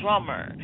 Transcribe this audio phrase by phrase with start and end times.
[0.00, 0.54] Drummer,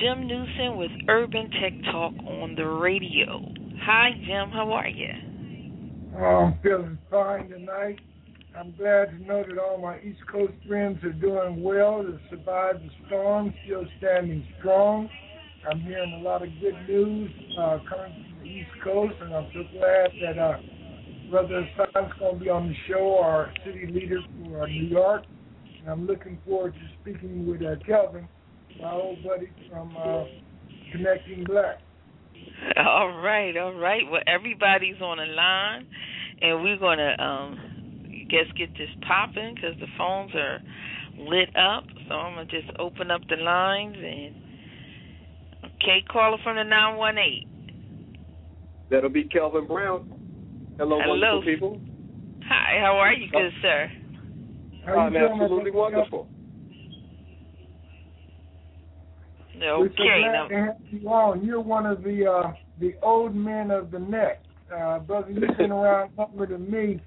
[0.00, 3.40] Jim Neusom with Urban Tech Talk on the radio.
[3.82, 4.50] Hi, Jim.
[4.50, 5.08] How are you?
[6.16, 7.98] Oh, I'm feeling fine tonight.
[8.58, 12.80] I'm glad to know that all my East Coast friends are doing well to survive
[12.80, 15.08] the storm, still standing strong.
[15.70, 19.46] I'm hearing a lot of good news uh, coming from the East Coast, and I'm
[19.54, 20.58] so glad that uh,
[21.30, 25.24] Brother Hassan's going to be on the show, our city leader for uh, New York.
[25.80, 28.28] And I'm looking forward to speaking with uh, Kelvin,
[28.80, 30.24] my old buddy from uh,
[30.92, 31.78] Connecting Black.
[32.76, 34.02] All right, all right.
[34.10, 35.86] Well, everybody's on the line,
[36.40, 37.58] and we're going to um,
[38.28, 40.58] guess get this popping because the phones are
[41.18, 41.84] lit up.
[42.08, 44.50] So I'm going to just open up the lines and.
[45.82, 48.18] Okay, caller from the 918.
[48.90, 50.12] That'll be Kelvin Brown.
[50.76, 51.40] Hello, Hello.
[51.40, 51.80] wonderful people.
[52.46, 53.90] Hi, how are you, good sir?
[54.84, 56.04] How I'm absolutely brother?
[59.60, 61.44] We're so Okay, glad now, to have you on.
[61.44, 64.42] You're one of the uh, the old men of the net,
[64.74, 65.30] uh, brother.
[65.30, 67.00] You've been around longer than me,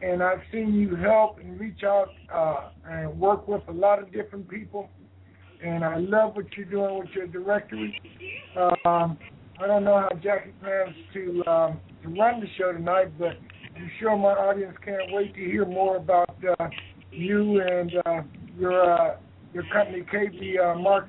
[0.00, 4.12] and I've seen you help and reach out uh, and work with a lot of
[4.12, 4.88] different people.
[5.64, 8.00] And I love what you're doing with your directory.
[8.56, 9.18] Um,
[9.60, 13.36] I don't know how Jackie plans to um, to run the show tonight, but
[13.74, 16.68] I'm sure my audience can't wait to hear more about uh,
[17.10, 18.22] you and uh,
[18.56, 19.16] your uh,
[19.52, 21.08] your company, KB uh, Mark.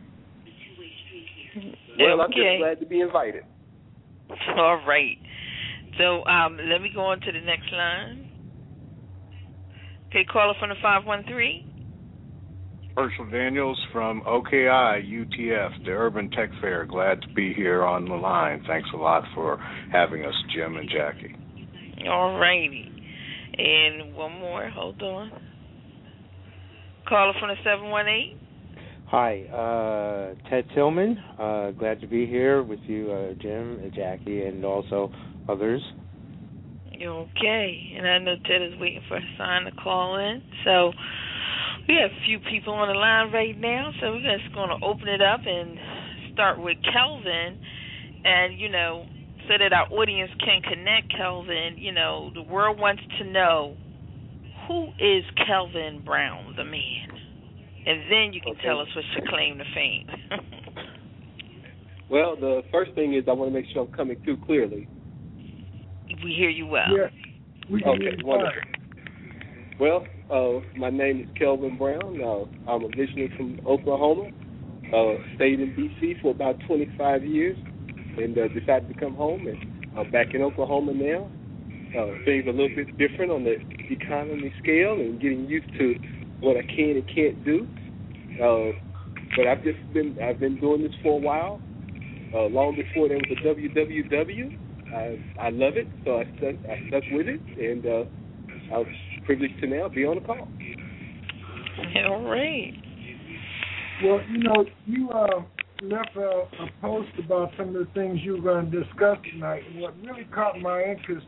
[2.00, 3.44] Well, I'm just glad to be invited.
[4.58, 5.18] All right.
[5.98, 8.30] So um, let me go on to the next line.
[10.08, 11.70] Okay, caller from the 513.
[12.96, 16.86] Herschel Daniels from OKI UTF, the Urban Tech Fair.
[16.86, 18.64] Glad to be here on the line.
[18.68, 19.58] Thanks a lot for
[19.92, 21.36] having us, Jim and Jackie.
[22.10, 22.92] All righty.
[23.58, 24.70] And one more.
[24.70, 25.32] Hold on.
[27.08, 28.40] Caller from the 718.
[29.12, 31.18] Hi, uh, Ted Tillman.
[31.40, 35.12] Uh, glad to be here with you, uh, Jim, and Jackie, and also
[35.50, 35.82] others.
[36.94, 37.94] Okay.
[37.98, 40.44] And I know Ted is waiting for a sign to call in.
[40.64, 40.92] So
[41.88, 43.90] we have a few people on the line right now.
[44.00, 47.58] So we're just going to open it up and start with Kelvin.
[48.24, 49.08] And, you know,
[49.48, 53.76] so that our audience can connect, Kelvin, you know, the world wants to know
[54.68, 57.19] who is Kelvin Brown, the man?
[57.86, 58.68] And then you can Okay.
[58.68, 60.06] tell us what's your claim to fame.
[62.10, 64.88] Well, the first thing is I want to make sure I'm coming through clearly.
[66.24, 66.88] we hear you well.
[66.90, 67.08] Yeah,
[67.70, 68.62] we Okay, wonderful.
[68.64, 68.80] fine.
[69.80, 72.20] Well, uh, my name is Kelvin Brown.
[72.22, 74.30] Uh, I'm originally from Oklahoma.
[74.94, 76.16] Uh, stayed in D.C.
[76.22, 77.58] for about 25 years,
[78.18, 79.46] and uh, decided to come home.
[79.48, 79.58] And
[79.96, 81.30] I'm back in Oklahoma now.
[81.98, 83.58] Uh, things are a little bit different on the
[83.90, 85.96] economy scale, and getting used to
[86.42, 87.68] what I can and can't do.
[88.42, 88.72] Uh,
[89.36, 91.62] but I've just been I've been doing this for a while.
[92.34, 94.58] Uh, long before there was a WWW,
[94.94, 98.88] I I love it, so I stuck I stuck with it, and uh, I was
[99.26, 100.48] privileged to now be on the call.
[102.08, 102.74] All right.
[104.04, 105.42] Well, you know, you uh,
[105.82, 109.64] left a, a post about some of the things you were going to discuss tonight,
[109.70, 111.26] and what really caught my interest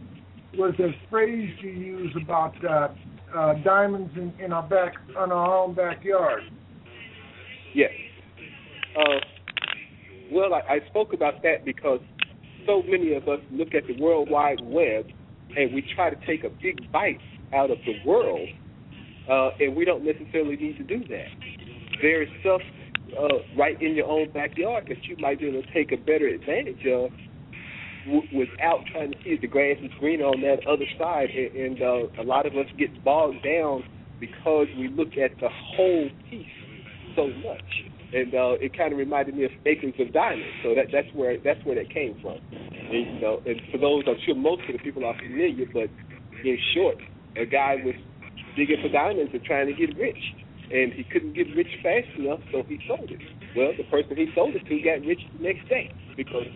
[0.57, 2.89] was the phrase you used about uh,
[3.35, 6.43] uh, diamonds in, in our back, on our own backyard.
[7.73, 7.91] Yes.
[8.97, 9.19] Uh,
[10.31, 11.99] well, I, I spoke about that because
[12.65, 15.05] so many of us look at the World Wide Web
[15.55, 17.19] and we try to take a big bite
[17.53, 18.47] out of the world,
[19.29, 21.27] uh, and we don't necessarily need to do that.
[22.01, 22.61] There is stuff
[23.19, 26.27] uh, right in your own backyard that you might be able to take a better
[26.27, 27.11] advantage of
[28.05, 31.29] w- without trying to see if the grass is greener on that other side.
[31.29, 33.83] And, and uh, a lot of us get bogged down
[34.19, 36.45] because we look at the whole piece
[37.15, 37.69] so much.
[38.13, 40.45] and uh, it kind of reminded me of Acres of Diamonds.
[40.63, 42.37] So that that's where that's where that came from.
[42.51, 45.89] And, you know, and for those, I'm sure most of the people are familiar, but
[46.43, 46.97] in short,
[47.37, 47.95] a guy was
[48.55, 50.19] digging for diamonds and trying to get rich,
[50.71, 53.21] and he couldn't get rich fast enough, so he sold it.
[53.55, 56.47] Well, the person he sold it to got rich the next day because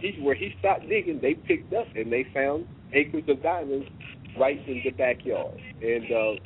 [0.00, 3.86] he, where he stopped digging, they picked up and they found acres of diamonds
[4.38, 5.60] right in the backyard.
[5.82, 6.40] And uh,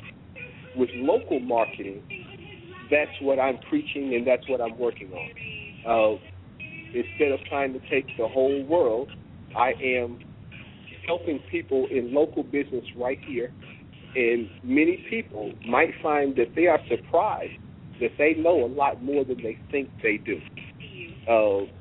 [0.75, 2.01] with local marketing,
[2.89, 5.31] that's what I'm preaching and that's what I'm working on.
[5.85, 6.19] Uh,
[6.93, 9.11] instead of trying to take the whole world,
[9.55, 10.19] I am
[11.07, 13.51] helping people in local business right here.
[14.15, 17.59] And many people might find that they are surprised
[17.99, 20.39] that they know a lot more than they think they do.
[21.27, 21.71] Uh,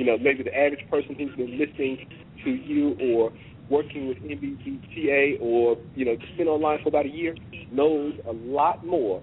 [0.00, 2.08] you know, maybe the average person who's been listening
[2.42, 3.30] to you or
[3.68, 7.36] working with NBBTA or, you know, just been online for about a year
[7.70, 9.22] knows a lot more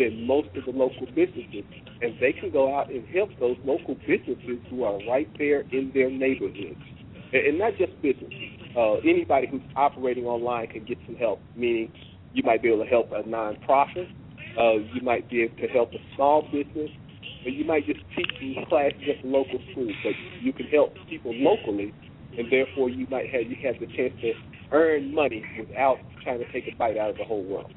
[0.00, 1.62] than most of the local businesses.
[2.02, 5.92] And they can go out and help those local businesses who are right there in
[5.94, 6.82] their neighborhoods.
[7.32, 8.34] And, not just businesses.
[8.76, 11.92] Uh, anybody who's operating online can get some help, meaning
[12.34, 14.10] you might be able to help a nonprofit,
[14.58, 16.90] uh, you might be able to help a small business,
[17.44, 19.88] or you might just teach these classes at the local school.
[20.02, 21.94] But you can help people locally,
[22.36, 24.32] and therefore you might have you have the chance to
[24.72, 27.72] earn money without trying to take a bite out of the whole world.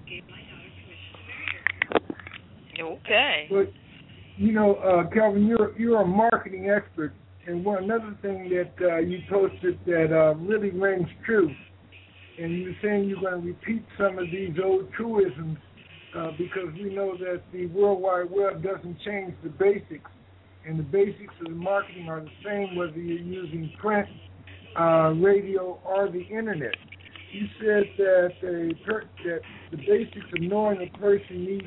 [2.80, 3.48] Okay.
[3.50, 3.72] But
[4.38, 7.14] you know, uh, Kelvin, you're you're a marketing expert,
[7.48, 11.54] and one another thing that uh, you posted that uh, really rings true,
[12.40, 15.58] and you're saying you're going to repeat some of these old truisms
[16.16, 20.10] uh, because we know that the World Wide Web doesn't change the basics,
[20.66, 24.08] and the basics of the marketing are the same whether you're using print,
[24.80, 26.76] uh, radio, or the internet.
[27.32, 29.42] You said that, a per- that
[29.72, 31.66] the basics of knowing a person needs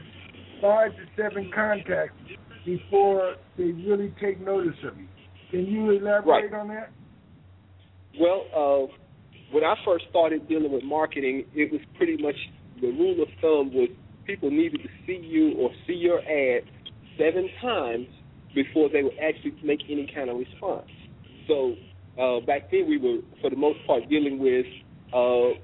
[0.61, 2.17] five to seven contacts
[2.65, 5.09] before they really take notice of you.
[5.50, 6.55] Can you elaborate Right.
[6.55, 6.91] on that?
[8.19, 8.93] Well, uh,
[9.50, 12.37] when I first started dealing with marketing, it was pretty much
[12.81, 13.91] the rule of thumb was
[14.26, 16.62] people needed to see you or see your ad
[17.18, 18.06] seven times
[18.54, 20.88] before they would actually make any kind of response.
[21.47, 21.75] So
[22.21, 24.66] uh, back then, we were, for the most part, dealing with
[25.12, 25.54] uh,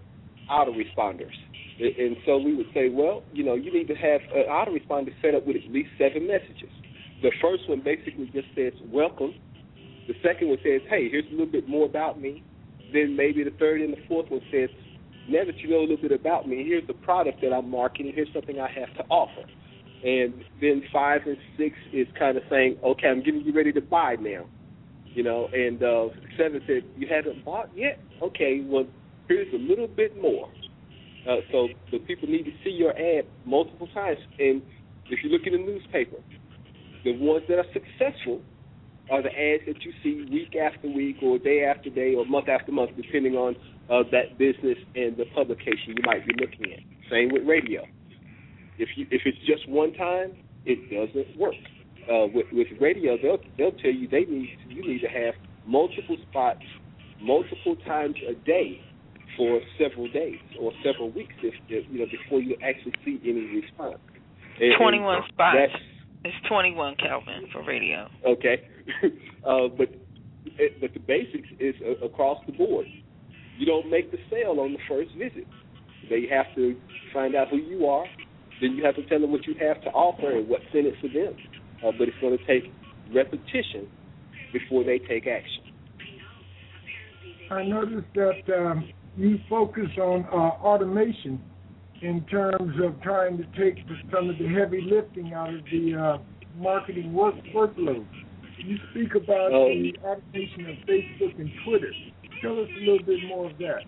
[0.52, 1.34] autoresponders.
[1.80, 5.34] And- so we would say, well, you know, you need to have an autoresponder set
[5.34, 6.70] up with at least seven messages.
[7.22, 9.34] The first one basically just says, welcome.
[10.06, 12.44] The second one says, hey, here's a little bit more about me.
[12.92, 14.68] Then maybe the third and the fourth one says,
[15.28, 18.12] now that you know a little bit about me, here's the product that I'm marketing.
[18.14, 19.42] Here's something I have to offer.
[20.04, 23.80] And then five and six is kind of saying, okay, I'm getting you ready to
[23.80, 24.46] buy now.
[25.14, 28.00] You know, and uh, seven said, you haven't bought yet?
[28.20, 28.86] Okay, well,
[29.28, 30.50] here's a little bit more.
[31.28, 34.18] Uh, so the people need to see your ad multiple times.
[34.38, 34.62] And
[35.08, 36.16] if you look in the newspaper,
[37.04, 38.40] the ones that are successful
[39.10, 42.48] are the ads that you see week after week or day after day or month
[42.48, 43.54] after month, depending on
[43.90, 46.80] uh, that business and the publication you might be looking at.
[47.10, 47.82] Same with radio.
[48.78, 50.32] If you if it's just one time,
[50.64, 51.54] it doesn't work.
[52.10, 55.34] Uh, with with radio, they'll they'll tell you they need you need to have
[55.66, 56.64] multiple spots,
[57.20, 58.80] multiple times a day
[59.36, 63.60] for several days or several weeks, if, if you know before you actually see any
[63.62, 63.98] response.
[64.60, 65.56] And- and 21 spots.
[65.72, 65.82] That's,
[66.24, 68.08] It's 21, Kelvin for radio.
[68.26, 68.62] Okay,
[69.46, 69.88] uh, but
[70.58, 72.86] it, but the basics is uh, across the board.
[73.58, 75.46] You don't make the sale on the first visit.
[76.10, 76.76] They have to
[77.12, 78.06] find out who you are.
[78.60, 80.94] Then you have to tell them what you have to offer and what's in it
[81.00, 81.36] for them.
[81.84, 82.72] Uh, but it's going to take
[83.14, 83.88] repetition
[84.52, 85.62] before they take action.
[87.50, 91.40] I noticed that um, you focus on uh, automation
[92.00, 96.18] in terms of trying to take some of the heavy lifting out of the uh,
[96.60, 98.06] marketing work workload.
[98.58, 99.68] You speak about Oh.
[99.68, 101.92] the automation of Facebook and Twitter.
[102.42, 103.84] Tell us a little bit more of that.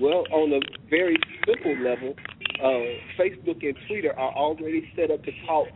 [0.00, 2.14] Well, on a very simple level,
[2.62, 5.66] uh, Facebook and Twitter are already set up to talk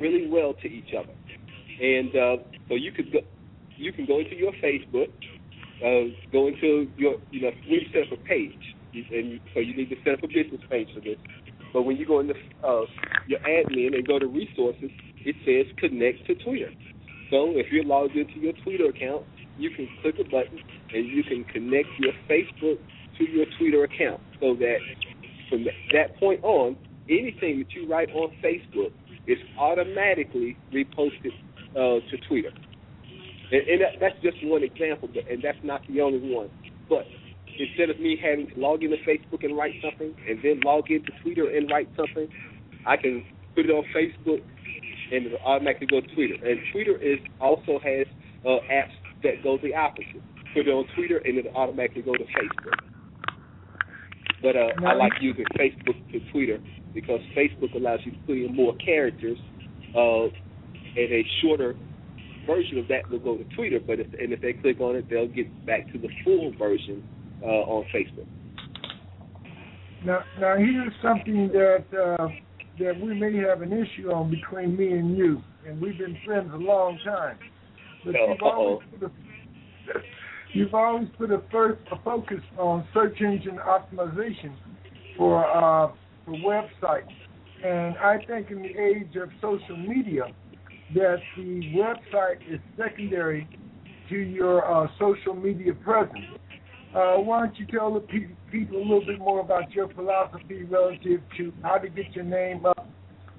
[0.00, 1.12] really well to each other,
[1.80, 3.20] and uh, so you could go,
[3.76, 5.10] you can go into your Facebook,
[5.82, 9.90] uh, go into your you know we set up a page, and so you need
[9.90, 11.18] to set up a business page for this.
[11.72, 12.86] But when you go into uh,
[13.26, 14.90] your admin and go to resources,
[15.24, 16.70] it says connect to Twitter.
[17.30, 19.26] So if you're logged into your Twitter account,
[19.58, 20.60] you can click a button
[20.94, 22.78] and you can connect your Facebook
[23.18, 24.78] to your Twitter account so that
[25.48, 26.76] from that point on,
[27.08, 28.92] anything that you write on Facebook
[29.26, 31.32] is automatically reposted
[31.72, 32.50] uh, to Twitter.
[33.52, 36.50] And, and that, that's just one example, but, and that's not the only one.
[36.88, 37.06] But
[37.58, 41.10] instead of me having to log into Facebook and write something, and then log into
[41.22, 42.28] Twitter and write something,
[42.86, 43.24] I can
[43.54, 44.42] put it on Facebook
[45.12, 46.34] and it'll automatically go to Twitter.
[46.34, 48.06] And Twitter is also has
[48.44, 50.22] uh, apps that go the opposite.
[50.54, 52.78] Put it on Twitter, and it'll automatically go to Facebook.
[54.40, 56.58] But uh, I like using Facebook to Twitter
[56.94, 59.38] because Facebook allows you to put in more characters,
[59.96, 61.74] uh, and a shorter
[62.46, 63.80] version of that will go to Twitter.
[63.84, 67.02] But if, and if they click on it, they'll get back to the full version
[67.42, 68.26] uh, on Facebook.
[70.04, 72.28] Now, now here's something that uh,
[72.78, 76.50] that we may have an issue on between me and you, and we've been friends
[76.52, 77.38] a long time.
[78.04, 78.82] But Oh, you've always
[80.54, 84.56] you've always put a first a focus on search engine optimization
[85.16, 85.92] for uh,
[86.24, 87.12] for websites,
[87.64, 90.32] and I think in the age of social media,
[90.94, 93.48] that the website is secondary
[94.08, 96.24] to your uh, social media presence.
[96.94, 100.62] Uh, why don't you tell the pe- people a little bit more about your philosophy
[100.62, 102.86] relative to how to get your name up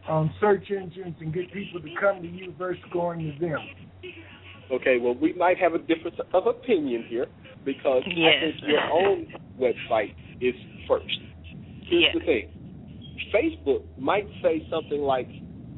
[0.09, 3.59] on search engines and get people to come to you versus going to them?
[4.71, 7.27] Okay, well, we might have a difference of opinion here
[7.63, 9.27] because I think your own
[9.59, 10.55] website is
[10.87, 11.19] first.
[11.83, 12.13] Here's Yeah.
[12.13, 12.49] the thing
[13.33, 15.27] Facebook might say something like,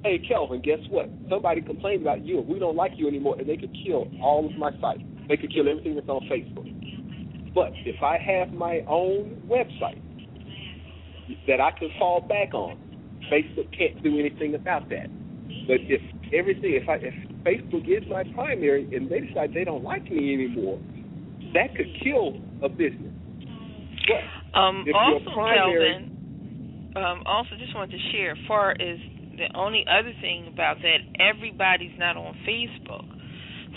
[0.04, 1.10] hey, Kelvin, guess what?
[1.30, 4.46] Somebody complained about you and we don't like you anymore, and they could kill all
[4.46, 5.02] of my site.
[5.28, 6.66] They could kill everything that's on Facebook.
[7.54, 10.02] But if I have my own website
[11.48, 12.78] that I can fall back on,
[13.32, 15.08] Facebook can't do anything about that.
[15.68, 16.02] But if
[16.34, 20.34] everything, if I if Facebook is my primary and they decide they don't like me
[20.34, 20.80] anymore,
[21.54, 23.14] that could kill a business.
[24.08, 28.98] But Um, if also, your primary, Kelvin, um, also just wanted to share, far as
[29.38, 33.06] the only other thing about that, everybody's not on Facebook.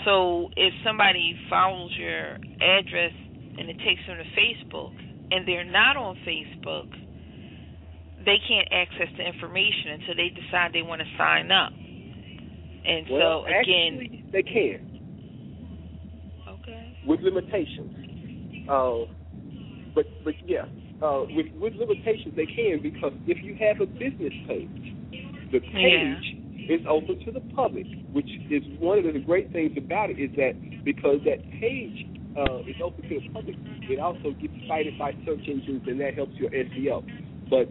[0.05, 3.13] So if somebody follows your address
[3.57, 4.93] and it takes them to Facebook
[5.31, 6.89] and they're not on Facebook,
[8.25, 11.73] they can't access the information until they decide they want to sign up.
[12.85, 14.91] And well, so again, actually, they can
[16.49, 16.97] okay.
[17.05, 18.67] with limitations.
[18.69, 19.05] Uh,
[19.93, 20.65] but but yeah,
[21.01, 24.95] uh, with with limitations they can because if you have a business page,
[25.51, 30.09] the page is open to the public, which is one of the great things about
[30.09, 30.53] it is that
[30.83, 33.55] because that page uh, is open to the public,
[33.89, 37.03] it also gets cited by search engines and that helps your SEO.
[37.49, 37.67] But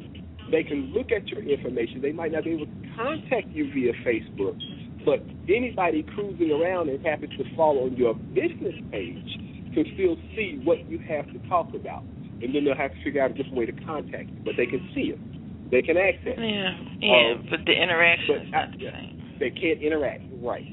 [0.51, 2.03] they can look at your information.
[2.03, 4.59] They might not be able to contact you via Facebook,
[5.05, 9.31] but anybody cruising around and happens to follow your business page
[9.75, 12.03] can still see what you have to talk about.
[12.43, 14.41] And then they'll have to figure out a different way to contact you.
[14.45, 15.71] But they can see it.
[15.71, 16.39] They can access it.
[16.39, 19.37] Yeah, yeah, Um, but the interaction but is not the same.
[19.39, 20.67] They can't interact, right.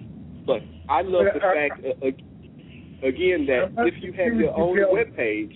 [0.46, 2.08] But I love the uh, fact, uh,
[3.06, 5.54] again, that if you have your own web page,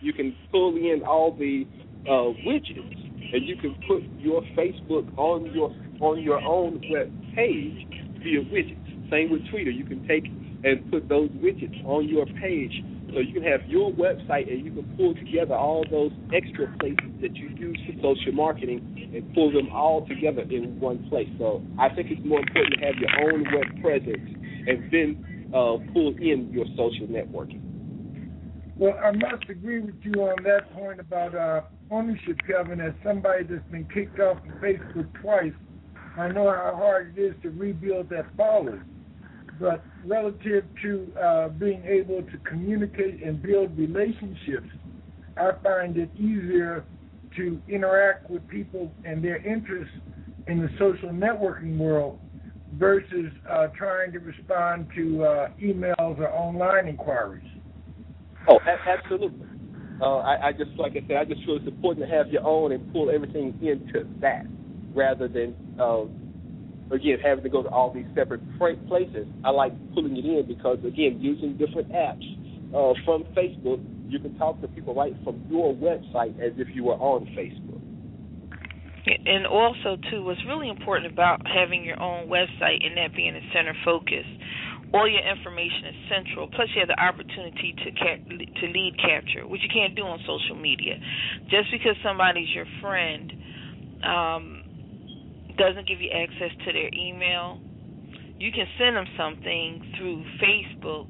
[0.00, 1.66] you can pull in all the
[2.06, 5.70] uh, widgets, and you can put your Facebook on your
[6.02, 7.86] on your own web page
[8.22, 9.10] via widgets.
[9.10, 10.26] Same with Twitter, you can take
[10.64, 12.72] and put those widgets on your page,
[13.12, 17.10] so you can have your website and you can pull together all those extra places
[17.20, 21.28] that you use for social marketing and pull them all together in one place.
[21.38, 24.28] So I think it's more important to have your own web presence
[24.66, 27.60] and then uh, pull in your social networking.
[28.76, 32.80] Well, I must agree with you on that point about uh, ownership, Kevin.
[32.80, 35.52] As somebody that's been kicked off of Facebook twice,
[36.16, 38.82] I know how hard it is to rebuild that following.
[39.58, 44.68] But relative to uh, being able to communicate and build relationships,
[45.36, 46.84] I find it easier
[47.36, 49.94] to interact with people and their interests
[50.48, 52.18] in the social networking world
[52.74, 57.46] versus uh, trying to respond to uh, emails or online inquiries.
[58.48, 59.46] Oh, a- absolutely.
[60.00, 62.44] Uh, I, I just like I said, I just feel it's important to have your
[62.44, 64.46] own and pull everything into that,
[64.94, 66.04] rather than uh,
[66.94, 69.26] again having to go to all these separate places.
[69.44, 72.24] I like pulling it in because again, using different apps
[72.74, 76.84] uh, from Facebook, you can talk to people right from your website as if you
[76.84, 77.80] were on Facebook.
[79.04, 83.42] And also, too, what's really important about having your own website and that being a
[83.52, 84.24] center focus,
[84.94, 86.46] all your information is central.
[86.54, 90.20] Plus, you have the opportunity to cap- to lead capture, which you can't do on
[90.20, 90.94] social media.
[91.50, 93.32] Just because somebody's your friend
[94.04, 94.61] um,
[95.56, 97.60] doesn't give you access to their email.
[98.38, 101.06] You can send them something through Facebook,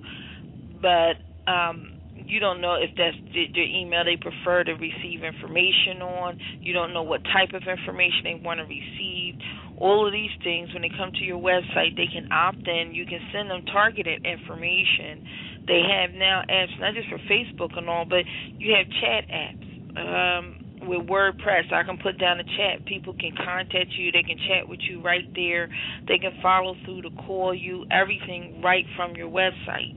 [0.83, 1.17] but
[1.51, 6.39] um, you don't know if that's the, the email they prefer to receive information on.
[6.61, 9.35] You don't know what type of information they want to receive.
[9.79, 12.95] All of these things, when they come to your website, they can opt in.
[12.95, 15.25] You can send them targeted information.
[15.67, 18.25] They have now apps, not just for Facebook and all, but
[18.59, 19.67] you have chat apps.
[19.97, 22.87] Um, with WordPress, I can put down a chat.
[22.87, 24.13] People can contact you.
[24.13, 25.69] They can chat with you right there.
[26.09, 27.85] They can follow through to call you.
[27.91, 29.95] Everything right from your website.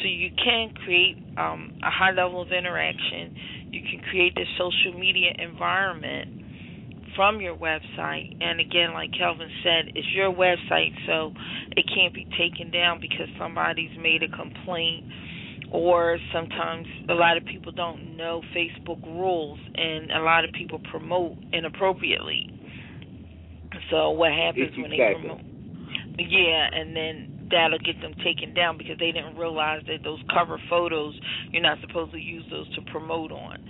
[0.00, 3.36] So you can create um, a high level of interaction.
[3.70, 6.42] You can create this social media environment
[7.14, 8.36] from your website.
[8.40, 11.32] And again, like Kelvin said, it's your website, so
[11.76, 15.04] it can't be taken down because somebody's made a complaint
[15.72, 20.78] or sometimes a lot of people don't know Facebook rules and a lot of people
[20.90, 22.50] promote inappropriately.
[23.90, 24.82] So what happens exactly.
[24.82, 25.40] when they promote?
[26.18, 30.60] Yeah, and then that'll get them taken down because they didn't realize that those cover
[30.68, 31.18] photos
[31.50, 33.64] you're not supposed to use those to promote on.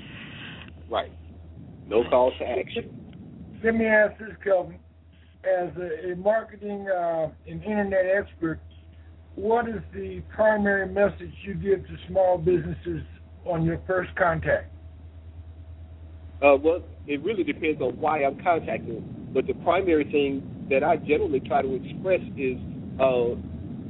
[0.91, 1.13] Right.
[1.87, 2.91] No call to action.
[3.63, 4.79] Let me ask this, Kelvin.
[5.45, 8.61] As a, a marketing uh, and internet expert,
[9.35, 13.03] what is the primary message you give to small businesses
[13.45, 14.71] on your first contact?
[16.43, 19.31] Uh, well, it really depends on why I'm contacting them.
[19.33, 22.59] But the primary thing that I generally try to express is
[23.01, 23.35] uh,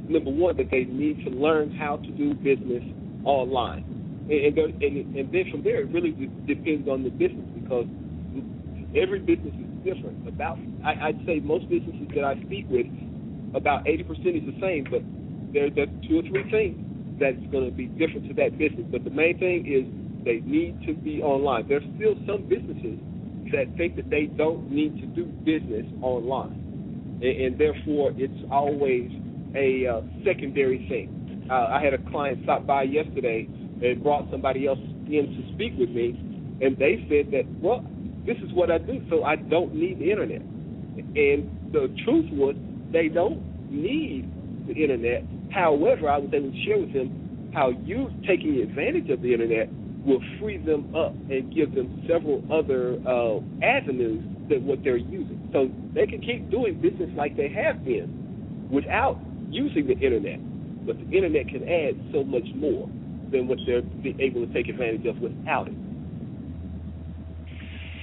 [0.09, 2.83] number one, that they need to learn how to do business
[3.25, 3.83] online.
[4.29, 6.11] And, and, and, and then from there, it really
[6.47, 7.85] depends on the business because
[8.95, 10.27] every business is different.
[10.27, 12.87] About I, I'd say most businesses that I speak with,
[13.55, 15.01] about 80% is the same, but
[15.53, 16.75] there, there's two or three things
[17.19, 18.85] that's going to be different to that business.
[18.91, 19.85] But the main thing is
[20.25, 21.67] they need to be online.
[21.67, 22.99] There's still some businesses
[23.51, 29.11] that think that they don't need to do business online, and, and therefore it's always
[29.55, 31.47] a uh, secondary thing.
[31.49, 35.73] Uh, I had a client stop by yesterday and brought somebody else in to speak
[35.77, 36.17] with me,
[36.61, 37.85] and they said that, well,
[38.25, 40.41] this is what I do, so I don't need the internet.
[40.41, 42.55] And the truth was,
[42.91, 44.31] they don't need
[44.67, 45.23] the internet.
[45.53, 49.69] However, I was able to share with them how you taking advantage of the internet
[50.03, 55.49] will free them up and give them several other uh, avenues than what they're using.
[55.53, 60.39] So they can keep doing business like they have been without using the internet.
[60.85, 62.89] But the internet can add so much more
[63.31, 63.85] than what they're
[64.19, 65.75] able to take advantage of without it.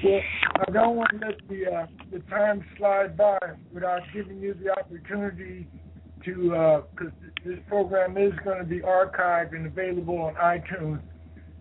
[0.03, 0.21] Well,
[0.67, 3.39] I don't want to let the uh, the time slide by
[3.71, 5.69] without giving you the opportunity
[6.25, 11.01] to, because uh, this program is going to be archived and available on iTunes,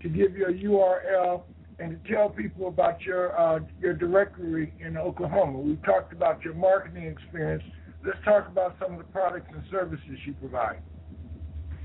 [0.01, 1.43] to give you a URL
[1.79, 5.59] and to tell people about your uh, your directory in Oklahoma.
[5.59, 7.63] We've talked about your marketing experience.
[8.05, 10.81] Let's talk about some of the products and services you provide.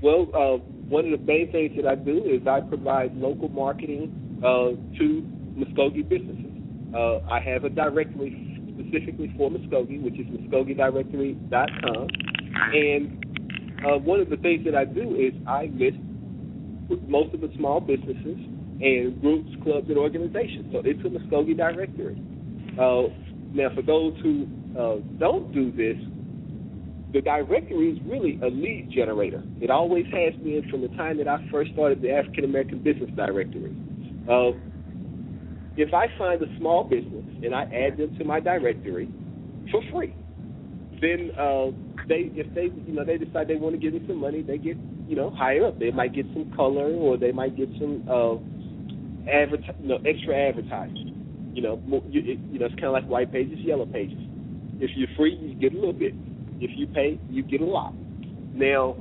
[0.01, 0.57] Well, uh,
[0.87, 5.25] one of the main things that I do is I provide local marketing uh, to
[5.57, 6.51] Muskogee businesses.
[6.93, 12.07] Uh, I have a directory specifically for Muskogee, which is MuskogeeDirectory.com.
[12.55, 15.97] And uh, one of the things that I do is I list
[17.07, 18.37] most of the small businesses
[18.81, 20.71] and groups, clubs, and organizations.
[20.71, 22.21] So it's a Muskogee directory.
[22.79, 23.13] Uh,
[23.53, 25.97] now, for those who uh, don't do this,
[27.13, 29.41] the directory is really a lead generator.
[29.61, 33.09] It always has been from the time that I first started the African American Business
[33.15, 33.73] Directory.
[34.29, 34.51] Uh,
[35.77, 39.09] if I find a small business and I add them to my directory
[39.71, 40.13] for free,
[40.99, 41.71] then uh,
[42.07, 44.57] they if they you know they decide they want to give me some money, they
[44.57, 45.79] get you know higher up.
[45.79, 48.35] They might get some color or they might get some uh,
[49.29, 51.51] adver- you extra advertising.
[51.53, 54.17] You know, you, it, you know it's kind of like white pages, yellow pages.
[54.79, 56.13] If you're free, you get a little bit.
[56.59, 57.93] If you pay, you get a lot.
[58.53, 58.97] Now,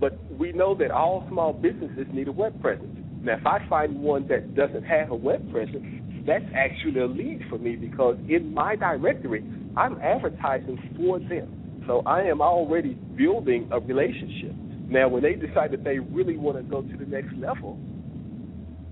[0.00, 2.96] but we know that all small businesses need a web presence.
[3.22, 5.84] Now, if I find one that doesn't have a web presence,
[6.26, 9.44] that's actually a lead for me because in my directory,
[9.76, 11.59] I'm advertising for them.
[11.86, 14.54] So I am already building a relationship.
[14.88, 17.78] Now, when they decide that they really want to go to the next level,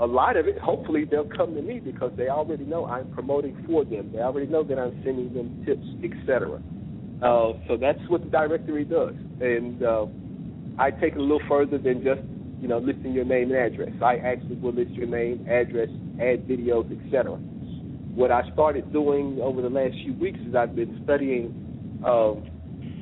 [0.01, 3.65] a lot of it, hopefully, they'll come to me because they already know I'm promoting
[3.67, 4.13] for them.
[4.13, 6.63] They already know that I'm sending them tips, etc.
[7.21, 9.15] Uh, so that's what the directory does.
[9.41, 10.07] And uh,
[10.79, 12.21] I take it a little further than just
[12.61, 13.91] you know listing your name and address.
[14.01, 15.89] I actually will list your name, address,
[16.21, 17.33] add videos, etc.
[17.33, 22.47] What I started doing over the last few weeks is I've been studying um,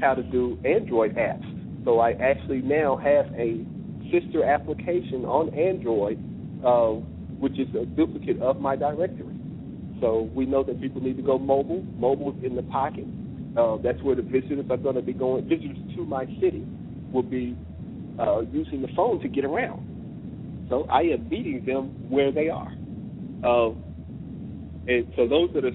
[0.00, 1.44] how to do Android apps.
[1.84, 3.64] So I actually now have a
[4.10, 6.18] sister application on Android,
[6.64, 7.00] uh,
[7.38, 9.34] which is a duplicate of my directory.
[10.00, 11.82] So we know that people need to go mobile.
[11.98, 13.06] Mobile is in the pocket.
[13.56, 15.48] Uh, that's where the visitors are going to be going.
[15.48, 16.64] Visitors to my city
[17.12, 17.56] will be
[18.18, 20.66] uh, using the phone to get around.
[20.68, 22.72] So I am meeting them where they are.
[23.44, 23.70] Uh,
[24.88, 25.72] and so those are the,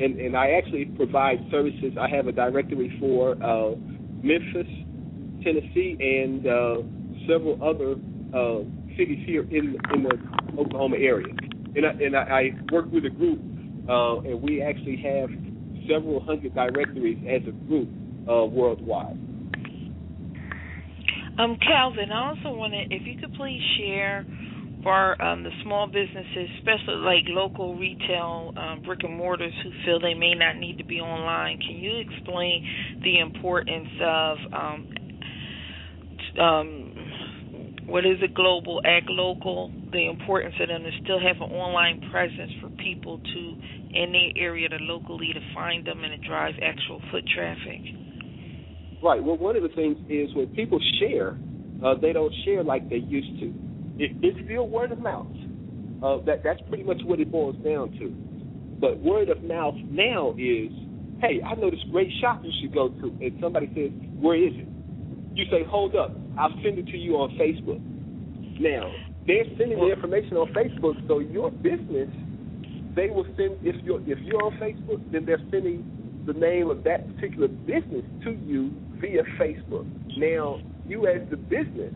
[0.00, 1.92] and, and I actually provide services.
[2.00, 3.76] I have a directory for uh,
[4.22, 4.66] Memphis,
[5.44, 6.76] Tennessee, and uh,
[7.28, 7.96] several other
[8.34, 8.64] uh,
[8.96, 10.18] cities here in in the
[10.58, 11.34] Oklahoma area.
[11.76, 13.40] and I, and I, I work with a group,
[13.88, 15.30] uh, and we actually have
[15.88, 17.88] several hundred directories as a group
[18.28, 19.18] uh, worldwide.
[21.38, 24.26] Um, Kelvin, I also wanted if you could please share
[24.82, 30.00] for um, the small businesses, especially like local retail um, brick and mortars who feel
[30.00, 31.58] they may not need to be online.
[31.66, 32.62] Can you explain
[33.02, 34.94] the importance of um,
[36.40, 36.94] um,
[37.86, 42.00] what is it, global, act local, the importance of them to still have an online
[42.10, 43.40] presence for people to
[43.92, 47.82] in their area to locally to find them and to drive actual foot traffic?
[49.02, 49.22] Right.
[49.22, 51.36] Well, one of the things is when people share,
[51.84, 53.69] uh, they don't share like they used to.
[54.00, 55.28] It, it's still word of mouth.
[56.02, 58.08] Uh, that that's pretty much what it boils down to.
[58.80, 60.72] But word of mouth now is,
[61.20, 64.54] hey, I know this great shop you should go to, and somebody says, where is
[64.56, 64.68] it?
[65.34, 67.78] You say, hold up, I'll send it to you on Facebook.
[68.58, 68.90] Now
[69.26, 72.08] they're sending the information on Facebook, so your business,
[72.96, 75.84] they will send if you're if you're on Facebook, then they're sending
[76.26, 79.86] the name of that particular business to you via Facebook.
[80.16, 81.92] Now, you as the business,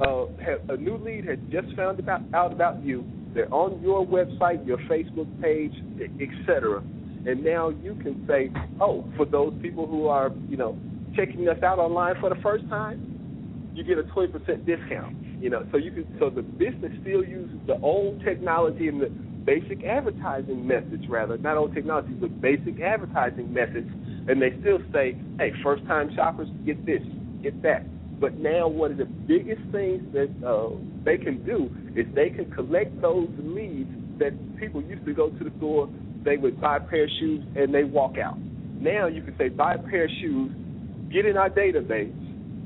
[0.00, 0.26] uh,
[0.68, 3.04] a new lead has just found about, out about you.
[3.34, 5.72] They're on your website, your Facebook page,
[6.20, 6.82] etc.
[7.26, 10.78] And now you can say, oh, for those people who are, you know,
[11.14, 14.32] checking us out online for the first time, you get a 20%
[14.64, 15.16] discount.
[15.40, 19.08] You know, so you can, so the business still uses the old technology and the
[19.44, 23.88] basic advertising methods, rather, not old technology, but basic advertising methods,
[24.28, 27.02] and they still say, hey, first time shoppers, get this,
[27.42, 27.84] get that.
[28.20, 32.50] But now, one of the biggest things that uh, they can do is they can
[32.50, 35.88] collect those leads that people used to go to the store,
[36.24, 38.38] they would buy a pair of shoes, and they walk out.
[38.80, 40.50] Now you can say, buy a pair of shoes,
[41.12, 42.12] get in our database,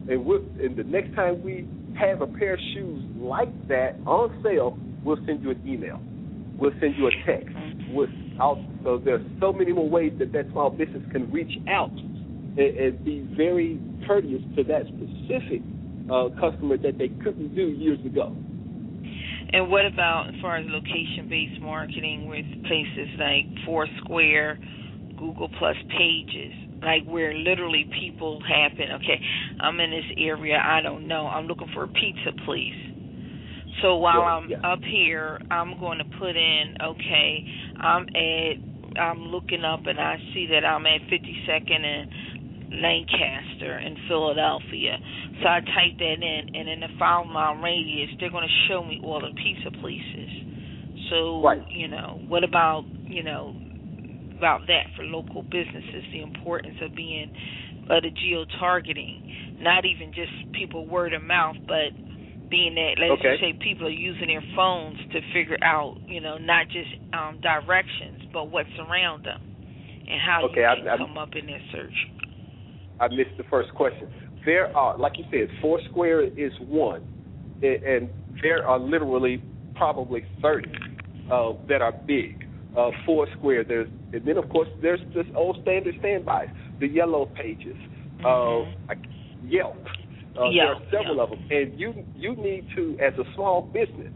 [0.08, 4.40] and, we'll, and the next time we have a pair of shoes like that on
[4.42, 6.00] sale, we'll send you an email.
[6.58, 7.54] We'll send you a text.
[7.90, 8.08] We'll,
[8.82, 13.04] so there's so many more ways that that small business can reach out and, and
[13.04, 15.62] be very courteous to that specific
[16.10, 18.34] uh, customer that they couldn't do years ago.
[19.52, 24.58] And what about as far as location-based marketing with places like Foursquare,
[25.18, 28.86] Google Plus Pages, like where literally people happen.
[28.96, 29.20] Okay,
[29.60, 30.58] I'm in this area.
[30.64, 31.26] I don't know.
[31.26, 32.74] I'm looking for a pizza, please.
[33.82, 34.72] So while Yeah, I'm yeah.
[34.72, 37.44] up here, I'm going to put in, okay,
[37.80, 42.10] I'm at, I'm looking up and I see that I'm at 52nd and
[42.80, 44.96] Lancaster in Philadelphia.
[45.42, 48.84] So I type that in, and in the five mile radius, they're going to show
[48.84, 50.30] me all the pizza places.
[51.10, 51.62] So, Right.
[51.68, 53.54] you know, what about, you know,
[54.38, 57.30] about that for local businesses, the importance of being
[57.90, 61.92] uh, the geo targeting, not even just people word of mouth, but
[62.50, 63.32] being that let's Okay.
[63.32, 67.38] just say people are using their phones to figure out, you know, not just um,
[67.40, 69.40] directions, but what's around them
[70.08, 72.08] and how Okay, you I- can I- come up in their search.
[73.02, 74.08] I missed the first question.
[74.46, 77.02] There are, like you said, Foursquare is one,
[77.62, 78.08] and,
[78.42, 79.42] there are literally
[79.76, 80.68] probably 30
[81.30, 82.48] uh, that are big.
[82.76, 86.48] Uh, Foursquare, there's, and then of course there's this old standard standbys,
[86.80, 87.76] the yellow pages,
[88.24, 88.94] uh, I-
[89.44, 89.76] Yelp.
[90.36, 94.12] Uh, there are several of them, and you you need to, as a small business,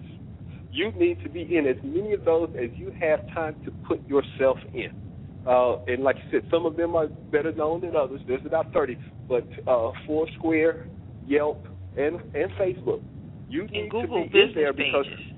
[0.72, 4.04] you need to be in as many of those as you have time to put
[4.08, 4.90] yourself in.
[5.46, 8.20] Uh, and like you said, some of them are better known than others.
[8.26, 10.86] There's about 30, but uh, Foursquare,
[11.26, 11.64] Yelp,
[11.96, 13.02] and and Facebook.
[13.48, 15.36] You need Google to be in there because pages.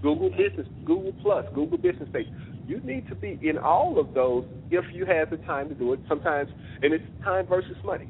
[0.00, 2.28] Google Business, Google Plus, Google Business Page.
[2.66, 5.92] You need to be in all of those if you have the time to do
[5.92, 6.00] it.
[6.08, 6.50] Sometimes,
[6.82, 8.08] and it's time versus money.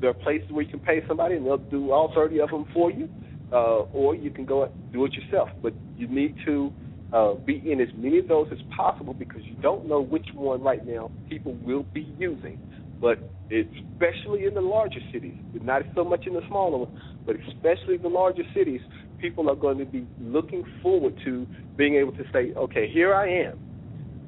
[0.00, 2.66] There are places where you can pay somebody and they'll do all 30 of them
[2.72, 3.08] for you,
[3.52, 5.48] uh, or you can go do it yourself.
[5.62, 6.72] But you need to
[7.12, 10.62] uh, be in as many of those as possible because you don't know which one
[10.62, 12.58] right now people will be using.
[13.00, 17.96] But especially in the larger cities, not so much in the smaller ones, but especially
[17.96, 18.80] the larger cities,
[19.18, 21.46] people are going to be looking forward to
[21.76, 23.58] being able to say, okay, here I am.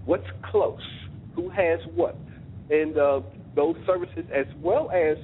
[0.05, 0.81] What's close?
[1.35, 2.17] Who has what?
[2.71, 3.21] And uh,
[3.55, 5.17] those services, as well as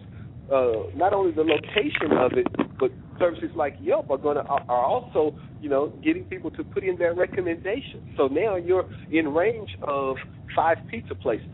[0.53, 2.47] uh, not only the location of it,
[2.79, 6.85] but services like Yelp are going to are also, you know, getting people to put
[6.85, 8.03] in their recommendations.
[8.17, 10.17] So now you're in range of
[10.55, 11.49] five pizza places.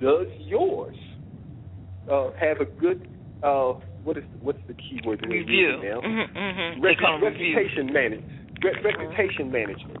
[0.00, 0.96] Does yours
[2.10, 3.06] uh, have a good
[3.42, 5.80] uh, what is what's the key word that Review.
[5.82, 6.00] now?
[6.00, 6.82] Mm-hmm, mm-hmm.
[6.82, 7.56] Rep- they call them reviews.
[7.56, 8.32] reputation management.
[8.62, 9.98] re- reputation management.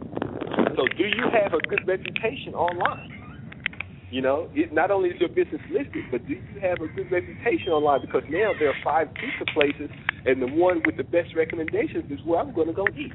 [0.76, 3.23] So, do you have a good reputation online?
[4.10, 7.10] You know, it, not only is your business listed, but do you have a good
[7.10, 8.00] reputation online?
[8.00, 9.90] Because now there are five pizza places,
[10.26, 13.12] and the one with the best recommendations is where I'm going to go eat.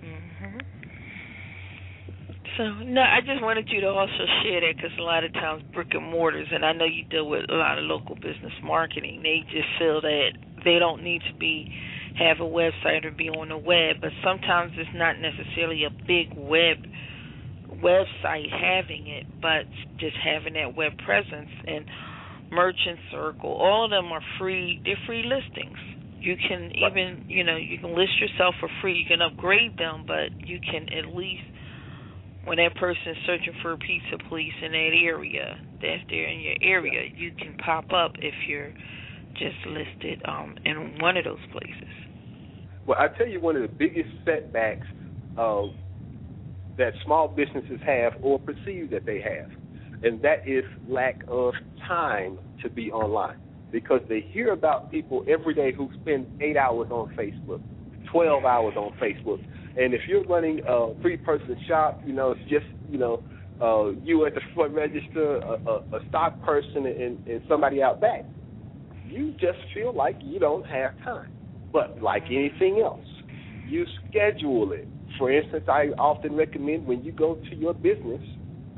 [0.00, 0.58] Mm-hmm.
[2.56, 5.62] So no, I just wanted you to also share that because a lot of times
[5.74, 9.20] brick and mortars, and I know you deal with a lot of local business marketing.
[9.22, 10.30] They just feel that
[10.64, 11.70] they don't need to be
[12.18, 16.36] have a website or be on the web, but sometimes it's not necessarily a big
[16.36, 16.78] web
[17.82, 19.64] website having it, but
[19.98, 21.84] just having that web presence and
[22.50, 23.50] Merchant Circle.
[23.50, 24.80] All of them are free.
[24.84, 25.78] They're free listings.
[26.18, 28.98] You can even, you know, you can list yourself for free.
[28.98, 31.44] You can upgrade them, but you can at least,
[32.44, 36.40] when that person is searching for a pizza place in that area, that's there in
[36.40, 38.72] your area, you can pop up if you're
[39.32, 41.88] just listed um, in one of those places.
[42.86, 44.86] Well, I tell you, one of the biggest setbacks
[45.38, 45.62] uh,
[46.80, 49.50] that small businesses have or perceive that they have,
[50.02, 51.54] and that is lack of
[51.86, 53.38] time to be online
[53.70, 57.60] because they hear about people every day who spend eight hours on Facebook,
[58.10, 59.38] 12 hours on Facebook.
[59.78, 63.22] And if you're running a three person shop, you know, it's just, you know,
[63.62, 68.00] uh, you at the front register, a, a, a stock person, and, and somebody out
[68.00, 68.24] back.
[69.06, 71.30] You just feel like you don't have time.
[71.72, 73.04] But like anything else,
[73.68, 74.88] you schedule it.
[75.18, 78.22] For instance, I often recommend when you go to your business,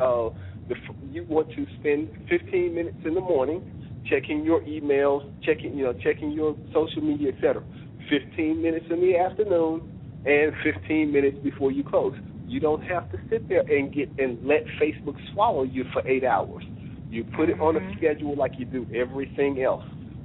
[0.01, 0.31] uh,
[0.69, 0.77] the,
[1.11, 5.93] you want to spend 15 minutes in the morning checking your emails, checking you know
[5.93, 7.63] checking your social media, etc.
[8.11, 9.81] 15 minutes in the afternoon
[10.27, 12.15] and 15 minutes before you close.
[12.47, 16.25] You don't have to sit there and get and let Facebook swallow you for eight
[16.25, 16.65] hours.
[17.09, 19.85] You put it on a schedule like you do everything else.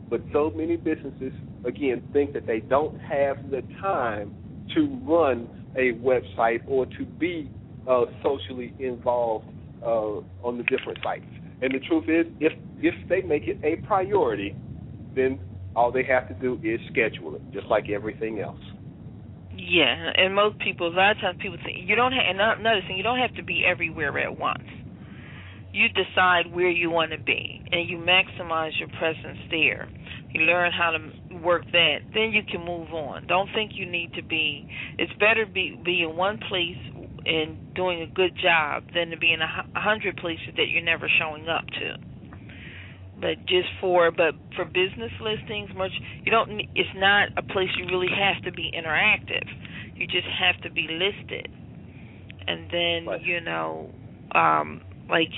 [0.10, 1.34] But so many businesses,
[1.66, 4.34] again, think that they don't have the time
[4.74, 7.50] to run a website or to be
[7.88, 9.46] uh, socially involved
[9.84, 11.26] uh, on the different sites.
[11.62, 14.56] And the truth is, if if they make it a priority,
[15.16, 15.40] then
[15.76, 18.60] all they have to do is schedule it, just like everything else.
[19.56, 22.24] Yeah, and most people, a lot of times people think you don't have.
[22.28, 24.64] And another thing, you don't have to be everywhere at once.
[25.74, 29.88] You decide where you want to be, and you maximize your presence there.
[30.32, 31.98] You learn how to work that.
[32.14, 33.28] Then you can move on.
[33.28, 34.68] Don't think you need to be.
[34.98, 36.78] It's better be be in one place
[37.26, 41.08] and doing a good job than to be in a hundred places that you're never
[41.20, 41.98] showing up to.
[43.20, 45.92] But just for but for business listings, much
[46.24, 46.52] you don't.
[46.76, 49.48] It's not a place you really have to be interactive.
[49.96, 51.50] You just have to be listed,
[52.48, 53.22] and then right.
[53.22, 53.90] you know,
[54.36, 55.30] um, like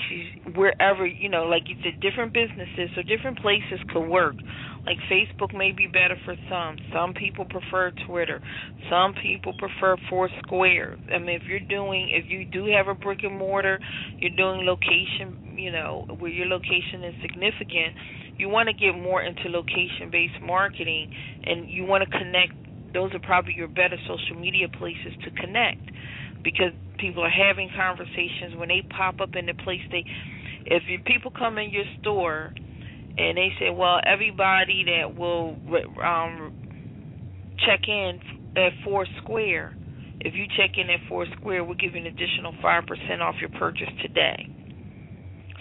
[0.54, 4.36] wherever you know, like you said, different businesses or different places could work
[4.86, 6.76] like Facebook may be better for some.
[6.92, 8.40] Some people prefer Twitter.
[8.88, 10.96] Some people prefer Foursquare.
[11.14, 13.78] I mean, if you're doing, if you do have a brick and mortar,
[14.18, 17.94] you're doing location, you know, where your location is significant.
[18.38, 21.08] You want to get more into location-based marketing,
[21.44, 22.54] and you want to connect.
[22.94, 25.84] Those are probably your better social media places to connect,
[26.44, 29.80] because people are having conversations when they pop up in the place.
[29.90, 30.04] They,
[30.66, 32.52] if you, people come in your store
[33.18, 35.56] and they say well, everybody that will
[36.04, 36.52] um,
[37.66, 38.20] check in
[38.56, 39.74] at Foursquare,
[40.20, 43.50] if you check in at Foursquare, we'll give you an additional five percent off your
[43.50, 44.48] purchase today.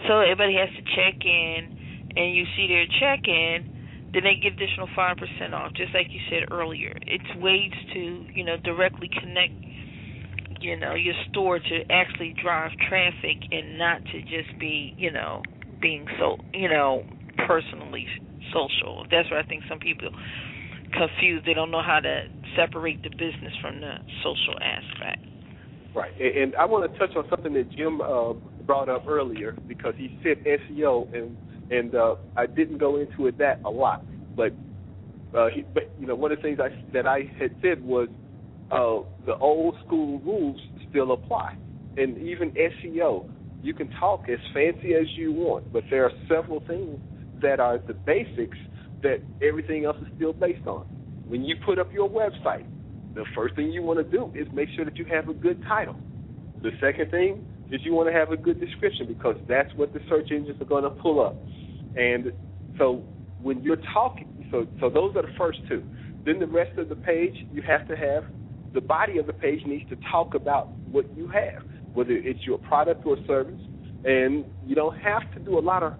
[0.08, 1.70] So everybody has to check in,
[2.16, 3.66] and you see their check in,
[4.14, 6.96] then they get additional five percent off, just like you said earlier.
[7.08, 9.54] It's ways to you know directly connect
[10.62, 15.42] you know your store to actually drive traffic and not to just be you know
[15.82, 17.04] being so you know
[17.48, 18.06] personally
[18.54, 19.06] social.
[19.12, 20.10] That's where I think some people
[20.92, 21.46] confused.
[21.46, 22.24] They don't know how to
[22.56, 25.26] separate the business from the social aspect.
[25.96, 28.34] Right, and I want to touch on something that Jim uh,
[28.66, 31.36] brought up earlier because he said SEO, and
[31.72, 34.54] and uh, I didn't go into it that a lot, but
[35.36, 38.08] uh, he, but you know one of the things I that I had said was
[38.72, 41.56] uh, the old school rules still apply,
[41.98, 43.30] and even SEO.
[43.62, 47.00] You can talk as fancy as you want, but there are several things
[47.42, 48.58] that are the basics
[49.02, 50.86] that everything else is still based on.
[51.28, 52.66] When you put up your website,
[53.16, 55.62] the first thing you want to do is make sure that you have a good
[55.68, 55.96] title.
[56.62, 60.00] The second thing is you want to have a good description because that's what the
[60.10, 61.36] search engines are going to pull up.
[61.96, 62.32] And
[62.78, 63.04] so
[63.42, 65.84] when you're talking, so so those are the first two.
[66.26, 68.26] Then the rest of the page, you have to have
[68.74, 71.64] the body of the page needs to talk about what you have,
[71.94, 73.60] whether it's your product or service.
[74.06, 75.94] And you don't have to do a lot of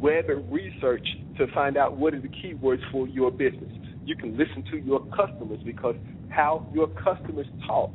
[0.00, 1.06] web research
[1.38, 3.72] to find out what are the keywords for your business.
[4.04, 5.96] You can listen to your customers because
[6.30, 7.90] how your customers talk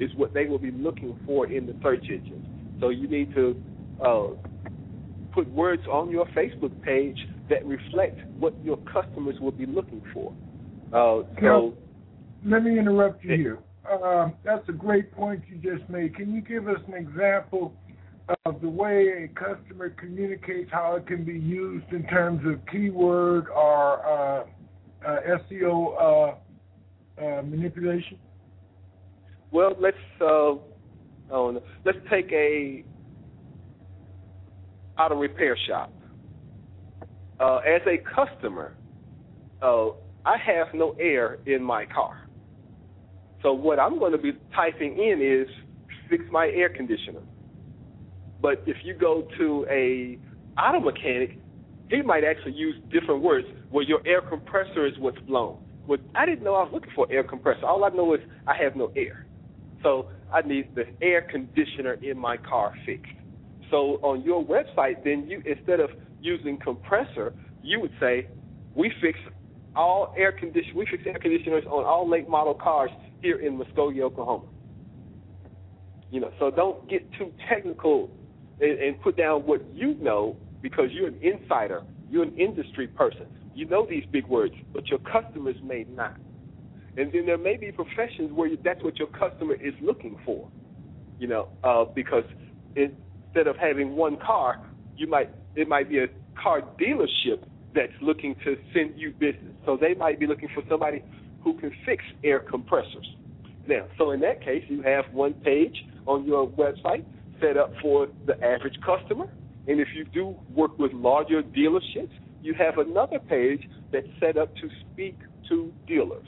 [0.00, 2.76] is what they will be looking for in the search engine.
[2.80, 3.60] So you need to
[4.04, 4.28] uh,
[5.32, 7.18] put words on your Facebook page
[7.50, 10.32] that reflect what your customers will be looking for.
[10.88, 11.74] Uh, so,
[12.44, 13.58] let me interrupt you here.
[13.90, 16.14] uh, that's a great point you just made.
[16.16, 17.74] Can you give us an example
[18.44, 23.48] of the way a customer communicates, how it can be used in terms of keyword
[23.48, 24.44] or uh,
[25.06, 28.18] uh, SEO uh, uh, manipulation?
[29.50, 30.54] Well, let's uh,
[31.30, 32.84] oh, let's take a
[34.98, 35.92] auto repair shop.
[37.40, 38.74] Uh, as a customer,
[39.62, 39.88] uh,
[40.26, 42.27] I have no air in my car.
[43.42, 45.48] So what I'm going to be typing in is
[46.10, 47.20] fix my air conditioner.
[48.40, 50.18] But if you go to a
[50.60, 51.38] auto mechanic,
[51.90, 55.58] he might actually use different words where your air compressor is what's blown.
[55.86, 57.64] Well, I didn't know I was looking for air compressor.
[57.64, 59.26] All I know is I have no air.
[59.82, 63.12] So I need the air conditioner in my car fixed.
[63.70, 67.32] So on your website, then you instead of using compressor,
[67.62, 68.26] you would say,
[68.74, 69.18] we fix
[69.76, 72.90] all air condition we fix air conditioners on all late model cars
[73.22, 74.46] here in Muskogee, Oklahoma.
[76.10, 78.10] You know, so don't get too technical
[78.60, 83.26] and, and put down what you know because you're an insider, you're an industry person.
[83.54, 86.16] You know these big words, but your customers may not.
[86.96, 90.50] And then there may be professions where that's what your customer is looking for.
[91.18, 92.24] You know, uh, because
[92.74, 94.64] instead of having one car,
[94.96, 96.06] you might it might be a
[96.40, 97.42] car dealership
[97.74, 99.54] that's looking to send you business.
[99.66, 101.02] So they might be looking for somebody
[101.42, 103.06] who can fix air compressors.
[103.66, 107.04] Now, so in that case, you have one page on your website
[107.40, 109.26] set up for the average customer.
[109.66, 112.12] And if you do work with larger dealerships,
[112.42, 115.18] you have another page that's set up to speak
[115.48, 116.26] to dealers.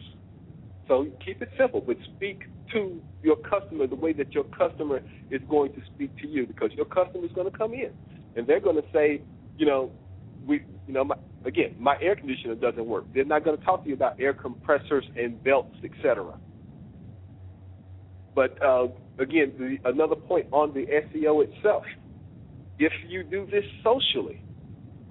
[0.89, 2.43] So keep it simple, but speak
[2.73, 5.01] to your customer the way that your customer
[5.31, 7.93] is going to speak to you because your customer is going to come in
[8.37, 9.23] and they're going to say,
[9.57, 9.93] you know,
[10.47, 13.05] we, you know, my, again, my air conditioner doesn't work.
[13.15, 16.39] They're not going to talk to you about air compressors and belts, etc.
[18.35, 18.89] But uh,
[19.19, 21.85] again, the, another point on the SEO itself.
[22.79, 24.43] If you do this socially,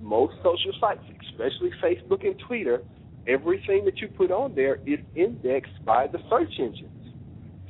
[0.01, 2.81] most social sites, especially Facebook and Twitter,
[3.27, 6.89] everything that you put on there is indexed by the search engines.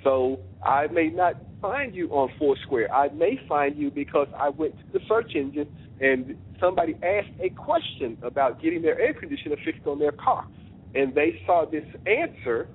[0.04, 2.94] So I may not find you on Foursquare.
[2.94, 5.68] I may find you because I went to the search engine
[6.02, 10.48] and somebody asked a question about getting their air conditioner fixed on their car,
[10.96, 12.68] and they saw this answer.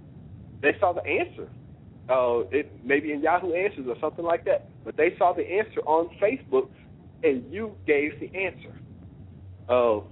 [0.60, 1.48] They saw the answer.
[2.08, 4.68] Uh, it maybe in Yahoo Answers or something like that.
[4.84, 6.68] But they saw the answer on Facebook,
[7.22, 8.78] and you gave the answer.
[9.70, 10.04] Oh,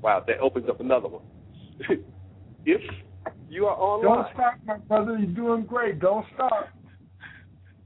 [0.00, 0.24] wow!
[0.26, 1.22] That opens up another one.
[2.64, 2.80] if
[3.50, 5.18] you are online, don't stop, my brother.
[5.18, 6.00] You're doing great.
[6.00, 6.68] Don't stop.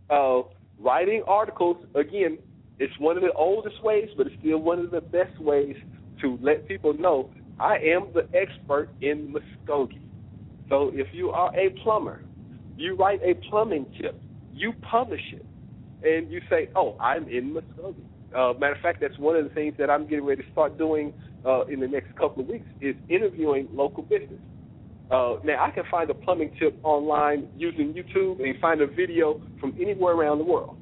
[0.09, 0.49] Uh,
[0.79, 2.39] writing articles again
[2.79, 5.77] it's one of the oldest ways, but it's still one of the best ways
[6.21, 10.01] to let people know I am the expert in Muskogee.
[10.69, 12.23] So if you are a plumber,
[12.77, 14.21] you write a plumbing tip,
[14.53, 15.45] you publish it,
[16.05, 19.51] and you say, "Oh, I'm in Muskogee." Uh, matter of fact, that's one of the
[19.51, 21.13] things that I'm getting ready to start doing
[21.45, 24.41] uh, in the next couple of weeks is interviewing local business.
[25.11, 29.41] Uh, now I can find a plumbing tip online using YouTube and find a video
[29.59, 30.78] from anywhere around the world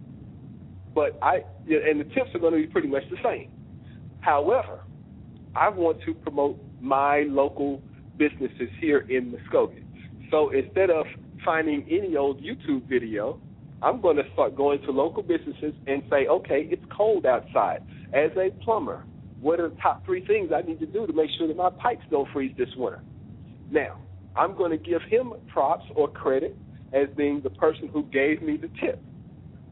[0.96, 3.50] but I and the tips are going to be pretty much the same.
[4.20, 4.80] However,
[5.54, 7.82] I want to promote my local
[8.16, 9.84] businesses here in Muskogee.
[10.30, 11.04] So instead of
[11.44, 13.38] finding any old YouTube video,
[13.82, 17.82] I'm going to start going to local businesses and say, okay, it's cold outside.
[18.14, 19.04] As a plumber,
[19.38, 21.70] what are the top three things I need to do to make sure that my
[21.70, 23.02] pipes don't freeze this winter?
[23.70, 24.00] Now,
[24.34, 26.56] I'm going to give him props or credit
[26.94, 28.98] as being the person who gave me the tip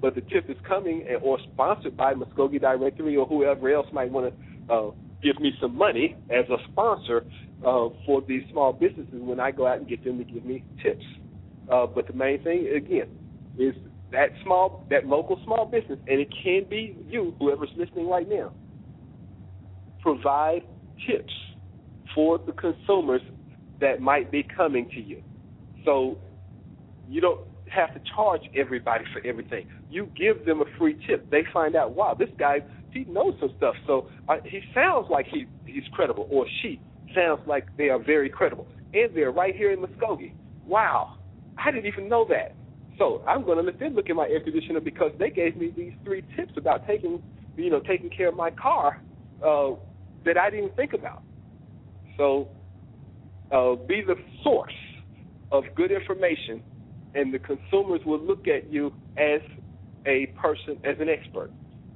[0.05, 4.35] but the tip is coming or sponsored by Muskogee Directory or whoever else might want
[4.69, 4.91] to uh,
[5.23, 7.25] give me some money as a sponsor
[7.67, 10.63] uh, for these small businesses when I go out and get them to give me
[10.83, 11.07] tips.
[11.73, 13.09] Uh, but the main thing, again,
[13.59, 13.75] is
[14.13, 18.53] that small, that local small business, and it can be you, whoever's listening right now.
[20.03, 20.65] Provide
[21.09, 21.33] tips
[22.15, 23.23] for the consumers
[23.81, 25.23] that might be coming to you.
[25.87, 26.19] So
[27.09, 27.41] you don't
[27.71, 29.67] have to charge everybody for everything.
[29.91, 31.31] You give them a free tip.
[31.31, 32.61] They find out, wow, this guy
[32.95, 33.75] he knows some stuff.
[33.87, 36.81] So uh, he sounds like he he's credible, or she
[37.15, 40.33] sounds like they are very credible, and they're right here in Muskogee.
[40.65, 41.19] Wow,
[41.59, 42.55] I didn't even know that.
[42.97, 45.73] So I'm going to let them look at my air conditioner because they gave me
[45.77, 47.21] these three tips about taking,
[47.57, 49.03] you know, taking care of my car
[49.45, 49.71] uh,
[50.25, 51.23] that I didn't think about.
[52.17, 52.49] So
[53.51, 54.73] uh, be the source
[55.51, 56.63] of good information
[57.15, 59.41] and the consumers will look at you as
[60.07, 61.51] a person, as an expert.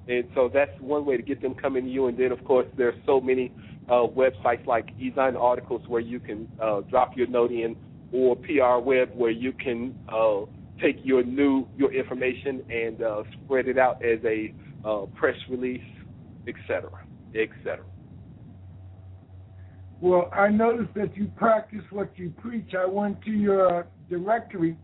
[0.09, 2.07] And so that's one way to get them coming to you.
[2.07, 3.53] And then, of course, there's so many
[3.89, 7.77] uh, websites like Ezine Articles where you can uh, drop your note in,
[8.12, 10.41] or PR Web where you can uh,
[10.81, 14.55] take your new your information and uh, spread it out as a
[14.85, 15.83] uh, press release,
[16.47, 16.91] etc.,
[17.35, 17.85] etc.
[20.01, 22.75] Well, I noticed that you practice what you preach.
[22.79, 24.77] I went to your uh, directory,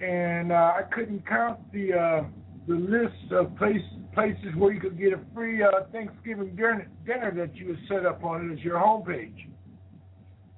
[0.00, 2.24] and uh, I couldn't count the uh,
[2.68, 3.82] the list of place,
[4.14, 8.22] places where you could get a free uh, Thanksgiving dinner, dinner that you set up
[8.22, 9.48] on as your homepage.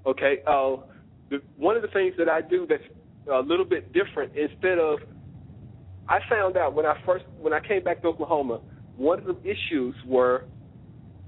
[0.06, 0.38] Okay.
[0.46, 0.76] Uh,
[1.30, 2.82] the, one of the things that I do that's
[3.32, 4.98] a little bit different, instead of,
[6.08, 8.60] I found out when I first when I came back to Oklahoma,
[8.96, 10.46] one of the issues were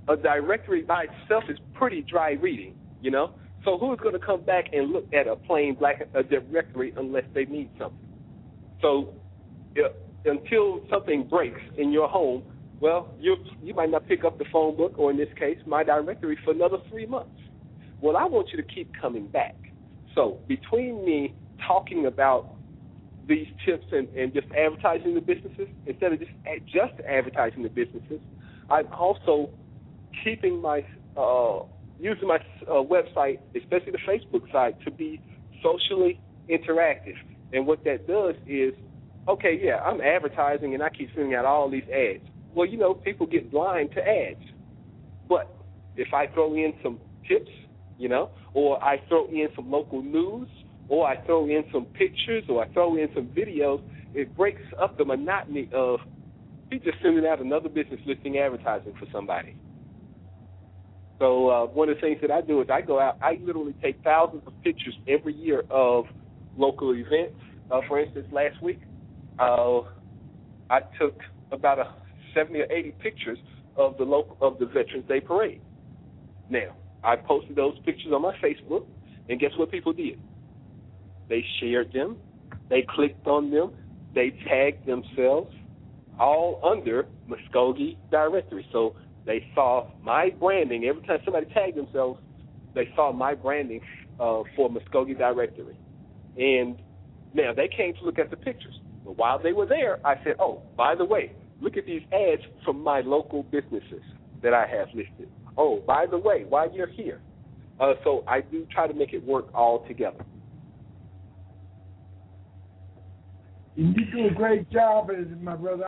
[0.09, 3.35] a directory by itself is pretty dry reading, you know.
[3.65, 7.25] So who's going to come back and look at a plain black a directory unless
[7.33, 8.02] they need something?
[8.83, 9.15] So
[9.79, 9.89] uh,
[10.25, 12.43] until something breaks in your home,
[12.81, 15.85] well, you you might not pick up the phone book or in this case, my
[15.85, 17.41] directory for another three months.
[18.01, 19.55] Well, I want you to keep coming back.
[20.15, 21.35] So between me
[21.67, 22.57] talking about
[23.29, 26.33] these tips and, and just advertising the businesses instead of just
[26.67, 28.21] just advertising the businesses,
[28.69, 29.51] I'm also
[30.25, 30.85] keeping my
[31.17, 31.61] uh,
[32.01, 35.21] using my uh, website, especially the Facebook side, to be
[35.63, 36.21] socially
[36.51, 37.15] interactive.
[37.53, 38.75] And what that does is,
[39.29, 42.25] okay, yeah, I'm advertising and I keep sending out all these ads.
[42.55, 44.43] Well, you know, people get blind to ads.
[45.29, 45.55] But
[45.97, 46.99] if I throw in some
[47.29, 47.51] tips,
[47.99, 50.49] you know, or I throw in some local news,
[50.89, 53.83] or I throw in some pictures, or I throw in some videos,
[54.15, 56.01] it breaks up the monotony of
[56.71, 59.57] me just sending out another business listing advertising for somebody.
[61.19, 63.17] So uh, one of the things that I do is I go out.
[63.23, 66.07] I literally take thousands of pictures every year of
[66.57, 67.39] local events.
[67.71, 68.81] Uh, for instance, last week
[69.39, 69.81] uh,
[70.71, 71.19] I took
[71.51, 71.93] about a
[72.35, 73.39] 70 or 80 pictures
[73.77, 75.61] of the local of the Veterans Day parade.
[76.51, 78.87] Now I posted those pictures on my Facebook,
[79.29, 80.21] and guess what people did?
[81.29, 82.17] They shared them,
[82.69, 83.73] they clicked on them,
[84.15, 85.55] they tagged themselves,
[86.19, 88.67] all under Muskogee directory.
[88.73, 92.21] So they saw my branding every time somebody tagged themselves.
[92.75, 93.81] They saw my branding
[94.21, 95.77] uh, for Muskogee Directory,
[96.37, 96.77] and
[97.35, 98.79] now they came to look at the pictures.
[99.05, 102.43] But while they were there, I said, "Oh, by the way, look at these ads
[102.65, 104.03] from my local businesses
[104.43, 105.29] that I have listed.
[105.57, 107.21] Oh, by the way, while you're here."
[107.81, 110.25] Uh, so I do try to make it work all together.
[113.77, 115.11] And you do a great job,
[115.41, 115.87] my brother.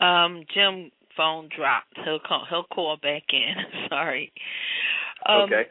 [0.00, 1.94] Um, Jim phone dropped.
[2.04, 2.46] He'll call.
[2.48, 3.54] He'll call back in.
[3.88, 4.32] sorry.
[5.26, 5.64] Um, okay.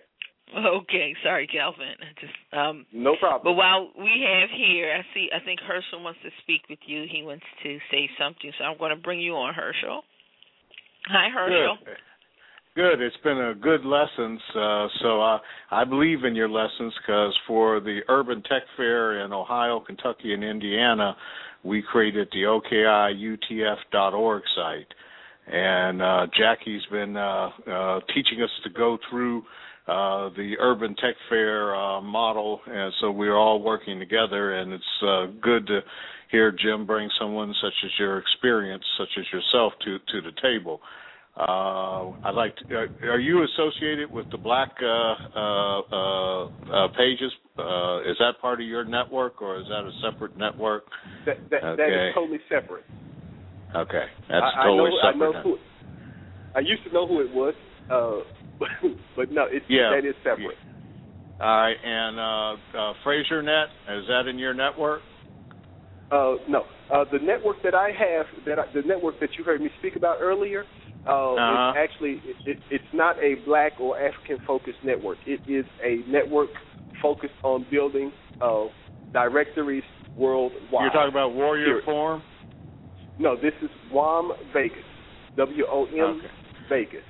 [0.54, 1.96] Okay, sorry, Kelvin.
[2.20, 3.42] Just um no problem.
[3.44, 5.30] But while we have here, I see.
[5.34, 7.06] I think Herschel wants to speak with you.
[7.10, 10.04] He wants to say something, so I'm going to bring you on, Herschel.
[11.08, 11.78] Hi, Herschel.
[11.86, 11.96] Good.
[12.76, 13.02] Good.
[13.02, 14.42] It's been a good lessons.
[14.54, 15.40] Uh, so I
[15.72, 20.44] I believe in your lessons because for the Urban Tech Fair in Ohio, Kentucky, and
[20.44, 21.16] Indiana,
[21.64, 24.94] we created the OKIUTF.org site,
[25.48, 29.44] and uh, Jackie's been uh, uh, teaching us to go through
[29.88, 34.54] uh, the Urban Tech Fair uh, model, and so we're all working together.
[34.54, 35.82] And it's uh, good to
[36.30, 40.82] hear Jim bring someone such as your experience, such as yourself, to to the table.
[41.36, 42.64] Uh, I'd like to.
[42.76, 47.32] Uh, are you associated with the Black uh, uh, uh, uh Pages?
[48.06, 50.84] is that part of your network, or is that a separate network?
[51.26, 51.84] That, that, okay.
[51.84, 52.86] that is totally separate.
[53.76, 55.30] Okay, that's I, totally I know, separate.
[55.30, 55.58] I, know who,
[56.56, 57.54] I used to know who it was,
[59.16, 59.92] but no, it's yeah.
[59.96, 60.58] that is separate.
[60.60, 60.72] Yeah.
[61.42, 62.60] All right, and
[63.06, 63.66] FraserNet
[63.98, 65.02] is that in your network?
[66.12, 69.62] Uh, no, uh, the network that I have, that I, the network that you heard
[69.62, 70.66] me speak about earlier,
[71.08, 71.72] uh, uh-huh.
[71.74, 75.18] it's actually it, it, it's not a black or African focused network.
[75.26, 76.50] It is a network
[77.02, 78.12] focused on building
[78.42, 78.66] uh,
[79.14, 79.84] directories
[80.18, 80.62] worldwide.
[80.72, 81.82] You're talking about Warrior.
[81.86, 82.22] Forum?
[83.22, 84.80] No, this is WOM Vegas.
[85.38, 86.28] W O M okay.
[86.70, 87.04] Vegas.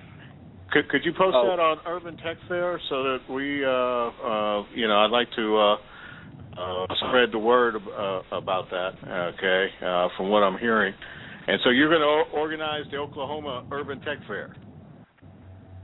[0.72, 1.48] Could could you post oh.
[1.48, 5.58] that on Urban Tech Fair so that we, uh, uh, you know, I'd like to
[5.58, 5.76] uh,
[6.62, 8.92] uh, spread the word uh, about that.
[9.38, 10.94] Okay, uh, from what I'm hearing.
[11.48, 14.54] And so you're going to organize the Oklahoma Urban Tech Fair.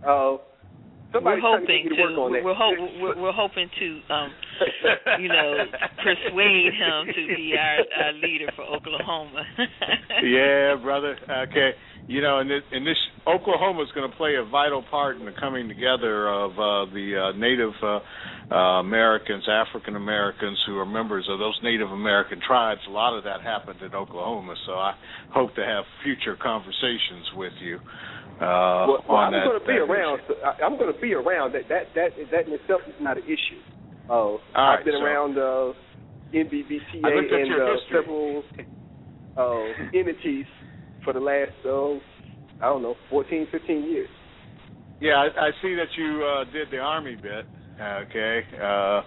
[0.05, 0.41] Oh,
[1.14, 1.95] we're hoping to.
[1.95, 4.32] to we're, we're, ho- we're, we're, hoping to, um,
[5.22, 5.66] you know,
[6.03, 9.43] persuade him to be our, our leader for Oklahoma.
[10.24, 11.18] yeah, brother.
[11.49, 11.72] Okay,
[12.08, 12.97] you know, and this, and this
[13.28, 17.32] Oklahoma is going to play a vital part in the coming together of uh, the
[17.34, 17.99] uh, Native uh,
[18.49, 22.80] uh, Americans, African Americans who are members of those Native American tribes.
[22.88, 24.93] A lot of that happened in Oklahoma, so I
[25.34, 27.80] hope to have future conversations with you.
[28.38, 30.19] Uh, well, well I'm going to be around.
[30.19, 30.33] issue.
[30.45, 31.53] I, I'm going to be around.
[31.53, 33.61] That that that that in itself is not an issue.
[34.09, 35.73] Uh, I've been so- around uh,
[36.33, 38.43] NBBTA I looked at and uh, several
[39.38, 40.45] uh, entities
[41.03, 41.93] for the last, uh,
[42.65, 44.09] I don't know, 14, 15 years.
[44.99, 47.45] Yeah, I, I see that you uh, did the army bit,
[47.79, 49.01] okay, uh,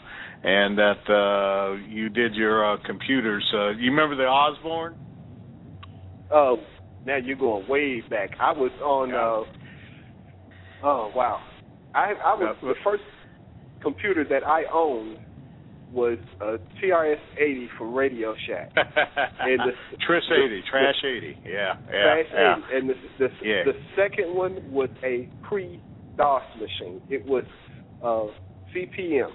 [0.45, 3.45] and that uh, you did your uh, computers.
[3.53, 4.95] Uh, you remember the Osborne?
[6.33, 6.59] Oh,
[7.07, 8.31] now you're going way back.
[8.41, 9.13] I was on.
[9.15, 11.41] Uh, oh wow,
[11.95, 13.03] I I was the first
[13.83, 15.19] computer that I owned
[15.93, 18.71] was a TRS-80 from Radio Shack.
[18.77, 19.73] and the,
[20.07, 21.39] Tris the- 80, Trash 80.
[21.45, 22.57] Yeah, yeah, Trash yeah.
[22.69, 22.77] 80.
[22.77, 23.63] And the the, Yeah.
[23.65, 27.03] the second one was a pre-DOS machine.
[27.11, 27.43] It was
[28.05, 28.27] uh,
[28.73, 29.31] CPM.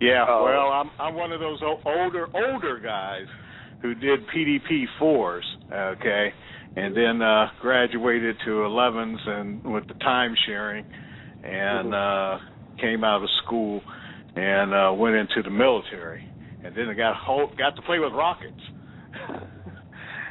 [0.00, 0.44] Yeah, Oh.
[0.44, 3.26] well, I'm I'm one of those older older guys
[3.82, 6.32] who did PDP fours, okay,
[6.76, 10.84] and then uh graduated to 11s and with the time sharing,
[11.42, 12.38] and uh
[12.80, 13.80] came out of school
[14.36, 16.20] and uh went into the military,
[16.62, 18.54] and then I got ho- got to play with rockets.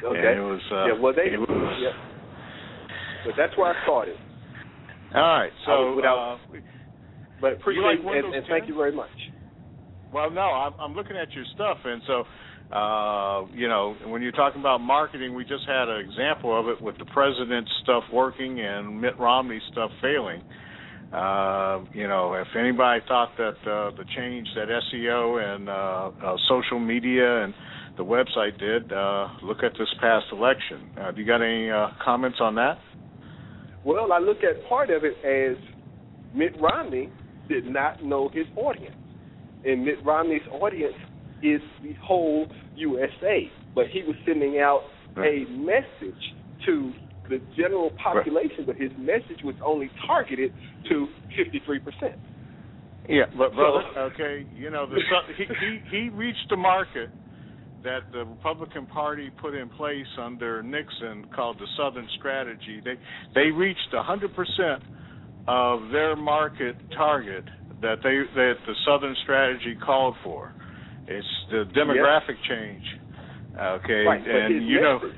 [0.02, 0.16] Okay.
[0.18, 1.28] And it was uh, yeah, well they.
[1.34, 1.92] it was, yeah.
[3.26, 4.16] But that's where I started.
[5.14, 6.56] All right, so without- uh,
[7.40, 9.12] But appreciate like and, and thank you very much.
[10.12, 12.24] Well, no, I'm, I'm looking at your stuff, and so,
[12.72, 16.80] uh, you know, when you're talking about marketing, we just had an example of it
[16.80, 20.42] with the president's stuff working and Mitt Romney's stuff failing.
[21.12, 26.36] Uh, you know, if anybody thought that uh, the change that SEO and uh, uh,
[26.48, 27.52] social media and
[27.96, 30.88] the website did, uh, look at this past election.
[31.14, 31.68] Do you got any
[32.04, 32.78] comments on that?
[33.84, 35.56] Well, I look at part of it as
[36.32, 37.10] Mitt Romney
[37.48, 38.94] did not know his audience.
[39.64, 40.94] And Mitt Romney's audience
[41.42, 43.50] is the whole USA.
[43.74, 44.82] But he was sending out
[45.16, 46.22] a message
[46.66, 46.92] to
[47.28, 50.52] the general population, but his message was only targeted
[50.88, 51.06] to
[51.38, 52.14] 53%.
[53.08, 55.00] Yeah, but brother, So- okay, you know, the
[55.36, 57.10] he, he he reached the market
[57.82, 62.80] that the Republican Party put in place under Nixon called the Southern Strategy.
[62.84, 62.96] They
[63.34, 64.82] they reached a hundred percent
[65.48, 67.44] of their market target
[67.80, 70.52] that they that the Southern Strategy called for.
[71.10, 72.84] It's the demographic change.
[73.58, 75.16] Okay, Right, and you know, message-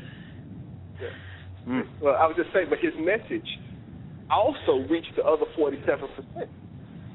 [1.68, 1.86] Mm.
[2.00, 3.46] Well, I was just saying, but his message
[4.28, 6.48] also reached the other 47%.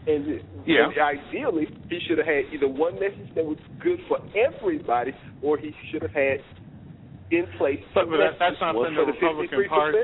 [0.08, 0.88] And, Yeah.
[0.88, 5.12] and ideally, he should have had either one message that was good for everybody,
[5.42, 6.40] or he should have had
[7.30, 7.84] in place.
[7.94, 10.00] But- but that- that's not one for the Republican 53%, Party.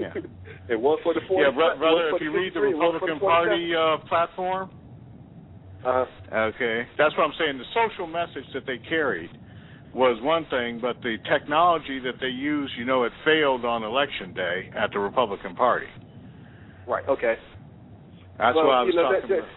[0.00, 0.12] yeah.
[0.68, 1.42] and one for the 40.
[1.44, 3.48] Yeah, brother, if you read the 53, one for Republican 47.
[3.48, 4.70] Party uh, platform,
[5.84, 7.58] Uh, Okay, that's what I'm saying.
[7.58, 9.30] The social message that they carried
[9.94, 14.32] was one thing, but the technology that they used, you know, it failed on election
[14.32, 15.86] day at the Republican Party.
[16.86, 17.02] right.
[17.08, 17.34] Okay.
[18.38, 19.48] That's well, what I was you know, talking that, about.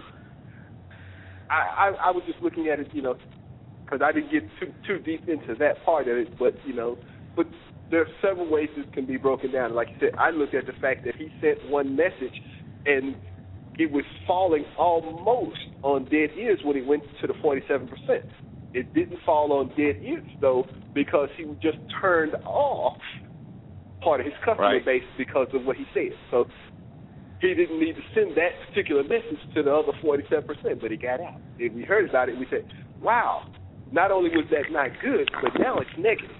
[1.49, 3.15] I, I I was just looking at it, you know,
[3.85, 6.97] because I didn't get too too deep into that part of it, but you know,
[7.35, 7.45] but
[7.91, 9.75] there are several ways this can be broken down.
[9.75, 12.33] Like you said, I looked at the fact that he sent one message,
[12.85, 13.15] and
[13.79, 18.23] it was falling almost on dead ears when it went to the forty-seven percent.
[18.73, 22.97] It didn't fall on dead ears though, because he just turned off
[24.01, 24.85] part of his customer Right.
[24.85, 26.11] base because of what he said.
[26.31, 26.45] So
[27.39, 31.21] he didn't need to send that particular message to the other 47%, but he got
[31.21, 31.39] out.
[31.59, 32.65] And we heard about it, we said,
[33.01, 33.43] wow,
[33.91, 36.35] not only was that not good, but now it's negative.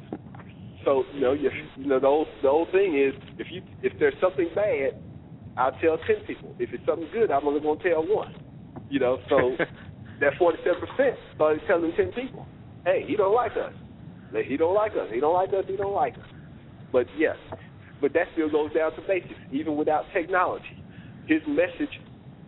[0.86, 3.94] So, you know, you, you know the, old, the old thing is, if you if
[4.00, 4.96] there's something bad,
[5.58, 6.56] I'll tell 10 people.
[6.60, 8.34] If it's something good, I'm only to tell one.
[8.90, 9.56] You know, so
[10.20, 12.48] that 47% started telling 10 people,
[12.86, 13.74] hey, he don't like us.
[14.48, 15.08] He don't like us.
[15.14, 15.66] He don't like us.
[15.68, 16.26] He don't like us.
[16.92, 17.36] But yes,
[18.02, 20.84] but that still goes down to basics, even without technology.
[21.28, 21.90] His message,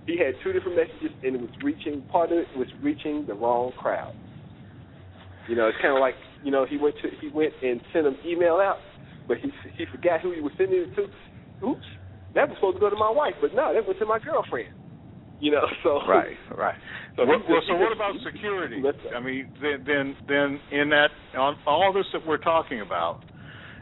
[0.06, 2.02] he had two different messages, and it was reaching.
[2.12, 4.14] Part of it was reaching the wrong crowd.
[5.48, 8.06] You know, it's kind of like you know he went to he went and sent
[8.06, 8.78] an email out,
[9.28, 11.66] but he he forgot who he was sending it to.
[11.66, 11.86] Oops,
[12.36, 14.76] that was supposed to go to my wife, but no, that went to my girlfriend.
[15.40, 16.76] You know, so Right, right.
[17.16, 18.84] So well, well, so what about security?
[19.16, 23.24] I mean, then, then, then in that, on all this that we're talking about,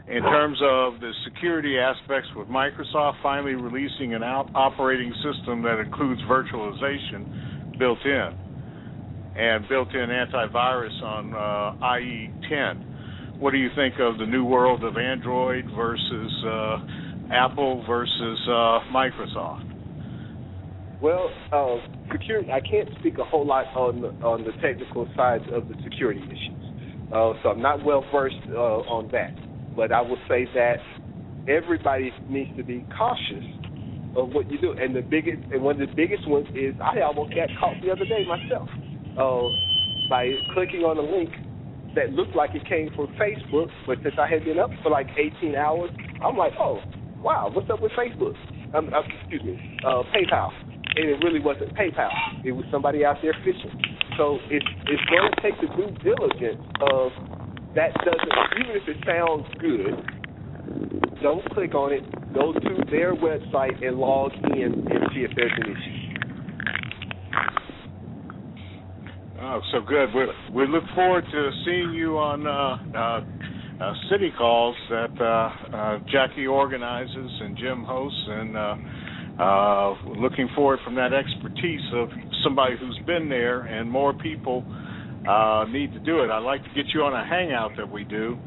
[0.06, 5.80] in terms of the security aspects with Microsoft finally releasing an out operating system that
[5.80, 8.38] includes virtualization built in
[9.36, 13.38] and built-in antivirus on uh, IE 10.
[13.40, 16.78] What do you think of the new world of Android versus uh,
[17.32, 19.70] Apple versus uh, Microsoft?
[21.00, 21.76] Well, uh,
[22.12, 22.50] security.
[22.50, 26.22] I can't speak a whole lot on the, on the technical sides of the security
[26.24, 26.64] issues,
[27.12, 29.34] uh, so I'm not well versed uh, on that.
[29.76, 30.78] But I will say that
[31.48, 33.44] everybody needs to be cautious
[34.16, 34.72] of what you do.
[34.72, 37.90] And the biggest and one of the biggest ones is I almost got caught the
[37.90, 38.68] other day myself
[39.18, 39.50] uh,
[40.08, 41.30] by clicking on a link
[41.94, 45.06] that looked like it came from Facebook, but since I had been up for like
[45.16, 45.90] 18 hours,
[46.22, 46.78] I'm like, oh,
[47.24, 48.36] wow, what's up with Facebook?
[48.76, 50.52] Um, uh, excuse me, uh, PayPal,
[50.94, 52.12] and it really wasn't PayPal.
[52.44, 53.72] It was somebody out there phishing.
[54.18, 56.62] So it's it's going to take the due diligence
[56.92, 57.10] of
[57.74, 62.04] that doesn't even if it sounds good, don't click on it.
[62.34, 66.04] Go to their website and log in and see if there's an issue.
[69.40, 70.08] Oh, so good.
[70.14, 73.20] We we look forward to seeing you on uh, uh,
[73.80, 78.76] uh, city calls that uh, uh, Jackie organizes and Jim hosts, and uh,
[79.42, 82.08] uh, looking forward from that expertise of
[82.44, 84.64] somebody who's been there, and more people
[85.28, 86.30] uh, need to do it.
[86.30, 88.38] I'd like to get you on a hangout that we do,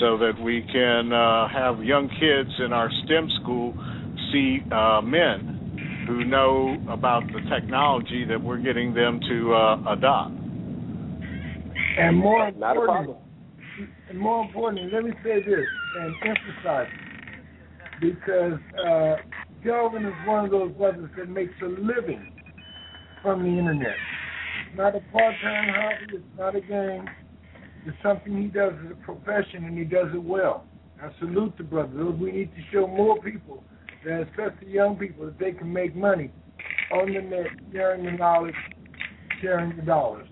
[0.00, 3.72] so that we can uh, have young kids in our STEM school
[4.32, 10.32] see uh, men who know about the technology that we're getting them to uh, adopt.
[11.98, 13.25] And more Not a important, and
[14.18, 15.66] more importantly, let me say this
[16.00, 19.16] and emphasize it, because uh,
[19.64, 22.32] is one of those brothers that makes a living
[23.22, 23.96] from the internet.
[24.68, 26.16] It's not a part-time hobby.
[26.16, 27.08] It's not a game.
[27.84, 30.64] It's something he does as a profession, and he does it well.
[31.02, 32.04] I salute the brother.
[32.06, 33.64] We need to show more people,
[34.04, 36.30] that especially young people, that they can make money
[36.92, 38.54] on the net, sharing the knowledge,
[39.40, 40.28] sharing the dollars.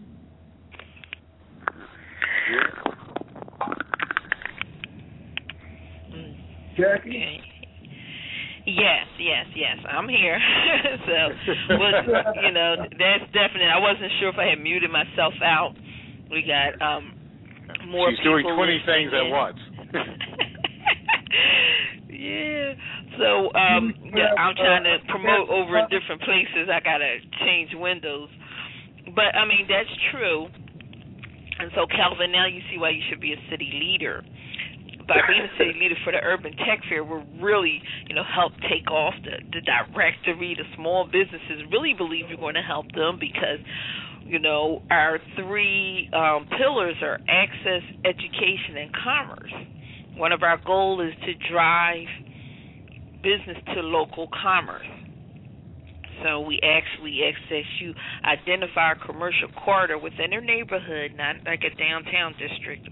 [6.76, 7.10] Jackie?
[7.10, 7.40] Okay.
[8.66, 9.76] Yes, yes, yes.
[9.84, 10.40] I'm here.
[11.06, 11.20] so,
[11.68, 11.94] but,
[12.42, 13.68] you know, that's definite.
[13.68, 15.74] I wasn't sure if I had muted myself out.
[16.30, 17.12] We got um
[17.88, 19.60] more She's people doing 20 things at once.
[22.08, 22.72] yeah.
[23.20, 26.72] So um yeah, I'm trying to promote over in different places.
[26.72, 28.30] I gotta change windows.
[29.14, 30.48] But I mean that's true.
[31.64, 34.20] And so Kelvin, now you see why you should be a city leader.
[35.08, 38.52] By being a city leader for the urban tech fair, we're really, you know, help
[38.68, 41.64] take off the, the directory, the small businesses.
[41.72, 43.64] Really believe you're going to help them because
[44.26, 49.52] you know, our three um, pillars are access, education, and commerce.
[50.16, 52.08] One of our goals is to drive
[53.22, 54.86] business to local commerce.
[56.22, 57.94] So we actually access you
[58.24, 62.88] identify a commercial corridor within their neighborhood, not like a downtown district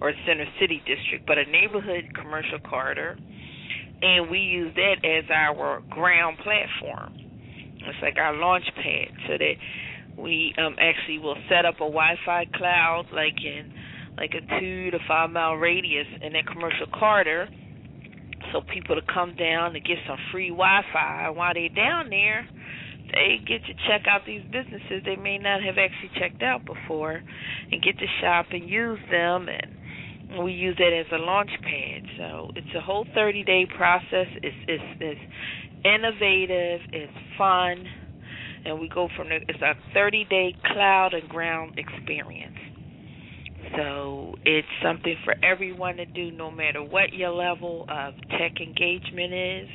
[0.00, 3.16] or center city district, but a neighborhood commercial corridor,
[4.02, 7.14] and we use that as our ground platform.
[7.86, 9.54] It's like our launch pad, so that
[10.18, 13.70] we um actually will set up a Wi-Fi cloud like in
[14.18, 17.48] like a two to five mile radius in that commercial corridor
[18.52, 21.26] so people to come down to get some free Wi-Fi.
[21.26, 22.46] And while they're down there
[23.12, 27.22] they get to check out these businesses they may not have actually checked out before
[27.70, 29.48] and get to shop and use them.
[29.48, 32.02] And we use it as a launch pad.
[32.16, 34.26] So it's a whole 30 day process.
[34.42, 35.20] It's it's it's
[35.84, 36.80] innovative.
[36.92, 37.84] It's fun.
[38.64, 42.58] And we go from the, it's a 30 day cloud and ground experience.
[43.76, 49.32] So it's something for everyone to do no matter what your level of tech engagement
[49.32, 49.68] is.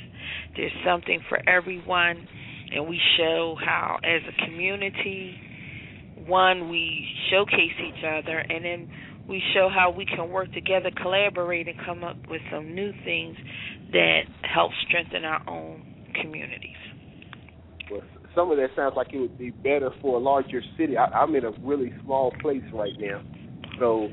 [0.56, 2.28] There's something for everyone
[2.72, 5.36] and we show how as a community
[6.28, 8.90] one we showcase each other and then
[9.28, 13.36] we show how we can work together, collaborate and come up with some new things
[13.92, 15.84] that help strengthen our own
[16.22, 16.76] communities.
[17.92, 18.02] Well,
[18.36, 20.98] some of that sounds like it would be better for a larger city.
[20.98, 23.22] I, I'm in a really small place right now,
[23.80, 24.10] so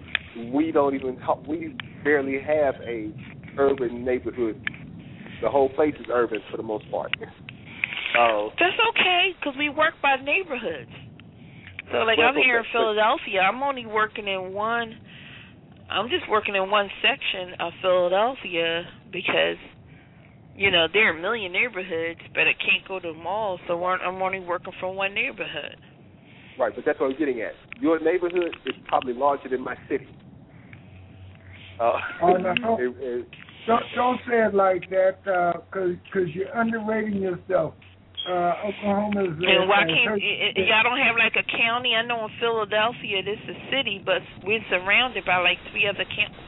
[0.53, 3.13] we don't even talk, we barely have a
[3.59, 4.61] urban neighborhood.
[5.43, 7.13] The whole place is urban for the most part.
[7.21, 10.91] Uh, That's okay because we work by neighborhoods.
[11.91, 14.97] So like I'm here in Philadelphia, I'm only working in one.
[15.91, 19.61] I'm just working in one section of Philadelphia because
[20.57, 23.83] you know there are a million neighborhoods, but I can't go to them all, so
[23.85, 25.77] I'm only working from one neighborhood.
[26.59, 27.53] Right, but that's what I'm getting at.
[27.81, 30.09] Your neighborhood is probably larger than my city.
[31.81, 31.93] Uh,
[32.23, 32.77] Oh, no, no.
[32.81, 33.29] it- it-
[33.67, 37.75] Don't don't say it like that, because cause you're underrating yourself.
[38.23, 39.35] Uh, Oklahoma is.
[39.39, 41.95] And why uh, can't uh, y- y- y'all don't have like a county?
[41.95, 46.07] I know in Philadelphia this is a city, but we're surrounded by like three other
[46.07, 46.39] counties.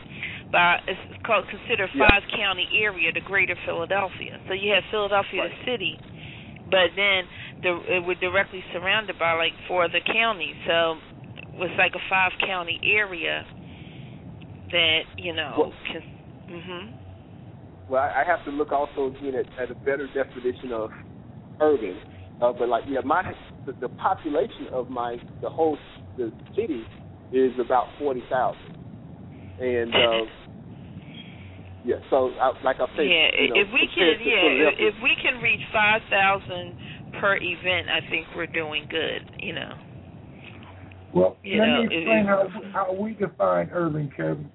[0.55, 2.07] By it's called considered Yeah.
[2.07, 4.39] five county area, the Greater Philadelphia.
[4.47, 5.99] So you have Philadelphia the city,
[6.75, 7.23] but then
[7.63, 10.57] the it we're directly surrounded by like four other counties.
[10.67, 10.97] So
[11.55, 13.45] it's like a five county area
[14.73, 15.55] that you know.
[15.57, 16.03] Well- can,
[16.51, 16.91] mhm.
[17.89, 20.91] well, I I have to look also again at, at a better definition of
[21.61, 21.97] urban.
[22.41, 23.23] Uh, but like, yeah, my
[23.67, 25.79] the, the population of my the whole
[26.17, 26.83] the city
[27.31, 28.75] is about forty thousand,
[29.61, 30.27] and uh,
[31.85, 31.97] yeah.
[32.11, 35.41] So I, like I said, yeah, you know, if we can, yeah, if we can
[35.43, 36.75] reach five thousand
[37.21, 39.23] per event, I think we're doing good.
[39.39, 39.75] You know.
[41.15, 44.51] Well, You let know, me explain it- how, how we define urban, Kevin.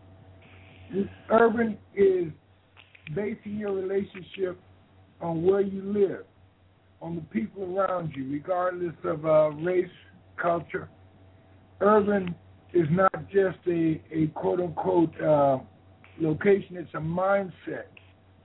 [1.29, 2.25] Urban is
[3.15, 4.59] basing your relationship
[5.21, 6.25] on where you live,
[7.01, 9.89] on the people around you, regardless of uh, race,
[10.35, 10.89] culture.
[11.79, 12.35] Urban
[12.73, 15.59] is not just a, a quote unquote uh,
[16.19, 17.85] location, it's a mindset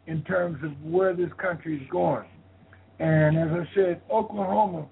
[0.06, 2.26] in terms of where this country is going.
[2.98, 4.86] And as I said, Oklahoma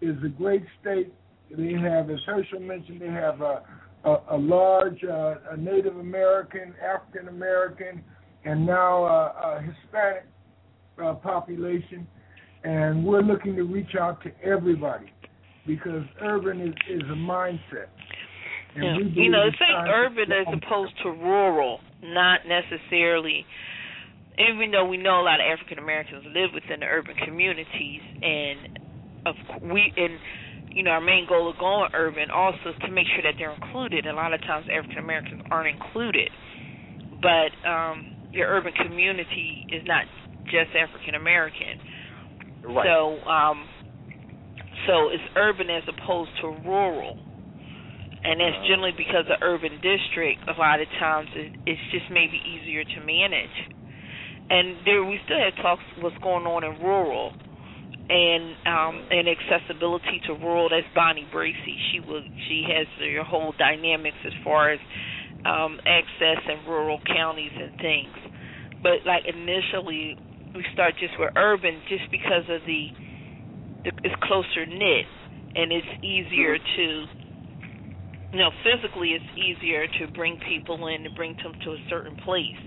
[0.00, 1.12] is a great state.
[1.50, 3.62] They have, as Herschel mentioned, they have a,
[4.04, 8.02] a, a large uh, a Native American, African American,
[8.44, 10.26] and now a Hispanic
[11.02, 12.06] uh, population.
[12.64, 15.12] And we're looking to reach out to everybody
[15.66, 17.88] because urban is, is a mindset.
[18.76, 18.96] Yeah.
[18.98, 23.44] You know, it's think urban as opposed to rural, not necessarily.
[24.38, 28.78] Even though we know a lot of African Americans live within the urban communities, and
[29.26, 30.16] of we and
[30.74, 33.52] you know our main goal of going urban also is to make sure that they're
[33.52, 34.06] included.
[34.06, 36.30] A lot of times African Americans aren't included,
[37.20, 40.06] but um, your urban community is not
[40.44, 41.76] just African American.
[42.64, 42.86] Right.
[42.86, 43.68] So, um,
[44.86, 47.18] so it's urban as opposed to rural,
[48.24, 52.38] and that's generally because the urban district a lot of times it, it's just maybe
[52.42, 53.56] easier to manage.
[54.50, 57.32] And there, we still have talks what's going on in rural,
[58.08, 60.68] and um, and accessibility to rural.
[60.68, 61.78] That's Bonnie Bracey.
[61.90, 64.80] She will, she has your whole dynamics as far as
[65.44, 68.14] um, access in rural counties and things.
[68.82, 70.16] But like initially,
[70.54, 72.88] we start just with urban, just because of the,
[73.84, 75.06] the it's closer knit
[75.54, 77.04] and it's easier to,
[78.32, 82.16] you know, physically it's easier to bring people in and bring them to a certain
[82.16, 82.60] place.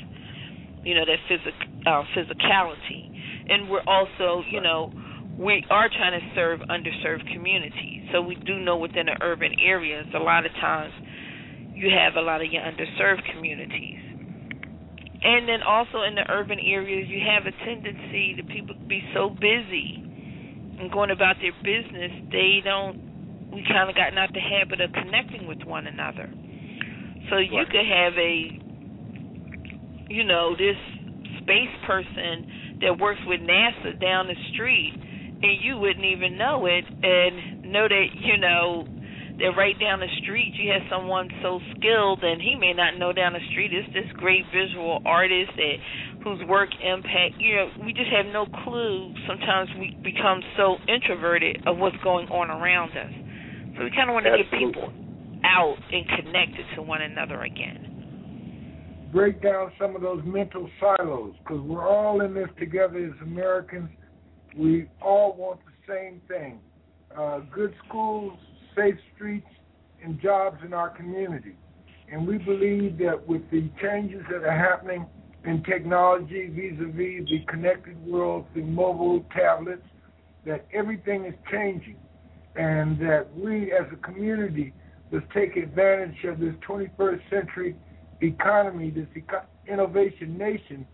[0.83, 1.57] You know that physic
[1.87, 3.09] uh, physicality,
[3.49, 4.93] and we're also, you know,
[5.39, 8.07] we are trying to serve underserved communities.
[8.13, 10.93] So we do know within the urban areas, a lot of times
[11.73, 13.99] you have a lot of your underserved communities.
[15.23, 19.29] And then also in the urban areas, you have a tendency to people be so
[19.29, 20.05] busy
[20.79, 23.04] and going about their business, they don't.
[23.55, 26.29] We kind of gotten out the habit of connecting with one another.
[27.31, 27.69] So you Right.
[27.71, 28.59] could have a,
[30.09, 30.77] you know, this
[31.39, 32.45] space person
[32.81, 34.93] that works with NASA down the street,
[35.43, 37.41] and you wouldn't even know it, and
[37.73, 38.87] know that you know
[39.39, 43.13] that right down the street you have someone so skilled and he may not know
[43.13, 45.75] down the street is this great visual artist that
[46.23, 51.57] whose work impact you know we just have no clue sometimes we become so introverted
[51.67, 53.11] of what's going on around us
[53.77, 54.91] so we kind of want to get people
[55.43, 57.95] out and connected to one another again
[59.15, 63.89] break down some of those mental silos because we're all in this together as Americans.
[64.57, 66.59] We all want the same thing
[67.17, 68.37] uh, good schools,
[68.75, 69.47] safe streets,
[70.03, 71.55] and jobs in our community.
[72.11, 75.05] And we believe that with the changes that are happening
[75.45, 79.85] in technology vis a vis the connected world, the mobile tablets,
[80.45, 81.95] that everything is changing.
[82.55, 84.73] And that we as a community
[85.11, 87.75] must take advantage of this 21st century
[88.21, 90.85] economy, this eco- innovation nation,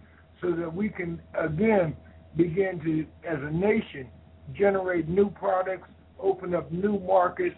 [0.42, 1.96] so that we can again
[2.36, 4.08] begin to, as a nation,
[4.54, 5.90] generate new products,
[6.20, 7.58] open up new markets,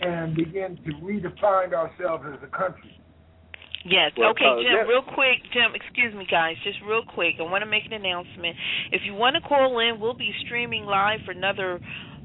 [0.00, 2.98] and begin to redefine ourselves as a country.
[3.84, 4.12] Yes.
[4.16, 7.36] Well, okay, uh, Jim, that- real quick, Jim, excuse me, guys, just real quick.
[7.38, 8.56] I want to make an announcement.
[8.92, 11.80] If you want to call in, we'll be streaming live for another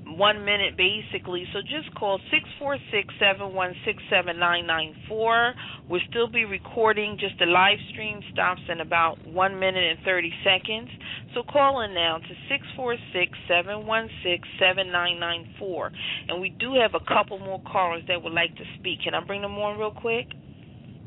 [0.06, 1.45] one minute, basically.
[1.54, 5.54] So just call six four six seven one six seven nine nine four.
[5.89, 7.18] We'll still be recording.
[7.20, 10.89] Just the live stream stops in about one minute and 30 seconds.
[11.34, 15.91] So call in now to six four six seven one six seven nine nine four.
[16.28, 19.01] And we do have a couple more callers that would like to speak.
[19.04, 20.28] Can I bring them on real quick?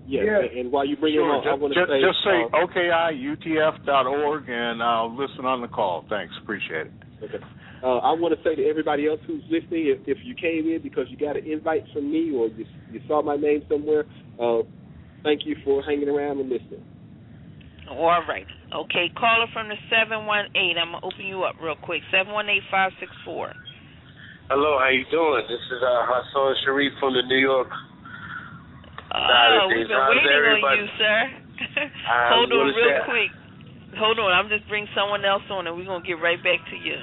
[0.09, 0.51] Yes, Yes.
[0.57, 2.39] and while you bring Sure, it on, I just, want to just, say, just say
[2.47, 6.05] uh, okiutf.org and I'll listen on the call.
[6.09, 6.33] Thanks.
[6.43, 6.93] Appreciate it.
[7.25, 7.45] Okay.
[7.83, 10.81] Uh, I want to say to everybody else who's listening, if, if you came in
[10.83, 14.05] because you got an invite from me or you, you saw my name somewhere,
[14.41, 14.63] uh,
[15.23, 16.83] thank you for hanging around and listening.
[17.91, 18.47] All right.
[18.75, 20.75] Okay, caller from the 718.
[20.81, 22.03] I'm going to open you up real quick.
[22.11, 23.53] 718-564.
[24.49, 25.43] Hello, how you doing?
[25.47, 27.69] This is uh, Hassan Shareef from the New York
[29.11, 30.67] side Oh, we've been How's waiting everybody?
[30.67, 31.19] on you, sir.
[32.11, 33.31] I Hold on real say- quick.
[33.99, 34.31] hold on.
[34.33, 36.99] I'm just bring someone else on, and we're gonna get right back to you.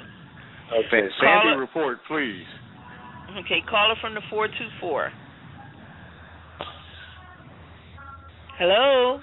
[0.74, 2.44] Okay, Sandy, Caller- report, please.
[3.38, 5.10] Okay, caller from the four two four.
[8.58, 9.20] Hello.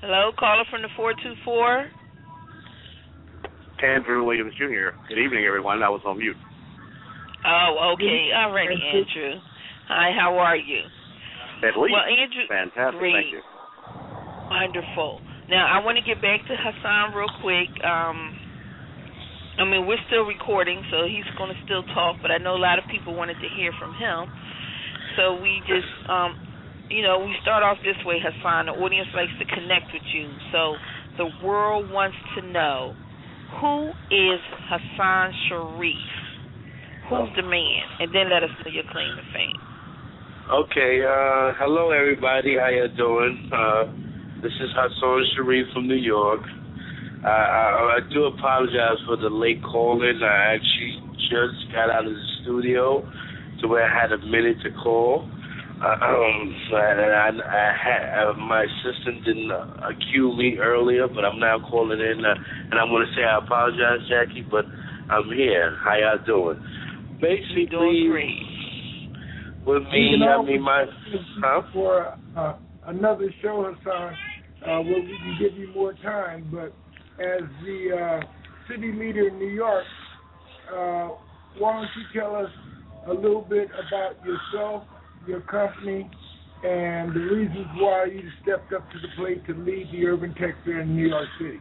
[0.00, 1.86] Hello, caller from the four two four.
[3.82, 4.96] Andrew Williams Jr.
[5.08, 5.82] Good evening, everyone.
[5.82, 6.36] I was on mute.
[7.44, 8.30] Oh, okay.
[8.34, 9.38] All righty, Andrew.
[9.88, 10.80] Hi, how are you?
[11.60, 11.92] At least.
[11.92, 12.98] Well, Andrew, Fantastic.
[12.98, 13.12] great.
[13.12, 13.42] Thank you.
[14.48, 15.20] Wonderful.
[15.50, 17.68] Now, I want to get back to Hassan real quick.
[17.84, 18.32] Um,
[19.58, 22.62] I mean, we're still recording, so he's going to still talk, but I know a
[22.62, 24.26] lot of people wanted to hear from him.
[25.16, 26.34] So we just, um,
[26.90, 28.66] you know, we start off this way, Hassan.
[28.66, 30.26] The audience likes to connect with you.
[30.50, 30.74] So
[31.18, 32.94] the world wants to know
[33.60, 36.10] who is Hassan Shareef?
[37.08, 37.84] Who's the man?
[38.00, 39.60] And then let us know your claim to fame.
[40.50, 42.56] Okay, uh, hello everybody.
[42.58, 43.50] How you doing?
[43.54, 43.84] Uh,
[44.42, 46.42] this is Hassan Shareef from New York.
[47.24, 50.20] Uh, I, I do apologize for the late calling.
[50.22, 51.00] I actually
[51.30, 53.00] just got out of the studio
[53.62, 55.28] to where I had a minute to call.
[55.82, 61.24] Uh, um, and I, I had uh, my assistant didn't uh, cue me earlier, but
[61.24, 62.34] I'm now calling in, uh,
[62.70, 64.64] and I want to say I apologize, Jackie, but
[65.10, 65.76] I'm here.
[65.82, 66.60] How y'all doing?
[67.20, 69.16] Basically, Doing great.
[69.66, 70.84] with You me, can I mean my.
[71.42, 71.62] Huh?
[71.72, 72.56] for uh,
[72.86, 74.14] another show, Hassan,
[74.62, 76.48] uh, where we can give you more time.
[76.52, 76.72] But
[77.20, 78.20] as the uh,
[78.68, 79.84] city leader in New York,
[80.70, 81.08] uh,
[81.58, 82.50] why don't you tell us
[83.06, 84.84] a little bit about yourself,
[85.26, 86.10] your company,
[86.64, 90.56] and the reasons why you stepped up to the plate to lead the Urban Tech
[90.64, 91.60] Fair in New York City?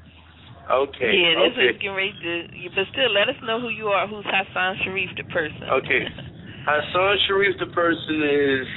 [0.72, 1.12] Okay.
[1.12, 1.76] Yeah, that's okay.
[1.76, 2.34] what getting ready to.
[2.72, 4.08] But still, let us know who you are.
[4.08, 5.60] Who's Hassan Shareef, the person?
[5.84, 6.08] Okay.
[6.66, 8.68] Hassan Shareef, the person, is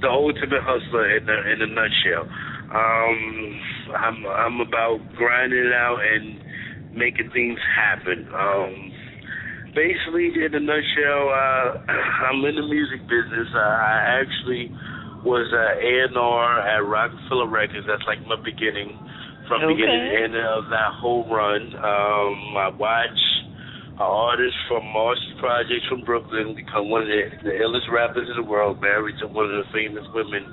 [0.00, 2.24] the ultimate hustler in a, in a nutshell.
[2.70, 3.60] Um,
[3.98, 8.26] I'm I'm about grinding it out and making things happen.
[8.30, 8.70] Um,
[9.74, 11.66] basically, in a nutshell, uh,
[12.30, 13.50] I'm in the music business.
[13.54, 14.70] Uh, I actually
[15.26, 17.86] was uh, A&R at Roc-A-Fella Records.
[17.86, 18.94] That's like my beginning,
[19.50, 19.74] from Okay.
[19.74, 21.74] beginning to end of that whole run.
[21.74, 23.30] Um, I watched
[23.98, 28.36] an artist from Marcy Projects from Brooklyn become one of the, the illest rappers in
[28.40, 30.46] the world, married to one of the famous women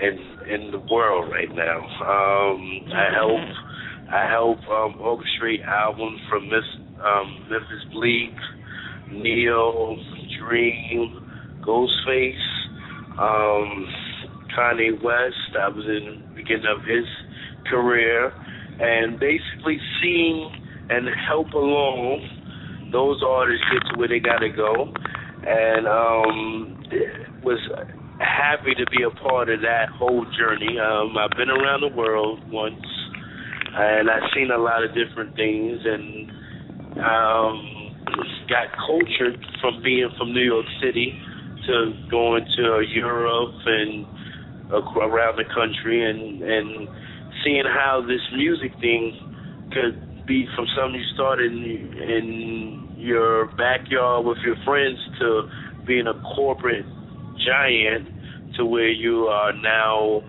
[0.00, 0.18] in
[0.48, 1.78] in the world right now.
[1.78, 3.40] Um, I help
[4.12, 6.64] I help um, orchestrate albums from Miss
[7.04, 8.34] um, Memphis Bleek,
[9.10, 9.96] Ne-Yo,
[10.38, 12.34] Dream, Ghostface,
[13.18, 13.86] um,
[14.56, 15.56] Kanye West.
[15.58, 17.06] I was in the beginning of his
[17.70, 18.32] career,
[18.80, 20.50] and basically seeing
[20.90, 24.92] and help along those artists get to where they gotta go,
[25.46, 26.84] and um,
[27.42, 27.58] was
[28.22, 30.78] happy to be a part of that whole journey.
[30.78, 32.86] Um, I've been around the world once,
[33.74, 36.30] and I've seen a lot of different things, and
[37.02, 37.56] um,
[38.48, 41.18] got cultured from being from New York City
[41.66, 44.06] to going to Europe and
[44.72, 46.88] around the country, and and
[47.44, 49.12] seeing how this music thing
[49.72, 55.42] could be from something you started in, in your backyard with your friends to
[55.86, 56.86] being a corporate
[57.44, 58.08] giant
[58.56, 60.22] to where you are now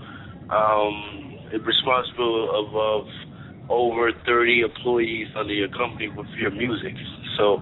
[0.50, 6.94] um, responsible of, of over 30 employees under your company with your music.
[7.38, 7.58] So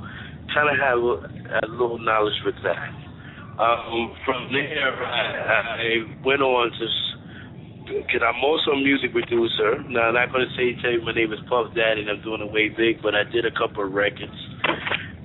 [0.54, 2.92] kind of have a, a little knowledge with that.
[3.62, 6.86] Um, from there, I, I went on to,
[7.94, 9.84] because I'm also a music producer.
[9.86, 12.24] Now, I'm not going to say, tell you my name is Puff Daddy and I'm
[12.24, 14.34] doing it way big, but I did a couple of records.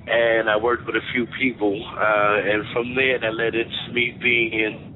[0.07, 1.75] And I worked with a few people.
[1.75, 4.86] Uh, and from there, that led into me being in,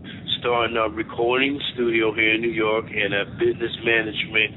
[0.42, 4.52] starting a recording studio here in New York and a business management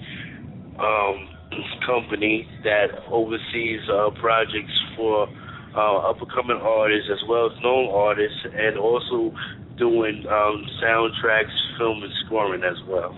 [0.80, 1.28] um,
[1.86, 5.28] company that oversees uh, projects for
[5.76, 9.36] uh, up and coming artists as well as known artists, and also
[9.76, 13.12] doing um, soundtracks, film, and scoring as well.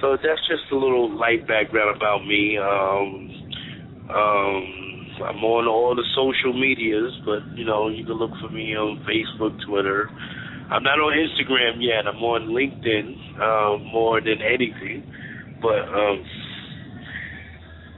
[0.00, 2.58] So that's just a little light background about me.
[2.58, 3.10] Um,
[4.06, 4.64] um,
[5.26, 9.04] I'm on all the social medias, but you know you can look for me on
[9.08, 10.10] Facebook, Twitter.
[10.74, 12.02] I'm not on Instagram yet.
[12.02, 15.06] I'm on LinkedIn uh, more than anything,
[15.62, 16.18] but um,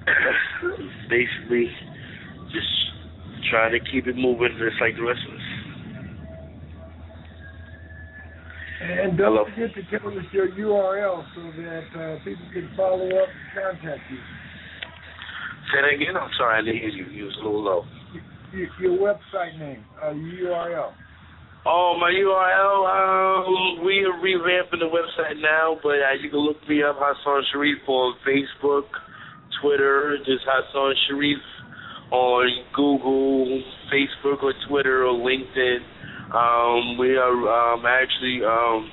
[1.09, 1.73] basically
[2.53, 2.69] just
[3.49, 5.41] trying to keep it moving just like the rest of us.
[8.83, 13.29] And don't forget to tell us your URL so that uh, people can follow up
[13.33, 14.19] and contact you.
[15.73, 16.15] Say that again.
[16.15, 17.07] I'm sorry, I didn't hear you.
[17.07, 17.85] You was a little low.
[18.53, 20.93] Your, your website name, uh, your URL.
[21.69, 26.63] Oh, my URL, um, we are revamping the website now, but uh, you can look
[26.69, 28.87] me up, Hassan Shareef, on Facebook,
[29.61, 31.43] Twitter, just Hassan Shareef
[32.13, 35.83] on Google, Facebook, or Twitter, or LinkedIn.
[36.31, 38.89] Um, we are um, actually um,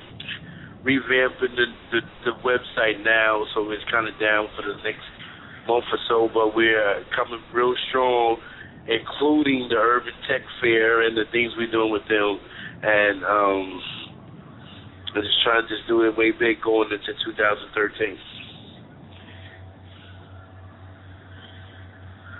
[0.82, 5.06] revamping the, the, the website now, so it's kind of down for the next
[5.68, 8.38] month or so, but we're coming real strong,
[8.88, 12.38] including the Urban Tech Fair and the things we're doing with them.
[12.82, 13.80] And um,
[15.16, 18.18] I'm just trying to just do it way big going into 2013.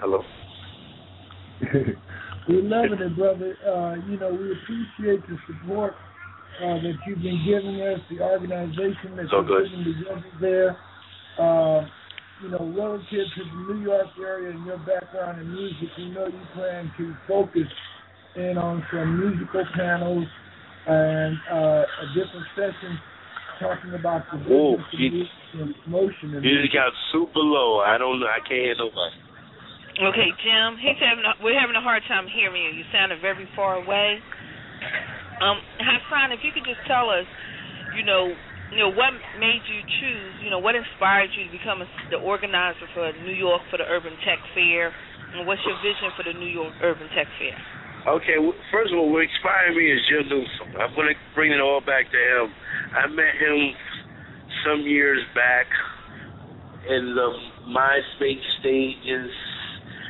[0.01, 0.23] Hello.
[2.49, 3.57] We're loving it, brother.
[3.65, 5.95] Uh, you know, we appreciate the support
[6.61, 9.71] uh, that you've been giving us, the organization that So you're good.
[9.71, 10.77] putting together there.
[11.39, 11.87] Uh,
[12.45, 16.27] you know, relative to the New York area and your background in music, we know
[16.29, 17.65] you plan to focus
[18.37, 20.27] in on some musical panels
[20.87, 23.01] and uh, a different sessions
[23.57, 26.37] talking about the Whoa, business music and promotion.
[26.37, 26.69] of You music.
[26.69, 27.81] just got super low.
[27.81, 28.29] I don't know.
[28.29, 29.17] I can't hear nobody.
[29.95, 32.71] Okay, Jim, he's having a, we're having a hard time hearing you.
[32.77, 34.19] You sounded very far away.
[35.41, 37.25] Um, Hassan, if you could just tell us,
[37.97, 38.35] you know,
[38.75, 42.19] you know what made you choose, you know, what inspired you to become a, the
[42.19, 44.91] organizer for New York for the Urban Tech Fair,
[45.39, 47.55] and what's your vision for the New York Urban Tech Fair?
[48.19, 50.75] Okay, well, first of all, what inspired me is Jim Neusom.
[50.77, 52.51] I'm going to bring it all back to him.
[52.99, 53.79] I met him
[54.67, 55.71] some years back
[56.91, 57.31] in the
[57.71, 59.31] MySpace stages,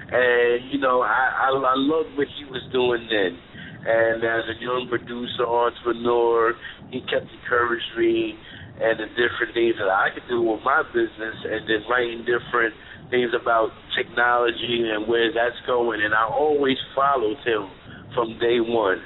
[0.09, 3.39] and you know, I I, I loved what he was doing then.
[3.85, 6.55] And as a young producer, entrepreneur,
[6.91, 8.35] he kept encouraging me
[8.81, 12.75] and the different things that I could do with my business, and then writing different
[13.11, 16.03] things about technology and where that's going.
[16.03, 17.71] And I always followed him
[18.15, 18.99] from day one.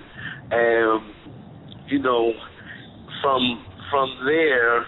[0.50, 1.02] And
[1.90, 2.32] you know,
[3.20, 3.42] from
[3.90, 4.80] from there,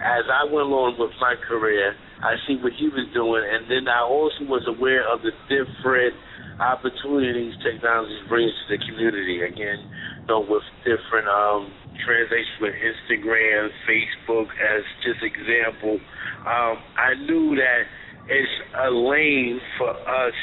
[0.00, 3.88] as I went along with my career, I see what he was doing, and then
[3.88, 6.12] I also was aware of the different
[6.60, 9.40] opportunities technology brings to the community.
[9.42, 11.72] Again, you know, with different um,
[12.04, 15.98] translation with Instagram, Facebook, as just example.
[16.44, 17.82] Um, I knew that
[18.28, 18.56] it's
[18.86, 20.38] a lane for us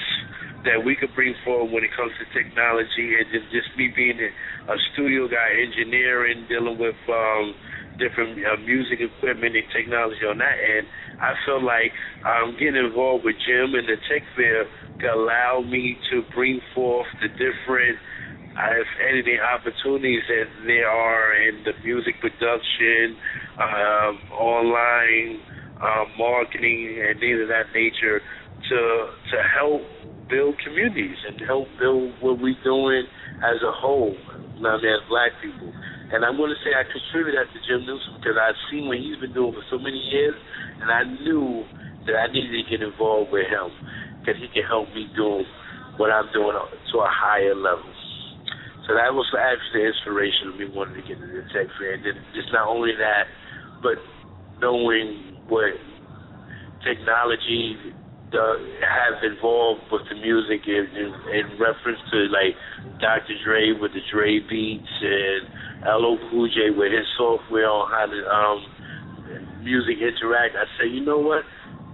[0.65, 4.19] that we could bring forward when it comes to technology, and then just me being
[4.19, 7.53] a, a studio guy, engineering, dealing with um,
[7.97, 10.87] different uh, music equipment and technology on that end.
[11.19, 11.91] I felt like
[12.25, 14.65] um, getting involved with Jim and the Tech Fair
[15.01, 17.97] could allow me to bring forth the different,
[18.57, 23.17] uh, if anything, opportunities that there are in the music production,
[23.57, 25.41] um, online
[25.81, 28.21] uh, marketing, and things of that nature
[28.69, 28.79] to
[29.31, 29.81] to help
[30.29, 33.03] build communities and help build what we're doing
[33.43, 34.15] as a whole,
[34.59, 35.71] not as black people.
[36.07, 38.97] And I'm going to say I contribute that to Jim Neusom because I've seen what
[38.97, 40.35] he's been doing for so many years,
[40.79, 41.67] and I knew
[42.07, 43.67] that I needed to get involved with him
[44.23, 45.43] because he can help me do
[45.99, 47.91] what I'm doing to a higher level.
[48.87, 51.99] So that was actually the inspiration of me wanting to get into the tech fair.
[51.99, 53.27] And then just not only that,
[53.83, 53.99] but
[54.63, 55.75] knowing what
[56.87, 57.75] technology
[58.33, 62.55] have involved with the music in, in, in reference to like
[62.99, 63.35] Dr.
[63.45, 65.47] Dre with the Dre beats and
[65.87, 70.55] LL Cool J with his software on how to um, music interact.
[70.59, 71.43] I say, you know what?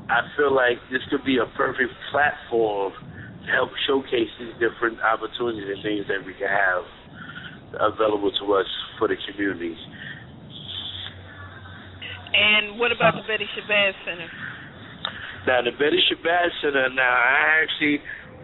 [0.10, 2.94] I feel like this could be a perfect platform
[3.46, 6.84] to help showcase these different opportunities and things that we can have
[7.94, 9.78] available to us for the communities.
[12.34, 14.30] And what about the Betty Shabazz Center?
[15.48, 16.88] Now the Betty Shabazz Center.
[16.96, 18.00] Now I actually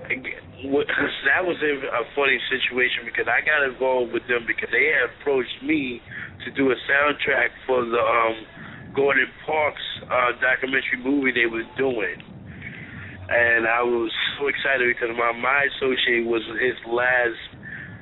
[0.10, 5.62] that was a, funny situation because I got involved with them because they had approached
[5.62, 6.02] me
[6.46, 8.36] to do a soundtrack for the um,
[8.96, 12.18] Gordon Parks uh, documentary movie they was doing,
[13.30, 17.40] and I was so excited because my my associate was his last.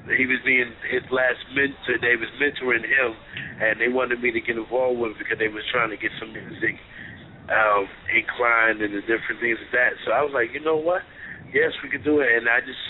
[0.08, 2.00] He was being his last mentor.
[2.00, 3.12] They was mentoring him,
[3.60, 6.16] and they wanted me to get involved with it because they was trying to get
[6.16, 6.80] some music
[7.48, 9.92] um, inclined and the different things like that.
[10.04, 11.02] So I was like, you know what?
[11.56, 12.28] Yes, we could do it.
[12.28, 12.82] And I just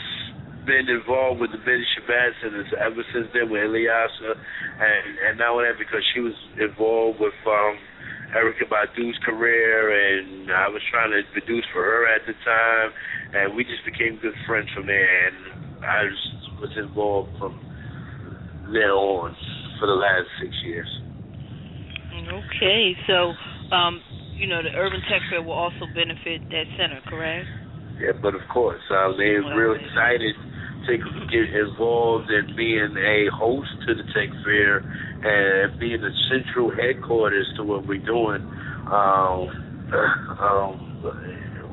[0.67, 5.57] been involved with the Betty Shabazz Centers ever since then with Ilyasah, and and now
[5.57, 7.79] and that because she was involved with um,
[8.35, 12.89] Erykah Badu's career, and I was trying to produce for her at the time,
[13.33, 15.27] and we just became good friends from there.
[15.31, 17.55] And I just was involved from
[18.73, 19.31] there on
[19.79, 20.89] for the last six years.
[22.27, 23.31] Okay, so
[23.71, 24.01] um,
[24.37, 27.47] you know the Urban Tech Fair will also benefit that center, correct?
[27.99, 30.35] Yeah, but of course, uh, they're real excited
[30.85, 30.97] to
[31.27, 34.79] get involved in being a host to the tech fair
[35.25, 38.45] and being the central headquarters to what we're doing.
[38.87, 39.49] Um,
[40.39, 40.73] um,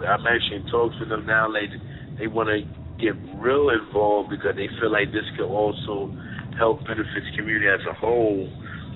[0.09, 1.53] I'm actually in talks with them now.
[1.53, 1.71] Like
[2.19, 2.65] they want to
[2.99, 6.11] get real involved because they feel like this could also
[6.59, 8.49] help benefit the community as a whole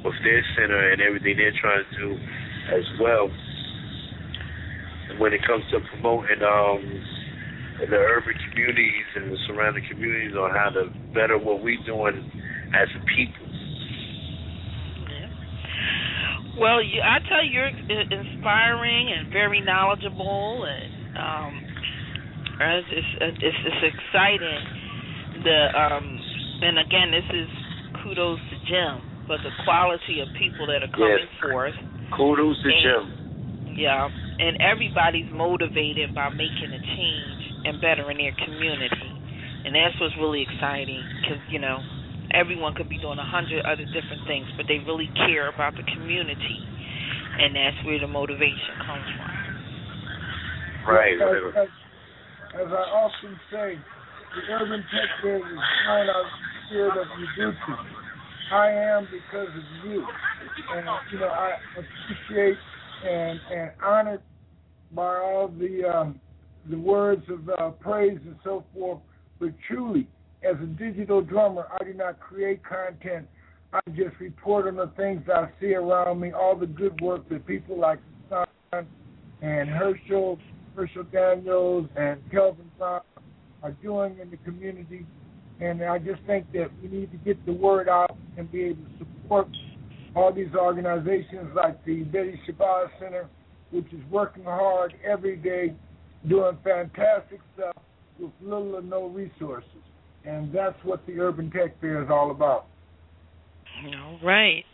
[0.05, 2.11] with their center and everything they're trying to do
[2.73, 3.29] as well.
[5.19, 6.83] When it comes to promoting um,
[7.91, 12.31] the urban communities and the surrounding communities on how to better what we're doing
[12.75, 13.49] as a people.
[16.59, 21.53] Well, you, I tell you, you're inspiring and very knowledgeable, and um,
[22.59, 23.07] it's,
[23.39, 24.63] it's it's exciting.
[25.47, 26.07] The um,
[26.67, 27.49] and again, this is
[28.03, 28.99] kudos to Jim
[29.31, 31.47] for the quality of people that are coming yes.
[31.47, 31.79] forth.
[32.19, 33.79] Kudos to and, Jim.
[33.79, 39.11] Yeah, and everybody's motivated by making a change and bettering their community,
[39.67, 41.83] and that's what's really exciting because you know
[42.31, 45.83] everyone could be doing a hundred other different things, but they really care about the
[45.95, 46.61] community,
[47.43, 49.31] and that's where the motivation comes from.
[50.95, 51.19] Right.
[51.19, 51.71] As, as,
[52.63, 57.77] as I often say, the urban tech fair is kind of the spirit of Ubuntu.
[58.49, 60.07] I am because of you,
[60.73, 62.57] and you know I appreciate
[63.07, 64.23] and and honored
[64.93, 66.21] by all the um,
[66.71, 69.01] the words of uh, praise and so forth.
[69.41, 70.07] But truly,
[70.43, 73.27] as a digital drummer, I do not create content.
[73.73, 77.47] I just report on the things I see around me, all the good work that
[77.47, 77.99] people like
[78.31, 78.47] Son
[79.43, 80.39] and Herschel,
[80.75, 83.03] Herschel Daniels, and Kelvin Brown
[83.63, 85.07] are doing in the community.
[85.61, 88.85] And I just think that we need to get the word out and be able
[88.85, 89.49] to support
[90.19, 93.29] all these organizations like the Betty Shabazz Center,
[93.71, 95.75] which is working hard every day,
[96.29, 97.77] doing fantastic stuff
[98.19, 99.83] with little or no resources
[100.29, 102.67] and that's what the Urban Tech Fair is all about.
[103.95, 104.65] All right.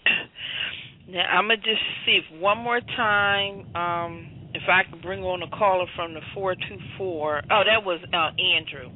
[1.09, 5.43] Now I'm gonna just see if one more time, um, if I can bring on
[5.43, 7.43] a caller from the four two four.
[7.51, 8.91] Oh, that was uh, Andrew.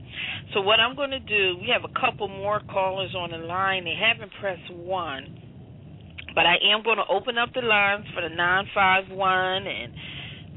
[0.54, 3.84] So what I'm going to do, we have a couple more callers on the line.
[3.84, 5.36] They haven't pressed one,
[6.38, 9.92] but I am going to open up the lines for the nine five one and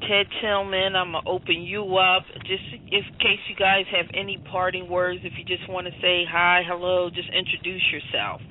[0.02, 4.90] Ted Tillman, I'm gonna open you up just in case you guys have any parting
[4.90, 5.22] words.
[5.24, 8.42] If you just want to say hi, hello, just introduce yourself.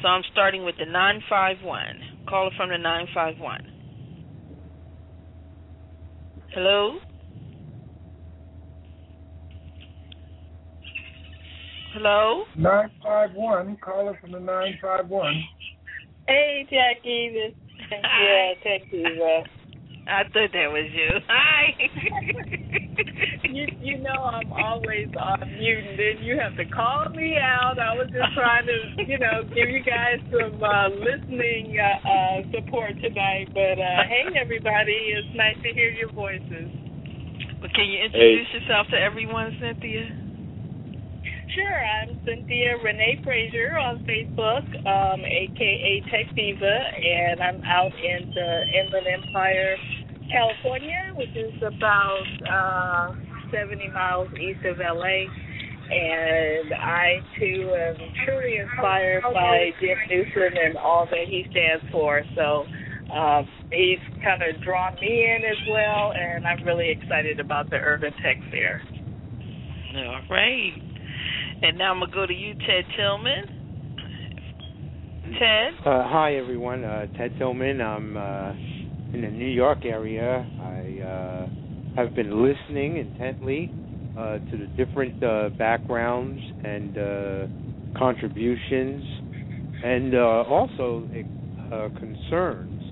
[0.00, 2.00] So I'm starting with the nine five one.
[2.28, 3.62] Caller from the nine five one.
[6.54, 6.98] Hello.
[11.94, 12.42] Hello.
[12.56, 13.76] Nine five one.
[13.84, 15.42] Caller from the nine five one.
[16.28, 17.54] Hey Jackie, this
[17.90, 19.04] yeah, thank you.
[19.04, 19.42] Uh,
[20.06, 21.10] I thought that was you.
[21.28, 21.74] Hi.
[23.50, 27.78] you you know I'm always on mute, and then you have to call me out.
[27.78, 32.36] I was just trying to you know give you guys some uh, listening uh, uh,
[32.54, 33.50] support tonight.
[33.52, 36.70] But uh, hey everybody, it's nice to hear your voices.
[37.60, 38.58] Well, can you introduce hey.
[38.62, 40.21] yourself to everyone, Cynthia?
[41.54, 48.32] Sure, I'm Cynthia Renee Frazier on Facebook, um, aka Tech Diva, and I'm out in
[48.32, 49.76] the Inland Empire,
[50.32, 53.14] California, which is about uh,
[53.52, 55.28] 70 miles east of LA.
[55.92, 62.22] And I too am truly inspired by Jim Neusom and all that he stands for.
[62.34, 62.64] So
[63.12, 67.76] uh, he's kind of drawn me in as well, and I'm really excited about the
[67.76, 68.80] Urban Tech Fair.
[69.94, 70.91] All right.
[71.64, 73.46] And now I'm gonna go to you, Ted Tillman.
[75.38, 75.74] Ted.
[75.86, 77.80] Uh, hi everyone, uh, Ted Tillman.
[77.80, 78.50] I'm uh,
[79.14, 80.44] in the New York area.
[80.60, 81.46] I uh,
[81.94, 83.70] have been listening intently
[84.18, 89.04] uh, to the different uh, backgrounds and contributions,
[89.84, 91.08] and also
[91.96, 92.82] concerns.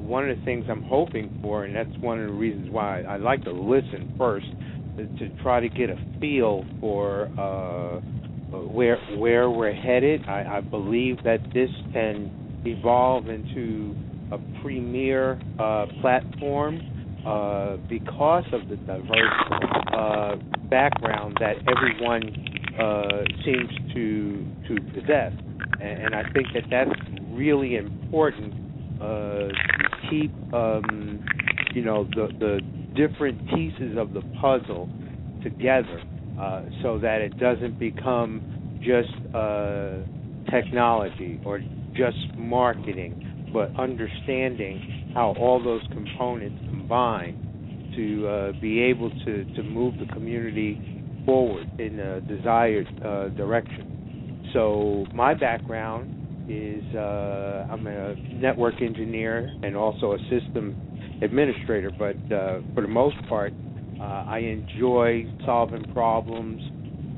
[0.00, 3.18] one of the things I'm hoping for, and that's one of the reasons why I
[3.18, 4.46] like to listen first
[4.96, 8.00] to try to get a feel for uh,
[8.68, 10.22] where where we're headed.
[10.28, 13.94] I, I believe that this can evolve into
[14.32, 16.80] a premier uh, platform
[17.26, 19.62] uh, because of the diverse
[19.92, 20.36] uh,
[20.70, 22.22] background that everyone
[22.78, 25.32] uh, seems to to possess,
[25.80, 26.90] and, and, I think that that's
[27.32, 28.54] really important
[29.00, 29.52] uh, to
[30.08, 31.24] keep um,
[31.74, 32.60] you know the the
[32.94, 34.88] different pieces of the puzzle
[35.42, 36.02] together
[36.38, 39.98] uh, so that it doesn't become just uh,
[40.50, 41.60] technology or
[41.94, 49.62] just marketing, but understanding how all those components combine to uh, be able to, to
[49.62, 50.80] move the community
[51.26, 54.48] forward in a desired uh, direction.
[54.52, 56.16] So my background
[56.48, 60.89] is uh, I'm a network engineer and also a system
[61.22, 63.52] administrator, but uh, for the most part,
[64.00, 66.62] uh, I enjoy solving problems,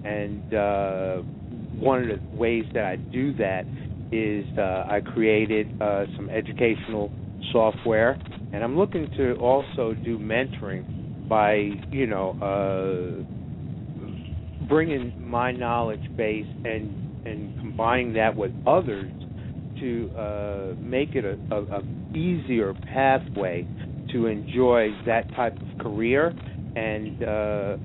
[0.05, 1.17] and uh,
[1.79, 3.65] one of the ways that I do that
[4.11, 7.13] is uh, I created uh, some educational
[7.53, 8.19] software,
[8.53, 13.23] and I'm looking to also do mentoring by you know uh,
[14.69, 19.11] bringing my knowledge base and and combining that with others
[19.79, 21.83] to uh, make it a, a, a
[22.17, 23.67] easier pathway
[24.13, 26.35] to enjoy that type of career.
[26.75, 27.77] And uh,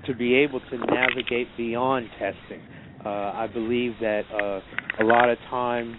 [0.05, 2.61] to be able to navigate beyond testing.
[3.03, 5.95] Uh, I believe that uh, a lot of times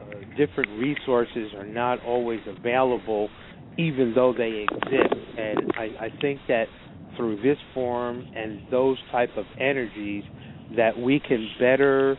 [0.00, 3.28] uh, different resources are not always available,
[3.76, 5.14] even though they exist.
[5.36, 6.66] And I, I think that
[7.16, 10.24] through this forum and those type of energies,
[10.76, 12.16] that we can better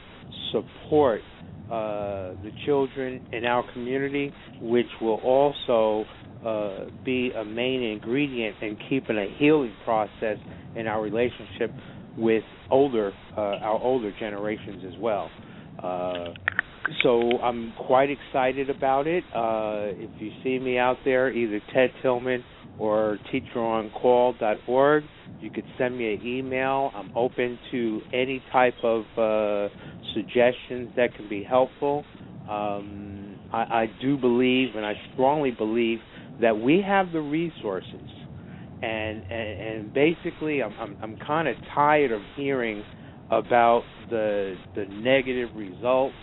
[0.51, 1.21] support
[1.67, 4.31] uh, the children in our community,
[4.61, 6.05] which will also
[6.45, 10.37] uh, be a main ingredient in keeping a healing process
[10.75, 11.71] in our relationship
[12.17, 15.29] with older uh, our older generations as well.
[15.83, 16.33] Uh,
[17.03, 19.23] so I'm quite excited about it.
[19.35, 22.43] Uh, if you see me out there, either Ted Tillman
[22.79, 25.03] or teacheroncall.org,
[25.41, 26.91] you could send me an email.
[26.95, 29.73] I'm open to any type of uh,
[30.17, 32.03] suggestions that can be helpful.
[32.49, 35.99] Um, I, I do believe, and I strongly believe,
[36.41, 38.09] that we have the resources,
[38.81, 42.83] and and, and basically, I'm I'm, I'm kind of tired of hearing
[43.29, 46.15] about the the negative results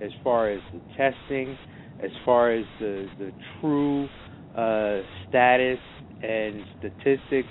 [0.00, 1.56] as far as the testing,
[2.02, 4.06] as far as the the true
[4.54, 5.78] uh, status
[6.22, 7.48] and statistics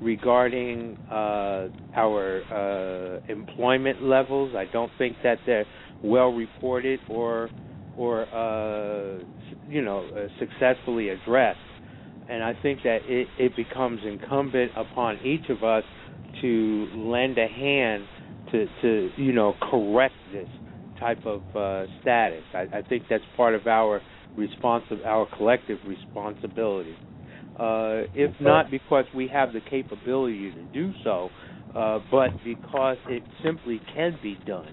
[0.00, 4.54] regarding uh, our uh, employment levels.
[4.56, 5.66] I don't think that they're
[6.02, 7.50] well reported or
[7.96, 9.24] or uh,
[9.68, 11.58] you know uh, successfully addressed.
[12.28, 15.82] And I think that it, it becomes incumbent upon each of us
[16.40, 18.04] to lend a hand
[18.52, 20.48] to to you know correct this
[20.98, 22.42] type of uh, status.
[22.54, 24.00] I, I think that's part of our
[24.38, 26.94] responsi- our collective responsibility.
[27.56, 31.28] Uh, if not because we have the capability to do so,
[31.74, 34.72] uh, but because it simply can be done.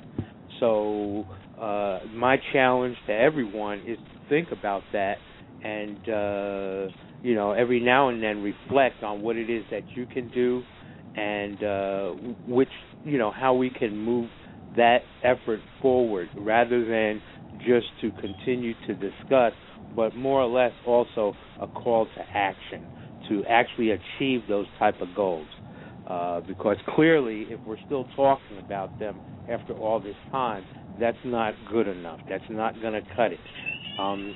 [0.60, 1.26] So
[1.60, 5.18] uh, my challenge to everyone is to think about that
[5.64, 6.92] and uh,
[7.22, 10.62] you know every now and then reflect on what it is that you can do
[11.16, 12.12] and uh,
[12.48, 12.70] which
[13.04, 14.30] you know how we can move
[14.76, 17.22] that effort forward rather than
[17.66, 19.54] just to continue to discuss
[19.98, 22.88] but more or less also a call to action
[23.28, 25.48] to actually achieve those type of goals.
[26.06, 29.20] Uh, because clearly, if we're still talking about them
[29.50, 30.64] after all this time,
[30.98, 32.20] that's not good enough.
[32.30, 33.40] That's not going to cut it.
[34.00, 34.34] Um,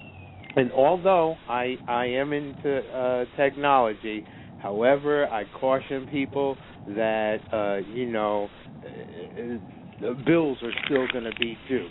[0.55, 4.25] and although I I am into uh, technology,
[4.61, 6.57] however, I caution people
[6.87, 8.49] that uh, you know
[8.83, 11.87] uh, bills are still going to be due,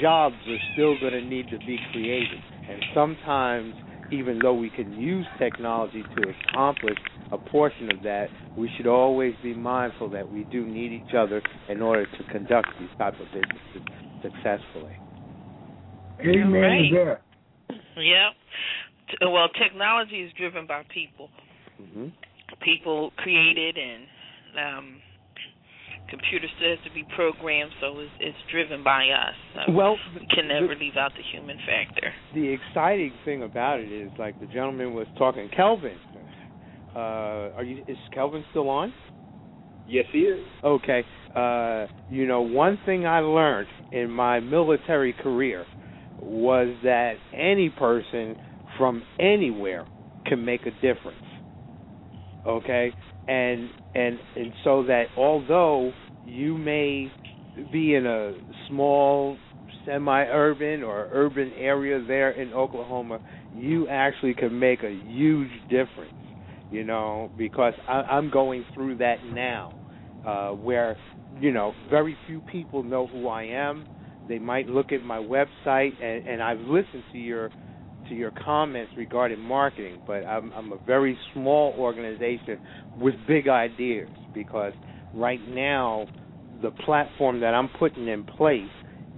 [0.00, 2.40] jobs are still going to need to be created,
[2.70, 3.74] and sometimes
[4.12, 6.98] even though we can use technology to accomplish
[7.32, 8.26] a portion of that,
[8.56, 12.68] we should always be mindful that we do need each other in order to conduct
[12.78, 13.82] these type of businesses
[14.22, 14.92] successfully.
[16.20, 16.90] Amen right.
[16.90, 17.76] to that.
[17.96, 18.30] Yeah.
[19.10, 21.28] T- Well, technology is driven by people.
[21.80, 22.08] Mm-hmm.
[22.62, 24.04] People created and
[24.58, 24.96] um,
[26.10, 29.34] computer still has to be programmed, so it's, it's driven by us.
[29.54, 32.12] So Well, we can never leave out the human factor.
[32.34, 35.96] The exciting thing about it is, like the gentleman was talking, Kelvin.
[36.94, 37.84] Uh, are you?
[37.86, 38.92] Is Kelvin still on?
[39.86, 40.44] Yes, he is.
[40.64, 41.04] Okay.
[41.34, 45.64] Uh, you know, one thing I learned in my military career
[46.20, 48.36] was that any person
[48.76, 49.86] from anywhere
[50.26, 51.24] can make a difference.
[52.46, 52.92] Okay?
[53.28, 55.92] And and and so that although
[56.24, 57.10] you may
[57.72, 58.32] be in a
[58.68, 59.36] small
[59.84, 63.20] semi-urban or urban area there in Oklahoma,
[63.52, 66.12] you actually can make a huge difference.
[66.70, 69.72] You know, because I, I'm going through that now,
[70.24, 70.96] uh, where
[71.40, 73.86] you know very few people know who I am.
[74.28, 77.50] They might look at my website, and, and I've listened to your
[78.10, 82.60] to your comments regarding marketing, but I'm, I'm a very small organization
[82.98, 84.74] with big ideas because
[85.14, 86.06] right now
[86.62, 88.68] the platform that I'm putting in place,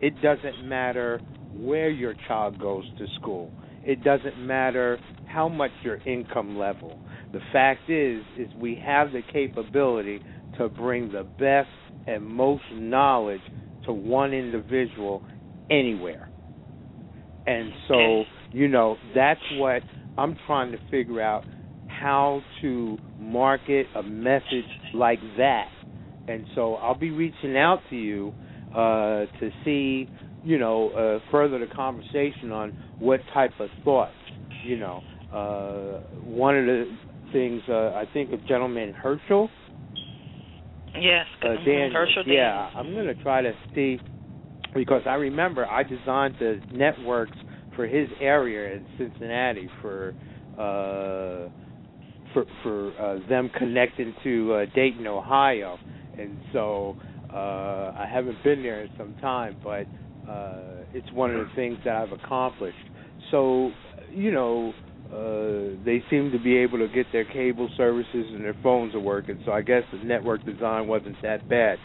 [0.01, 1.21] it doesn't matter
[1.55, 3.51] where your child goes to school.
[3.85, 6.99] It doesn't matter how much your income level.
[7.33, 10.21] The fact is is we have the capability
[10.59, 11.69] to bring the best
[12.07, 13.41] and most knowledge
[13.87, 15.25] to one individual
[15.71, 16.29] anywhere.
[17.47, 19.83] And so, you know, that's what
[20.17, 21.45] I'm trying to figure out
[21.89, 24.65] how to market a message
[24.95, 25.69] like that.
[26.29, 28.33] And so I'll be reaching out to you
[28.73, 30.09] uh, to see,
[30.45, 34.13] you know, uh, further the conversation on what type of thoughts,
[34.65, 35.03] you know.
[35.33, 36.85] Uh, one of the
[37.33, 39.49] things, uh, I think, of gentleman Herschel.
[40.95, 43.99] Yes, Uh, Dan, Herschel yeah, I'm going to try to see
[44.75, 47.37] because I remember I designed the networks
[47.77, 50.15] for his area in Cincinnati for
[50.55, 51.49] uh,
[52.33, 55.79] for for uh, them connecting to uh, Dayton, Ohio,
[56.19, 56.97] and so
[57.33, 59.87] uh, I haven't been there in some time, but
[60.31, 62.77] uh, it's one of the things that I've accomplished.
[63.31, 63.71] So
[64.11, 64.73] you know.
[65.13, 69.01] Uh, they seem to be able to get their cable services and their phones are
[69.01, 71.77] working, so I guess the network design wasn't that bad.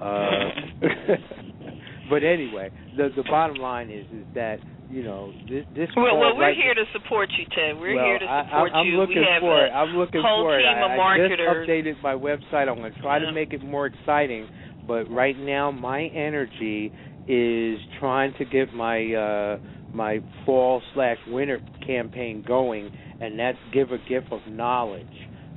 [0.00, 0.50] Uh,
[2.10, 4.58] but anyway, the the bottom line is is that
[4.92, 7.80] you know this this Well, well, we're right- here to support you, Ted.
[7.80, 8.96] We're well, here to support I, I'm you.
[9.00, 9.70] looking we have for a it.
[9.72, 10.62] I'm looking whole for it.
[10.62, 11.38] team I, of I marketers.
[11.38, 12.68] just updated my website.
[12.68, 14.48] I'm going to try to make it more exciting,
[14.86, 16.92] but right now my energy
[17.28, 19.58] is trying to get my uh
[19.94, 22.90] my fall slash winter campaign going,
[23.20, 25.06] and that's give a gift of knowledge.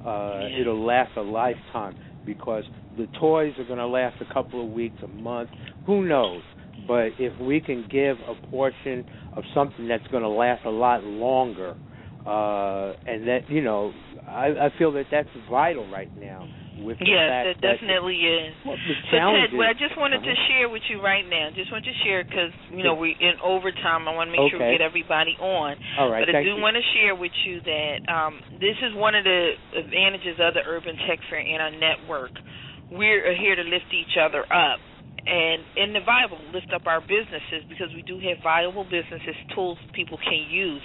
[0.05, 0.61] Uh, Yeah.
[0.61, 1.95] It'll last a lifetime
[2.25, 2.63] because
[2.97, 5.49] the toys are going to last a couple of weeks, a month,
[5.85, 6.41] who knows.
[6.87, 9.05] But if we can give a portion
[9.35, 11.75] of something that's going to last a lot longer,
[12.25, 13.91] uh, and that you know,
[14.27, 16.45] I, I feel that that's vital right now.
[16.75, 18.51] With the Yes, it that definitely is.
[18.67, 20.47] Well, the So challenge Ted, well, I just wanted to Uh-huh.
[20.51, 21.47] share with you right now.
[21.55, 24.09] Just want to share because you know we're in overtime.
[24.09, 25.79] I want to make sure we get everybody on.
[25.97, 26.59] All right, but I do you.
[26.59, 30.67] want to share with you that um, this is one of the advantages of the
[30.67, 32.35] Urban Tech Fair and our network.
[32.91, 34.79] We're here to lift each other up.
[35.25, 39.77] And in the Bible, lift up our businesses because we do have viable businesses, tools
[39.97, 40.81] people can use.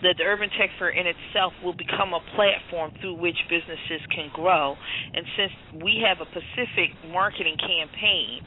[0.00, 4.32] That the Urban Tech Fair in itself will become a platform through which businesses can
[4.32, 4.76] grow.
[5.12, 5.52] And since
[5.84, 8.40] we have a Pacific marketing campaign,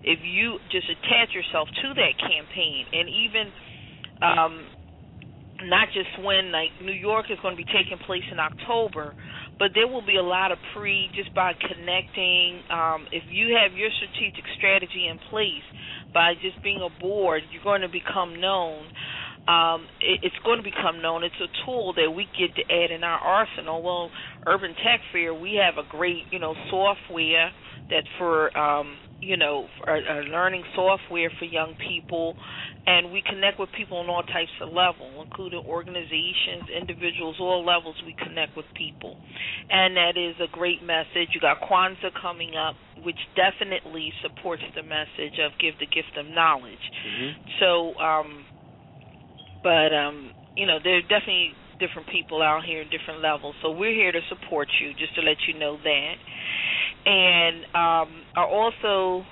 [0.00, 3.52] if you just attach yourself to that campaign and even
[4.24, 4.64] um,
[5.64, 9.14] not just when like New York is going to be taking place in October,
[9.58, 12.62] but there will be a lot of pre just by connecting.
[12.70, 15.66] Um, if you have your strategic strategy in place
[16.14, 18.86] by just being a board, you're going to become known.
[19.48, 21.24] Um, it, it's going to become known.
[21.24, 23.82] It's a tool that we get to add in our arsenal.
[23.82, 24.10] Well,
[24.46, 27.50] Urban Tech Fair, we have a great you know software
[27.90, 32.34] that for um, you know a, a learning software for young people
[32.86, 37.94] and we connect with people on all types of levels, including organizations, individuals, all levels.
[38.04, 39.16] We connect with people,
[39.68, 41.30] and that is a great message.
[41.34, 42.74] You got Kwanzaa coming up,
[43.04, 46.82] which definitely supports the message of give the gift of knowledge.
[47.60, 48.44] So, um,
[49.62, 53.54] but um, you know, there are definitely different people out here, different levels.
[53.62, 56.14] So we're here to support you, just to let you know that.
[57.06, 59.24] And um, I also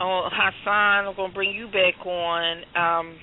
[0.00, 2.62] uh, Hassan, I'm gonna bring you back on.
[2.74, 3.18] Um,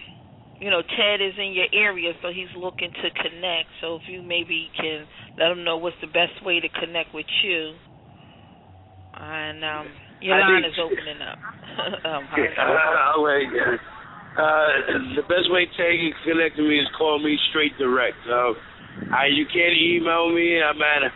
[0.60, 3.70] you know, Ted is in your area, so he's looking to connect.
[3.82, 5.06] So if you maybe can
[5.38, 7.74] let him know what's the best way to connect with you.
[9.20, 9.88] And um,
[10.22, 11.38] your I line think- is opening up.
[12.06, 13.78] um, you.
[14.38, 18.22] Uh, the best way to connect with me is call me straight direct.
[18.30, 18.54] Uh,
[19.10, 20.62] I, you can email me.
[20.62, 21.10] I'm at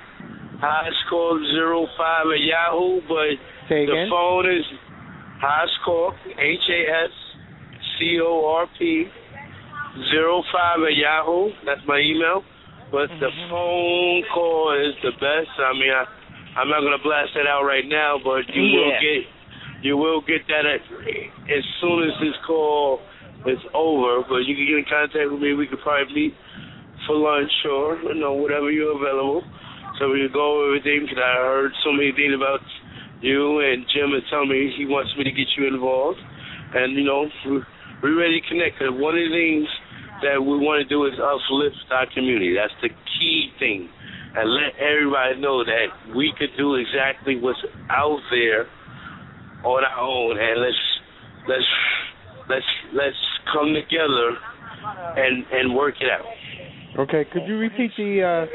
[0.58, 3.38] highscore zero five at Yahoo, but
[3.70, 4.10] Say the again?
[4.10, 4.66] phone is
[5.38, 7.14] highscore H A S
[8.00, 9.06] C O R P
[10.10, 11.54] zero five at Yahoo.
[11.64, 12.42] That's my email.
[12.92, 15.54] But the phone call is the best.
[15.62, 16.10] I mean, I,
[16.60, 19.30] I'm not gonna blast that out right now, but you will get
[19.84, 20.82] you will get that at,
[21.50, 23.00] as soon as this call
[23.46, 24.24] is over.
[24.28, 25.54] But you can get in contact with me.
[25.54, 26.36] We could probably meet
[27.08, 29.44] for lunch or you know whatever you're available.
[30.00, 31.06] So we can go over everything.
[31.06, 32.62] Because I heard so many things about
[33.22, 36.20] you and Jim and telling me he wants me to get you involved.
[36.74, 37.64] And you know we-
[38.02, 38.80] we're ready to connect.
[38.80, 39.70] 'Cause one of the things
[40.22, 42.54] that we want to do is uplift our community.
[42.54, 43.90] That's the key thing,
[44.36, 48.68] and let everybody know that we could do exactly what's out there
[49.64, 51.00] on our own, and let's
[51.48, 51.66] let's
[52.52, 53.24] let's let's
[53.54, 54.38] come together
[55.16, 56.26] and and work it out.
[57.00, 58.46] Okay, could you repeat the uh,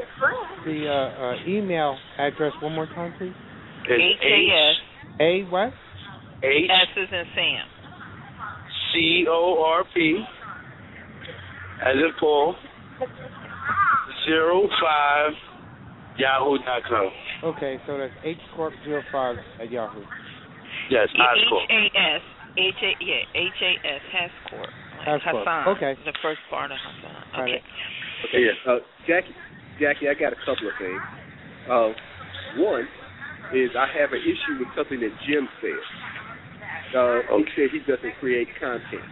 [0.65, 3.33] the uh, uh, email address one more time, please?
[3.89, 5.21] It's H-A-S.
[5.21, 5.73] A what?
[6.43, 7.67] H S is in Sam.
[8.93, 10.23] C O R P
[11.83, 12.55] as in Paul
[14.27, 15.33] zero five
[16.19, 17.11] yahoo dot com.
[17.45, 20.03] Okay, so that's hcorp05 at Yahoo.
[20.91, 22.19] Yes, Oscorp.
[22.57, 22.97] H-A-S.
[22.99, 24.73] H-A, yeah, H-A-S, Hascourt.
[24.99, 25.45] Like Hascourt.
[25.45, 25.69] Hassan.
[25.77, 25.93] Okay.
[26.05, 27.23] The first part of Hassan.
[27.33, 27.53] Got Okay.
[27.61, 27.63] it.
[28.29, 28.57] Okay, yes.
[28.67, 29.37] Uh, Jackie,
[29.79, 31.03] Jackie, I got a couple of things.
[31.69, 31.93] Uh,
[32.57, 32.89] one
[33.53, 36.97] is I have an issue with something that Jim said.
[36.97, 39.05] Uh, He said he doesn't create content.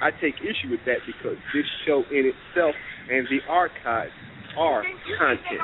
[0.00, 2.74] I take issue with that because this show in itself
[3.12, 4.12] and the archives
[4.56, 4.82] are
[5.18, 5.60] content.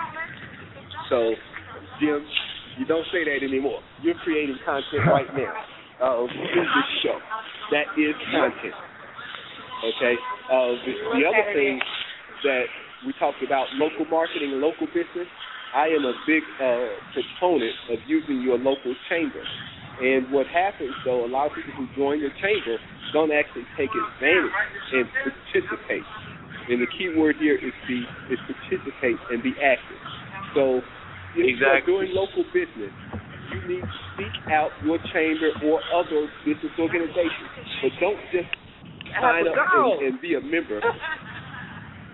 [1.08, 1.32] So,
[1.98, 2.20] Jim,
[2.76, 3.80] you don't say that anymore.
[4.02, 5.54] You're creating content right now
[6.00, 7.18] uh, through this show.
[7.72, 8.76] That is content.
[9.96, 10.14] Okay.
[10.46, 11.80] Uh, the, the other thing
[12.44, 12.66] that
[13.04, 15.28] we talked about local marketing local business.
[15.74, 19.42] I am a big uh, proponent of using your local chamber.
[20.00, 22.78] And what happens though, a lot of people who join your chamber
[23.12, 24.56] don't actually take advantage
[24.92, 26.06] and participate.
[26.68, 30.00] And the key word here is be is participate and be active.
[30.54, 30.80] So
[31.36, 32.92] if you're doing local business,
[33.52, 37.50] you need to seek out your chamber or other business organizations.
[37.82, 38.50] But don't just
[39.20, 40.80] sign up and, and be a member.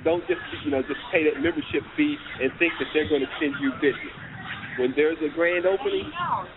[0.02, 3.30] Don't just you know just pay that membership fee and think that they're going to
[3.38, 4.10] send you business.
[4.74, 6.10] When there's a grand opening,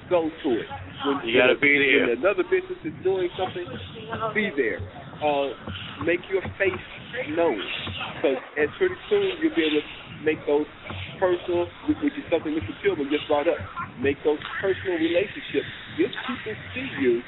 [0.09, 0.65] go to it.
[1.05, 2.09] When, You gotta be there.
[2.09, 3.69] When another business is doing something,
[4.33, 4.81] be there.
[5.21, 5.53] Uh,
[6.09, 6.85] make your face
[7.37, 7.61] known,
[8.17, 10.65] because as pretty soon you'll be able to make those
[11.21, 12.73] personal, which is something Mr.
[12.81, 13.61] Tillman just brought up.
[14.01, 15.69] Make those personal relationships.
[16.01, 17.21] If people see you,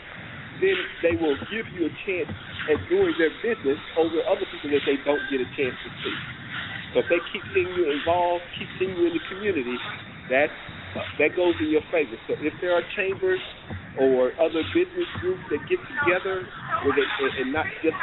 [0.60, 2.34] then they will give you a chance
[2.74, 6.18] at doing their business over other people that they don't get a chance to see.
[6.92, 9.78] So if they keep seeing you involved, keep seeing you in the community,
[10.34, 10.50] that
[11.22, 12.18] that goes in your favor.
[12.26, 13.40] So if there are chambers
[14.02, 16.42] or other business groups that get together,
[16.82, 17.06] where they,
[17.42, 17.96] and not just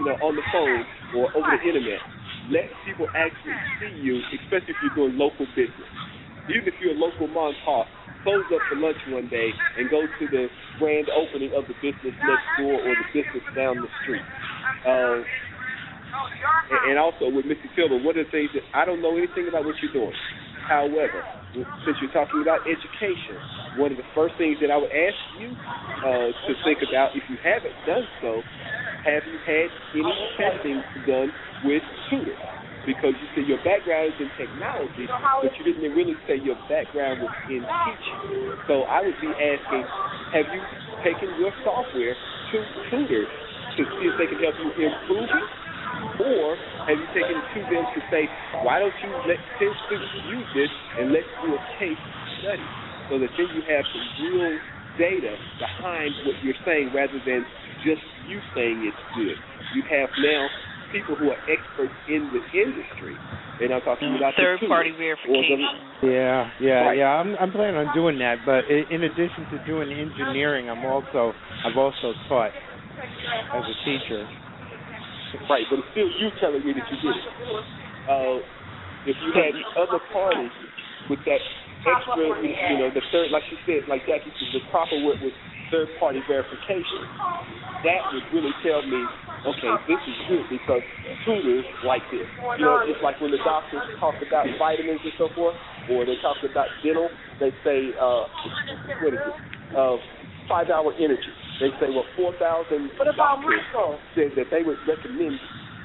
[0.00, 0.82] you know on the phone
[1.18, 2.00] or over the internet,
[2.48, 5.90] let people actually see you, especially if you're doing local business.
[6.48, 7.86] Even if you're a local mom and pop,
[8.24, 10.48] close up for lunch one day and go to the
[10.80, 14.24] grand opening of the business next door or the business down the street.
[14.88, 15.20] Uh,
[16.88, 17.68] and, also with Mr.
[17.76, 20.16] Tillman, one of the things that I don't know anything about what you're doing.
[20.68, 23.38] However, since you're talking about education,
[23.76, 25.56] one of the first things that I would ask you
[26.04, 28.42] uh, to think about, if you haven't done so,
[29.04, 31.32] have you had any testing done
[31.64, 32.40] with tutors?
[32.84, 35.06] Because you said your background is in technology,
[35.42, 38.20] but you didn't really say your background was in teaching.
[38.68, 39.84] So I would be asking,
[40.32, 40.60] have you
[41.04, 42.56] taken your software to
[42.90, 43.28] tutors
[43.76, 45.67] to see if they can help you improve it?
[46.18, 46.56] Or
[46.86, 48.26] have you taken it to them to say,
[48.62, 52.00] why don't you let 10 students use this and let's do a case
[52.42, 52.66] study
[53.08, 54.52] so that then you have some real
[54.98, 55.32] data
[55.62, 57.46] behind what you're saying rather than
[57.86, 59.38] just you saying it's good.
[59.74, 60.42] You have now
[60.90, 63.14] people who are experts in the industry,
[63.60, 65.60] and I'm talking about Third party tutors the- verification.
[66.02, 66.98] Yeah, yeah, Right.
[66.98, 67.20] yeah.
[67.20, 71.34] I'm I'm planning on doing that, but in addition to doing engineering, I'm also
[71.64, 72.52] I've also taught
[73.54, 74.26] as a teacher.
[75.48, 77.26] Right, but it's still you telling me that you did it.
[78.08, 78.40] Uh,
[79.04, 80.52] if you had other parties
[81.08, 81.40] with that
[81.84, 85.32] extra, you know, the third, like you said, like Jackie said, the proper word was
[85.70, 87.04] third party verification.
[87.84, 89.00] That would really tell me,
[89.46, 90.82] okay, this is good because
[91.24, 92.26] tutors like this.
[92.58, 95.54] You know, it's like when the doctors talk about vitamins and so forth,
[95.92, 97.08] or they talk about dental,
[97.40, 98.24] they say, uh,
[99.04, 99.36] what is it?
[99.76, 99.96] Uh,
[100.48, 101.32] five hour energy.
[101.58, 103.98] They say, well, 4,000 What about doctors Michael?
[104.14, 105.38] said that they would recommend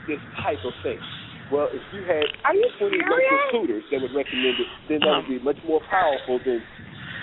[0.06, 1.02] this type of thing.
[1.50, 5.14] Well, if you had Are you 20 local tutors that would recommend it, then that
[5.22, 6.62] would be much more powerful than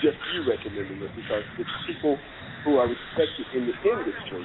[0.03, 2.19] just you recommending it because it's people
[2.65, 4.45] who are respected in the industry,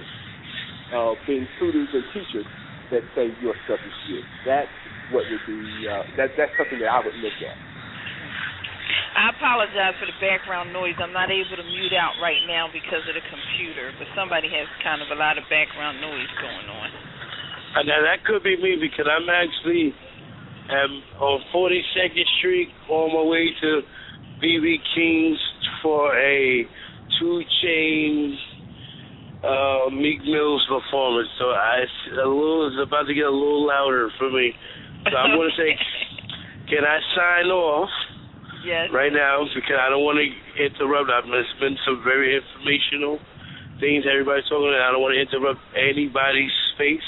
[0.93, 2.47] uh, being tutors and teachers,
[2.91, 4.25] that say your stuff is good.
[4.45, 4.69] That's
[5.11, 5.59] what would be,
[5.89, 7.57] uh, that, that's something that I would look at.
[9.15, 10.95] I apologize for the background noise.
[10.99, 14.67] I'm not able to mute out right now because of the computer, but somebody has
[14.83, 16.89] kind of a lot of background noise going on.
[17.79, 19.95] And now that could be me because I'm actually
[20.69, 23.69] am on 42nd Street on my way to
[24.43, 25.39] BB King's
[25.81, 26.67] for a
[27.19, 28.37] two chain
[29.45, 34.09] uh, Meek Mill's performance, so I a little it's about to get a little louder
[34.17, 34.51] for me.
[35.05, 35.77] So I'm going to say,
[36.69, 37.89] can I sign off?
[38.65, 38.89] Yes.
[38.89, 40.27] Right now, because I don't want to
[40.57, 41.13] interrupt.
[41.13, 43.21] I've been some very informational
[43.79, 47.05] things everybody's talking, and I don't want to interrupt anybody's space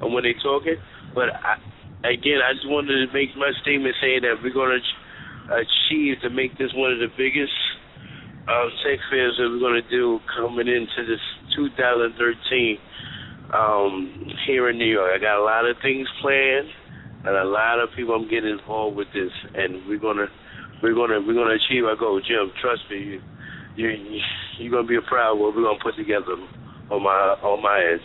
[0.00, 0.78] on when they're talking.
[1.14, 1.58] But I,
[2.06, 4.84] again, I just wanted to make my statement saying that we're going to
[5.50, 7.52] achieve to make this one of the biggest
[8.46, 11.22] uh, tech fairs that we're going to do coming into this
[11.56, 12.78] 2013
[13.52, 15.10] um, here in New York.
[15.14, 16.68] I got a lot of things planned,
[17.24, 20.30] and a lot of people I'm getting involved with this, and we're gonna
[20.82, 22.20] we're gonna we're gonna achieve our goal.
[22.20, 23.20] Jim, trust me, you
[23.76, 24.20] you
[24.58, 26.36] you're gonna be a proud of what we're gonna put together
[26.90, 28.00] on my on my end.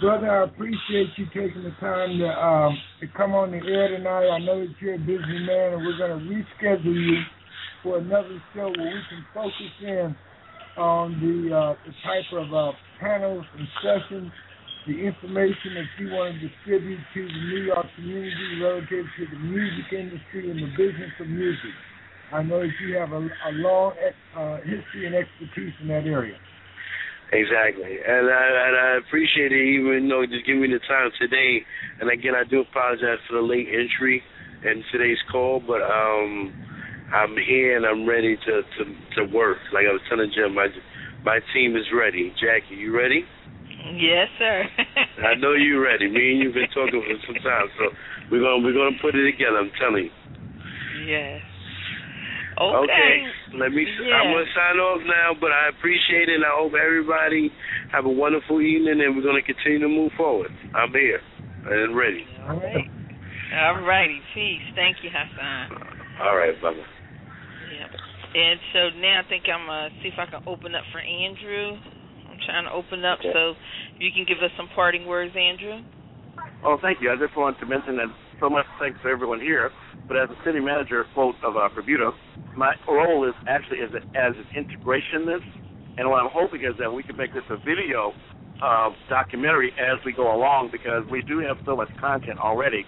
[0.00, 4.28] Brother, I appreciate you taking the time to um, to come on the air tonight.
[4.28, 7.22] I know that you're a busy man, and we're to reschedule you
[7.82, 10.16] for another show where we can focus in
[10.76, 14.32] on the uh, the type of uh, panels and sessions,
[14.86, 19.38] the information that you want to distribute to the New York community relative to the
[19.40, 21.72] music industry and the business of music.
[22.32, 23.92] I know that you have a, a long
[24.36, 26.36] uh, history and expertise in that area.
[27.32, 31.64] Exactly, and I and I appreciate it, even though just giving me the time today.
[32.00, 34.22] And again, I do apologize for the late entry
[34.64, 36.52] in today's call, but um,
[37.12, 38.82] I'm here and I'm ready to to
[39.16, 39.58] to work.
[39.72, 40.68] Like I was telling Jim, my
[41.24, 42.30] my team is ready.
[42.38, 43.24] Jackie, you ready?
[43.92, 44.64] Yes, sir.
[45.28, 46.08] I know you're ready.
[46.08, 47.84] Me and you've been talking for some time, so
[48.30, 49.60] we're gonna we're gonna put it together.
[49.60, 50.14] I'm telling you.
[51.04, 51.42] Yes.
[52.56, 52.80] Okay.
[52.80, 53.14] Okay.
[53.60, 53.84] Let me.
[53.84, 54.14] Yeah.
[54.16, 57.52] I'm gonna sign off now, but I appreciate it, and I hope everybody
[57.92, 60.50] have a wonderful evening, and we're gonna continue to move forward.
[60.72, 61.20] I'm here
[61.68, 62.24] and ready.
[62.48, 62.88] All right.
[63.52, 64.20] All righty.
[64.32, 64.64] Peace.
[64.74, 65.76] Thank you, Hassan.
[66.24, 66.72] All right, bye.
[66.72, 67.86] Yeah.
[68.34, 71.76] And so now I think I'm gonna see if I can open up for Andrew.
[72.34, 73.54] I'm trying to open up so
[73.98, 75.86] you can give us some parting words, Andrew.
[76.64, 77.12] Oh, thank you.
[77.12, 79.70] I just wanted to mention that so much thanks to everyone here.
[80.08, 82.10] But as a city manager, quote of uh, Bermuda,
[82.56, 85.46] my role is actually as, a, as an integrationist,
[85.96, 88.12] and what I'm hoping is that we can make this a video
[88.62, 92.84] uh, documentary as we go along because we do have so much content already.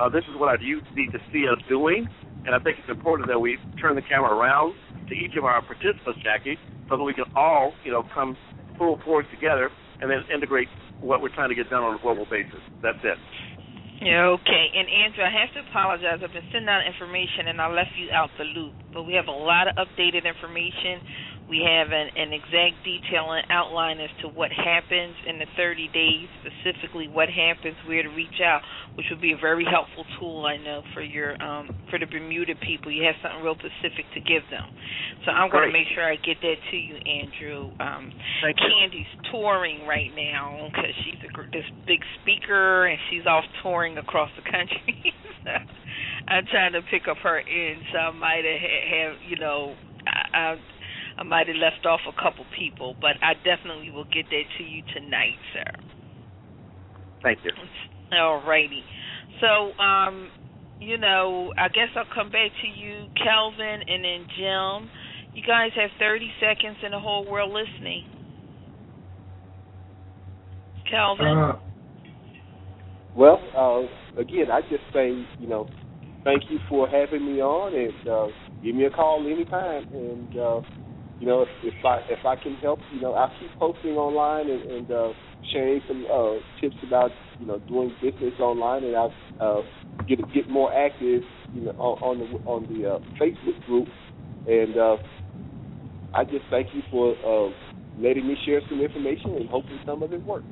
[0.00, 2.08] Uh, this is what I need to see us doing,
[2.46, 4.74] and I think it's important that we turn the camera around
[5.08, 6.58] to each of our participants, Jackie,
[6.88, 8.36] so that we can all, you know, come
[8.78, 10.68] full forward together and then integrate
[11.00, 12.62] what we're trying to get done on a global basis.
[12.82, 13.18] That's it.
[13.98, 14.64] Okay.
[14.78, 16.22] And Andrew, I have to apologize.
[16.22, 18.74] I've been sending out information and I left you out the loop.
[18.94, 21.02] But we have a lot of updated information.
[21.48, 25.88] We have an, an exact detail and outline as to what happens in the 30
[25.96, 28.60] days, specifically what happens, where to reach out,
[28.96, 32.54] which would be a very helpful tool, I know, for your um, for the Bermuda
[32.60, 32.92] people.
[32.92, 34.68] You have something real specific to give them.
[35.24, 37.72] So I'm going to make sure I get that to you, Andrew.
[37.80, 38.12] Um,
[38.44, 38.68] Thank you.
[38.68, 44.30] Candy's touring right now because she's a, this big speaker and she's off touring across
[44.36, 45.12] the country.
[45.44, 45.52] so
[46.28, 48.60] I'm trying to pick up her end, so I might have,
[48.92, 49.74] have you know,
[50.06, 50.56] I, I,
[51.18, 54.64] I might have left off a couple people, but I definitely will get that to
[54.64, 55.72] you tonight, sir.
[57.22, 57.50] Thank you.
[58.16, 58.84] All righty.
[59.40, 60.30] So, um,
[60.80, 64.90] you know, I guess I'll come back to you, Kelvin, and then Jim.
[65.34, 68.04] You guys have 30 seconds and the whole world listening.
[70.88, 71.26] Kelvin?
[71.26, 71.58] Uh,
[73.16, 75.68] well, uh, again, I just say, you know,
[76.22, 78.26] thank you for having me on, and uh,
[78.62, 79.92] give me a call anytime.
[79.92, 80.60] And uh,
[81.18, 84.50] you know, if, if I if I can help, you know, I'll keep posting online
[84.50, 85.12] and, and uh,
[85.52, 89.60] sharing some uh, tips about you know doing business online, and I'll uh,
[90.08, 91.22] get get more active,
[91.52, 93.88] you know, on, on the on the uh, Facebook group.
[94.46, 94.96] And uh,
[96.14, 97.52] I just thank you for uh,
[97.98, 100.46] letting me share some information, and hopefully some of it works.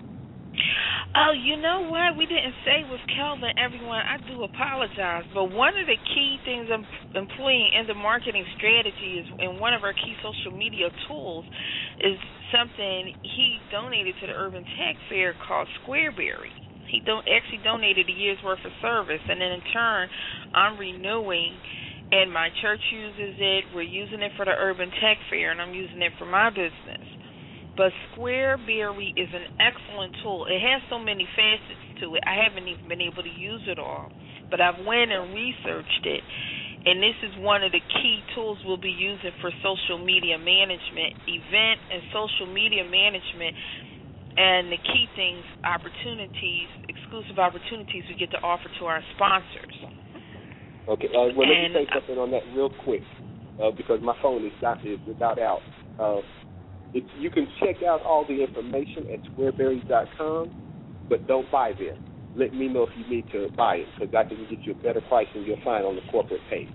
[1.16, 2.20] Oh, you know what?
[2.20, 4.04] We didn't say with Kelvin, everyone.
[4.04, 6.84] I do apologize, but one of the key things I'm
[7.16, 11.48] employing in the marketing strategy is, and one of our key social media tools
[12.04, 12.20] is
[12.52, 16.52] something he donated to the Urban Tech Fair called Squareberry.
[16.92, 20.08] He don't actually donated a year's worth of service, and then in turn,
[20.52, 21.56] I'm renewing.
[22.12, 23.64] And my church uses it.
[23.74, 27.15] We're using it for the Urban Tech Fair, and I'm using it for my business.
[27.76, 30.46] But Squareberry is an excellent tool.
[30.48, 32.22] It has so many facets to it.
[32.24, 34.08] I haven't even been able to use it all,
[34.50, 36.24] but I've went and researched it,
[36.86, 41.12] and this is one of the key tools we'll be using for social media management,
[41.28, 43.52] event and social media management.
[44.38, 49.76] And the key things, opportunities, exclusive opportunities we get to offer to our sponsors.
[50.88, 53.02] Okay, uh, well, let And- me say something on that real quick,
[53.58, 55.62] uh, because my phone is not is without out.
[55.98, 56.20] Uh,
[56.96, 61.96] It, you can check out all the information at squareberry.com, but don't buy there.
[62.34, 64.80] Let me know if you need to buy it because I can get you a
[64.82, 66.68] better price than you'll find on the corporate page.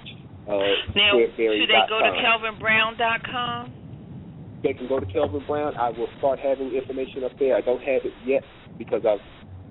[0.47, 0.57] Uh,
[0.95, 3.73] Now, should they go to kelvinbrown.com?
[4.63, 5.75] They can go to Kelvin Brown.
[5.75, 7.55] I will start having information up there.
[7.55, 8.43] I don't have it yet
[8.77, 9.19] because I've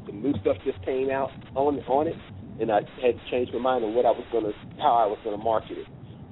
[0.07, 2.17] the new stuff just came out on on it,
[2.61, 5.19] and I had to change my mind on what I was gonna, how I was
[5.23, 5.87] gonna market it.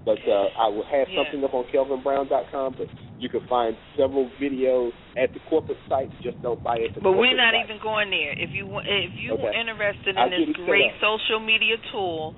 [0.09, 1.21] But uh, I will have Yeah.
[1.21, 2.77] something up on KelvinBrown.com.
[2.79, 6.09] But you can find several videos at the corporate site.
[6.23, 6.93] Just don't buy it.
[7.03, 7.65] But we're not site.
[7.69, 8.33] even going there.
[8.33, 9.53] If you if you Okay.
[9.53, 12.35] interested I'll in this great social media tool,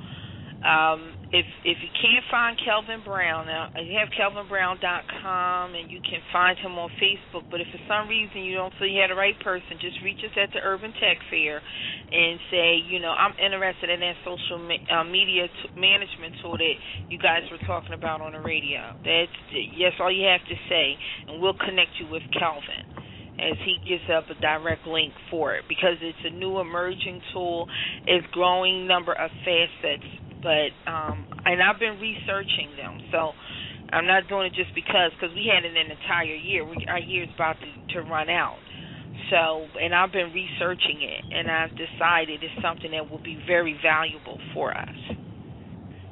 [0.67, 6.19] um, if if you can't find Kelvin Brown, now you have KelvinBrown.com and you can
[6.33, 7.47] find him on Facebook.
[7.51, 10.19] But if for some reason you don't feel you have the right person, just reach
[10.27, 11.63] us at the Urban Tech Fair
[12.11, 16.59] and say, you know, I'm interested in that social me- uh, media t- management tool
[16.59, 16.75] that
[17.07, 18.99] you guys were talking about on the radio.
[19.07, 20.99] That's yes, all you have to say,
[21.31, 22.90] and we'll connect you with Kelvin
[23.41, 27.67] as he gives up a direct link for it because it's a new emerging tool.
[28.07, 30.05] It's growing number of facets,
[30.43, 33.33] but um, and I've been researching them, so
[33.93, 36.65] I'm not doing it just because because we had it an entire year.
[36.65, 38.59] We, our is about to, to run out.
[39.29, 43.79] So, and I've been researching it, and I've decided it's something that will be very
[43.83, 45.17] valuable for us.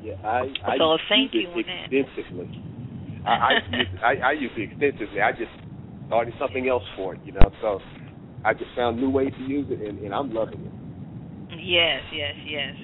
[0.02, 2.62] Yeah, I, I So, use thank it you extensively.
[3.26, 5.20] I, I, use, I, I use it extensively.
[5.20, 5.50] I just
[6.08, 7.48] started something else for it, you know.
[7.62, 7.78] So
[8.44, 10.74] I just found new ways to use it, and, and I'm loving it.
[11.60, 12.74] Yes, yes, yes.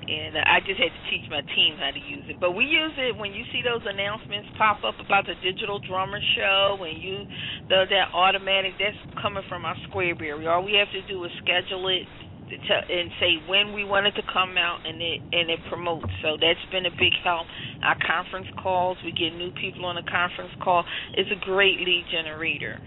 [0.00, 2.40] And uh, I just had to teach my team how to use it.
[2.40, 6.20] But we use it when you see those announcements pop up about the digital drummer
[6.36, 7.24] show, when you
[7.68, 10.48] the that automatic that's coming from our Squareberry.
[10.48, 12.08] All we have to do is schedule it
[12.50, 16.10] to, and say when we want it to come out, and it and it promotes.
[16.22, 17.46] So that's been a big help.
[17.82, 20.84] Our conference calls, we get new people on a conference call.
[21.14, 22.78] It's a great lead generator,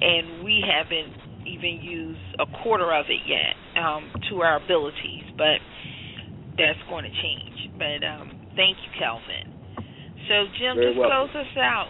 [0.00, 5.58] and we haven't even used a quarter of it yet um, to our abilities, but
[6.56, 7.72] that's going to change.
[7.78, 9.54] But um, thank you, Kelvin.
[10.28, 11.30] So Jim, Very just welcome.
[11.32, 11.88] close us out.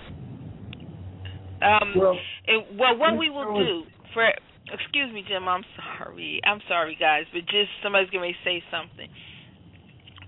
[1.59, 3.83] Um, Well, it, well, what we will do
[4.15, 4.31] for
[4.73, 5.49] excuse me, Jim.
[5.49, 6.41] I'm sorry.
[6.45, 9.09] I'm sorry, guys, but just somebody's going to say something.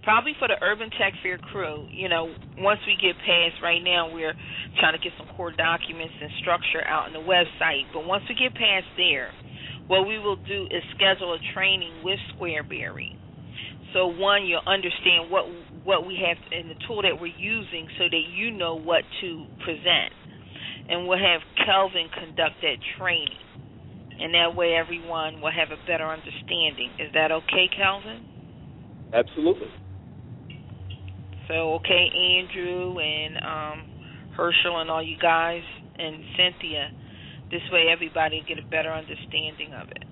[0.03, 4.09] Probably for the Urban Tech Fair crew, you know, once we get past right now,
[4.09, 4.33] we're
[4.81, 7.85] trying to get some core documents and structure out on the website.
[7.93, 9.29] But once we get past there,
[9.89, 13.19] what we will do is schedule a training with Squareberry.
[13.93, 15.45] So one, you'll understand what
[15.85, 19.47] what we have and the tool that we're using, so that you know what to
[19.65, 20.13] present,
[20.89, 23.41] and we'll have Kelvin conduct that training,
[24.21, 26.91] and that way everyone will have a better understanding.
[26.99, 28.25] Is that okay, Kelvin?
[29.13, 29.69] Absolutely.
[31.49, 33.91] So okay, Andrew and um,
[34.37, 35.63] Herschel and all you guys
[35.99, 36.91] and Cynthia.
[37.51, 40.05] This way, everybody will get a better understanding of it.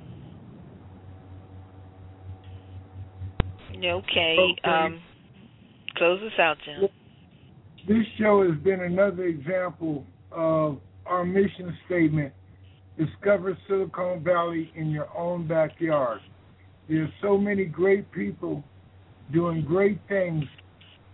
[3.77, 4.37] Okay.
[4.39, 4.57] Okay.
[4.65, 5.01] Um,
[5.97, 6.89] close us out, Jim.
[7.87, 12.33] This show has been another example of our mission statement
[12.99, 16.21] discover Silicon Valley in your own backyard.
[16.89, 18.65] There's so many great people
[19.33, 20.45] doing great things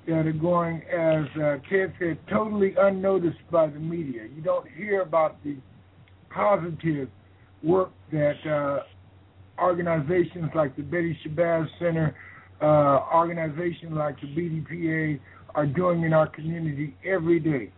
[0.07, 4.23] that are going, as uh, Ted said, totally unnoticed by the media.
[4.35, 5.57] You don't hear about the
[6.31, 7.09] positive
[7.63, 12.15] work that uh, organizations like the Betty Shabazz Center,
[12.61, 15.21] uh, organizations like the BDPA
[15.55, 17.73] are doing in our community every day.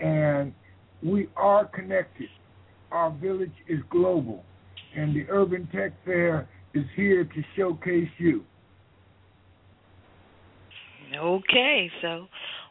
[0.00, 0.52] And
[1.02, 2.28] we are connected.
[2.94, 4.44] Our village is global.
[4.96, 8.44] And the Urban Tech Fair is here to showcase you.
[11.16, 12.26] Okay, so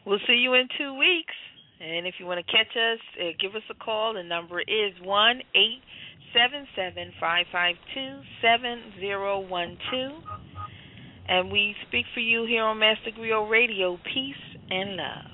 [0.06, 1.34] we'll see you in two weeks.
[1.80, 4.14] And if you want to catch us, uh, give us a call.
[4.14, 5.82] The number is one eight
[6.32, 10.10] seven seven five five two seven zero one two.
[11.28, 13.98] And we speak for you here on Master Griot Radio.
[14.04, 15.33] Peace and love.